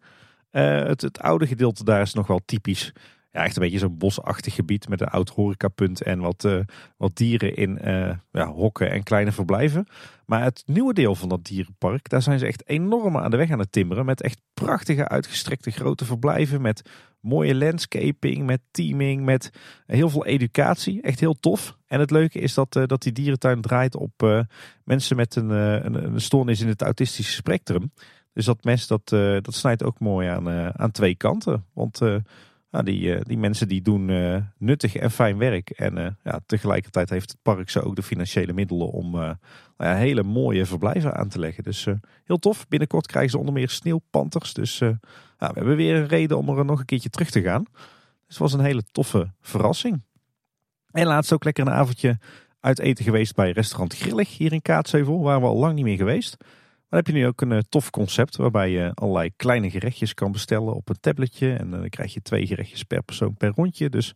[0.51, 2.93] Uh, het, het, oude gedeelte daar is nog wel typisch.
[3.31, 6.59] Ja, echt een beetje zo'n bosachtig gebied met een oud horecapunt en wat, uh,
[6.97, 9.87] wat dieren in uh, ja, hokken en kleine verblijven.
[10.25, 13.51] Maar het nieuwe deel van dat dierenpark, daar zijn ze echt enorm aan de weg
[13.51, 14.05] aan het timmeren.
[14.05, 16.61] Met echt prachtige uitgestrekte grote verblijven.
[16.61, 19.49] Met mooie landscaping, met teaming, met
[19.85, 21.01] heel veel educatie.
[21.01, 21.77] Echt heel tof.
[21.87, 24.45] En het leuke is dat, dat die dierentuin draait op
[24.83, 27.91] mensen met een, een, een stoornis in het autistische spectrum.
[28.33, 31.65] Dus dat mes dat, uh, dat snijdt ook mooi aan, uh, aan twee kanten.
[31.73, 31.99] Want
[32.71, 34.05] nou, die, die mensen die doen
[34.57, 35.69] nuttig en fijn werk.
[35.69, 39.35] En ja, tegelijkertijd heeft het park zo ook de financiële middelen om nou
[39.77, 41.63] ja, hele mooie verblijven aan te leggen.
[41.63, 41.87] Dus
[42.23, 42.67] heel tof.
[42.67, 44.53] Binnenkort krijgen ze onder meer sneeuwpanters.
[44.53, 44.97] Dus we
[45.37, 47.63] hebben weer een reden om er nog een keertje terug te gaan.
[47.63, 47.81] Dus
[48.27, 50.01] het was een hele toffe verrassing.
[50.91, 52.19] En laatst ook lekker een avondje
[52.59, 55.21] uit eten geweest bij restaurant Grillig hier in Kaatsheuvel.
[55.21, 56.37] Waar we al lang niet meer geweest.
[56.91, 60.31] Dan heb je nu ook een uh, tof concept waarbij je allerlei kleine gerechtjes kan
[60.31, 61.53] bestellen op een tabletje.
[61.53, 63.89] En uh, dan krijg je twee gerechtjes per persoon per rondje.
[63.89, 64.13] Dus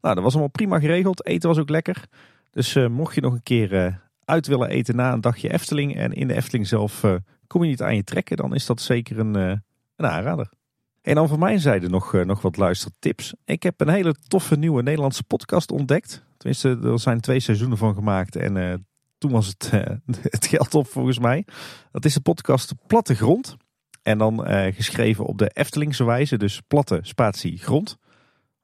[0.00, 1.26] nou, dat was allemaal prima geregeld.
[1.26, 2.04] Eten was ook lekker.
[2.50, 6.12] Dus uh, mocht je nog een keer uit willen eten na een dagje Efteling en
[6.12, 7.04] in de Efteling zelf
[7.46, 9.60] kom je niet aan je trekken, dan is dat zeker een, een
[10.06, 10.52] aanrader.
[11.00, 13.34] En dan van mijn zijde nog, nog wat luistertips.
[13.44, 16.24] Ik heb een hele toffe nieuwe Nederlandse podcast ontdekt.
[16.36, 18.86] Tenminste, er zijn twee seizoenen van gemaakt en
[19.22, 19.80] toen was het, uh,
[20.36, 21.44] het geld op volgens mij.
[21.90, 23.56] Dat is de podcast Plattegrond.
[24.02, 26.36] En dan uh, geschreven op de Eftelingse wijze.
[26.36, 27.98] Dus platte spatie grond.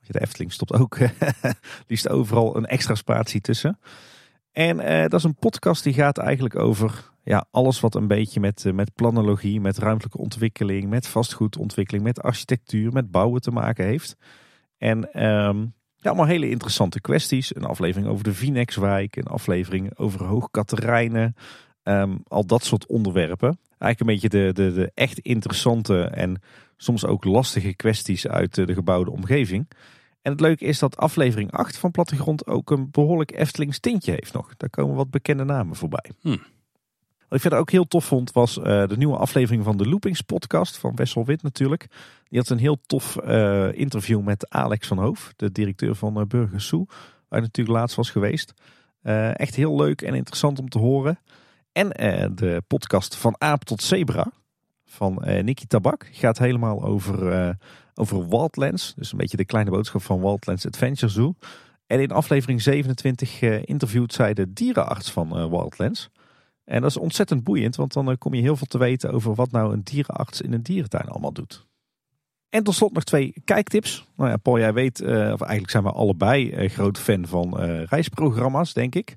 [0.06, 0.98] De Efteling stopt ook
[1.86, 3.78] liefst overal een extra spatie tussen.
[4.52, 8.40] En uh, dat is een podcast die gaat eigenlijk over ja, alles wat een beetje
[8.40, 14.16] met, met planologie, met ruimtelijke ontwikkeling, met vastgoedontwikkeling, met architectuur, met bouwen te maken heeft.
[14.78, 15.74] En um,
[16.08, 17.56] allemaal hele interessante kwesties.
[17.56, 21.34] Een aflevering over de Vinexwijk, een aflevering over Hoogkaterijnen.
[21.82, 23.58] Um, al dat soort onderwerpen.
[23.78, 26.42] Eigenlijk een beetje de, de, de echt interessante en
[26.76, 29.68] soms ook lastige kwesties uit de gebouwde omgeving.
[30.22, 34.32] En het leuke is dat aflevering 8 van Plattegrond ook een behoorlijk Eftelings tintje heeft
[34.32, 34.56] nog.
[34.56, 36.10] Daar komen wat bekende namen voorbij.
[36.20, 36.42] Hmm.
[37.28, 40.20] Wat ik verder ook heel tof vond was uh, de nieuwe aflevering van de Loopings
[40.20, 41.86] podcast van Wessel Wit natuurlijk.
[42.28, 46.24] Die had een heel tof uh, interview met Alex van Hoof, de directeur van uh,
[46.24, 46.86] Burger Soe.
[47.28, 48.54] Waar natuurlijk laatst was geweest.
[49.32, 51.18] echt heel leuk en interessant om te horen.
[51.72, 51.88] En
[52.34, 54.32] de podcast van Aap tot Zebra
[54.84, 57.56] van Nicky Tabak gaat helemaal over,
[57.94, 58.94] over Wildlands.
[58.94, 61.34] Dus een beetje de kleine boodschap van Wildlands Adventure Zoo.
[61.86, 66.10] En in aflevering 27 interviewt zij de dierenarts van Wildlands.
[66.68, 69.34] En dat is ontzettend boeiend, want dan eh, kom je heel veel te weten over
[69.34, 71.66] wat nou een dierenarts in een dierentuin allemaal doet.
[72.48, 74.06] En tot slot nog twee kijktips.
[74.16, 77.56] Nou ja, Paul, jij weet, eh, of eigenlijk zijn we allebei uh, groot fan van
[77.84, 79.14] reisprogramma's, denk ik.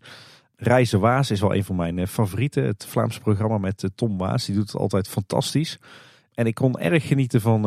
[0.56, 2.64] Reizen Waas is wel een van mijn favorieten.
[2.64, 5.80] Het Vlaams programma met Tom Waas, die doet het altijd fantastisch.
[6.34, 7.64] En ik kon erg genieten van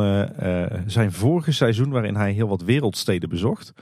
[0.86, 3.72] zijn vorige seizoen, waarin hij heel wat wereldsteden bezocht.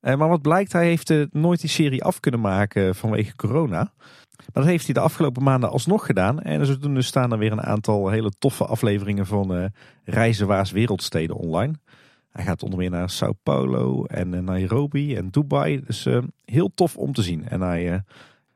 [0.00, 3.92] maar wat blijkt, hij heeft nooit die serie af kunnen maken vanwege corona.
[4.40, 6.40] Maar dat heeft hij de afgelopen maanden alsnog gedaan.
[6.40, 9.64] En zodoende staan er weer een aantal hele toffe afleveringen van uh,
[10.04, 11.74] Reizenwaars Wereldsteden online.
[12.30, 15.80] Hij gaat onder meer naar Sao Paulo en uh, Nairobi en Dubai.
[15.86, 17.48] Dus uh, heel tof om te zien.
[17.48, 17.86] En hij,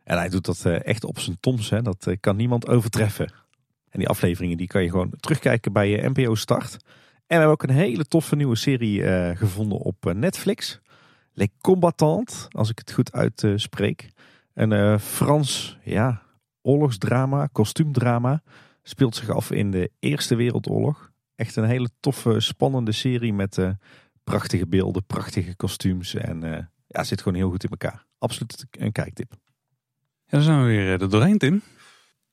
[0.05, 1.70] en hij doet dat echt op zijn toms.
[1.70, 1.82] Hè.
[1.82, 3.32] Dat kan niemand overtreffen.
[3.90, 6.73] En die afleveringen die kan je gewoon terugkijken bij NPO Start.
[6.73, 6.81] En
[7.27, 9.02] we hebben ook een hele toffe nieuwe serie
[9.36, 10.81] gevonden op Netflix.
[11.32, 14.12] Les Combattants, als ik het goed uitspreek.
[14.55, 16.23] Een uh, Frans ja,
[16.63, 18.43] oorlogsdrama, kostuumdrama.
[18.83, 21.13] Speelt zich af in de Eerste Wereldoorlog.
[21.37, 23.71] Echt een hele toffe, spannende serie met uh,
[24.25, 26.15] prachtige beelden, prachtige kostuums.
[26.15, 28.07] En uh, ja, zit gewoon heel goed in elkaar.
[28.19, 29.33] Absoluut een kijktip.
[30.25, 31.63] Ja, dan zijn we weer er doorheen, Tim.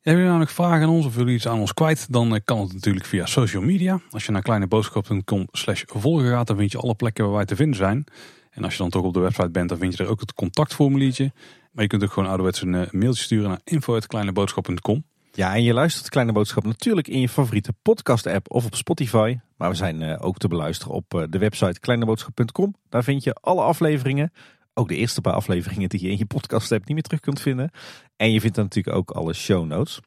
[0.02, 2.12] Hebben jullie nog vragen aan ons of jullie iets aan ons kwijt?
[2.12, 4.00] Dan kan het natuurlijk via social media.
[4.10, 7.56] Als je naar kleineboodschap.com slash volgen gaat, dan vind je alle plekken waar wij te
[7.56, 8.04] vinden zijn.
[8.50, 10.34] En als je dan toch op de website bent, dan vind je er ook het
[10.34, 11.32] contactformuliertje.
[11.72, 15.04] Maar je kunt ook gewoon ouderwets een eh, mailtje sturen naar info.kleineboodschap.com.
[15.32, 19.38] Ja, en je luistert Kleine Boodschap natuurlijk in je favoriete podcast app of op Spotify.
[19.58, 22.76] Maar we zijn eh, ook te beluisteren op eh, de website kleineboodschap.com.
[22.90, 24.34] Daar vind je alle afleveringen.
[24.74, 27.42] Ook de eerste paar afleveringen die je in je podcast app niet meer terug kunt
[27.42, 27.72] vinden.
[28.16, 30.00] En je vindt dan natuurlijk ook alle show notes.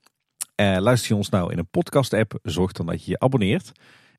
[0.56, 3.72] luister je ons nou in een podcast app, zorg dan dat je je abonneert.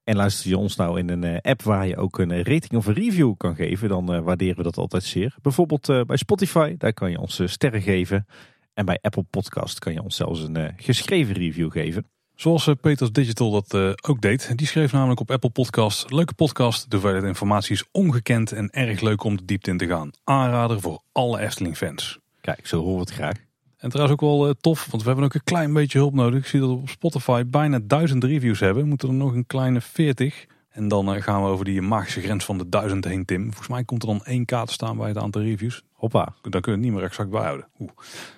[0.06, 2.74] En luister je ons nou in een eh, app waar je ook een eh, rating
[2.74, 5.36] of een review kan geven, dan eh, waarderen we dat altijd zeer.
[5.42, 8.28] Bijvoorbeeld bij Spotify, daar kan je ons sterren geven.
[8.74, 12.06] En bij Apple Podcast kan je ons zelfs een geschreven review geven.
[12.36, 13.74] Zoals Peters Digital dat
[14.08, 14.58] ook deed.
[14.58, 16.12] Die schreef namelijk op Apple Podcast.
[16.12, 19.88] Leuke podcast, de hoeveelheid informatie is ongekend en erg leuk om de diepte in te
[19.88, 20.12] gaan.
[20.24, 22.20] Aanrader voor alle Efteling fans.
[22.42, 23.45] Kijk, zo horen we het graag.
[23.86, 26.40] En trouwens ook wel uh, tof, want we hebben ook een klein beetje hulp nodig.
[26.40, 28.84] Ik zie dat we op Spotify bijna duizend reviews hebben.
[28.84, 30.46] We moeten er nog een kleine 40.
[30.70, 33.44] En dan uh, gaan we over die magische grens van de duizend heen, Tim.
[33.44, 35.84] Volgens mij komt er dan één k te staan bij het aantal reviews.
[35.92, 36.24] Hoppa.
[36.24, 37.68] Dan kunnen we het niet meer exact bijhouden.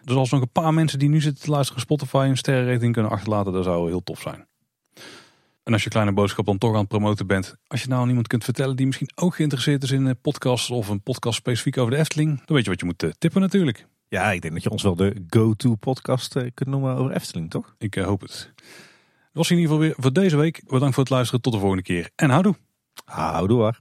[0.04, 3.12] Dus als nog een paar mensen die nu zitten te luisteren Spotify een sterrenrating kunnen
[3.12, 4.48] achterlaten, dat zou heel tof zijn.
[5.64, 7.56] En als je kleine boodschap dan toch aan het promoten bent.
[7.68, 10.88] Als je nou aan iemand kunt vertellen die misschien ook geïnteresseerd is in podcasts of
[10.88, 12.38] een podcast specifiek over de Efteling.
[12.46, 13.88] Dan weet je wat je moet uh, tippen natuurlijk.
[14.10, 17.50] Ja, ik denk dat je ons wel de go-to podcast uh, kunt noemen over Efteling,
[17.50, 17.76] toch?
[17.78, 18.52] Ik uh, hoop het.
[18.56, 18.66] Dat
[19.32, 20.62] was in ieder geval weer voor deze week.
[20.68, 21.42] Bedankt voor het luisteren.
[21.42, 22.10] Tot de volgende keer.
[22.16, 22.56] En houdoe.
[23.06, 23.74] Houdoe.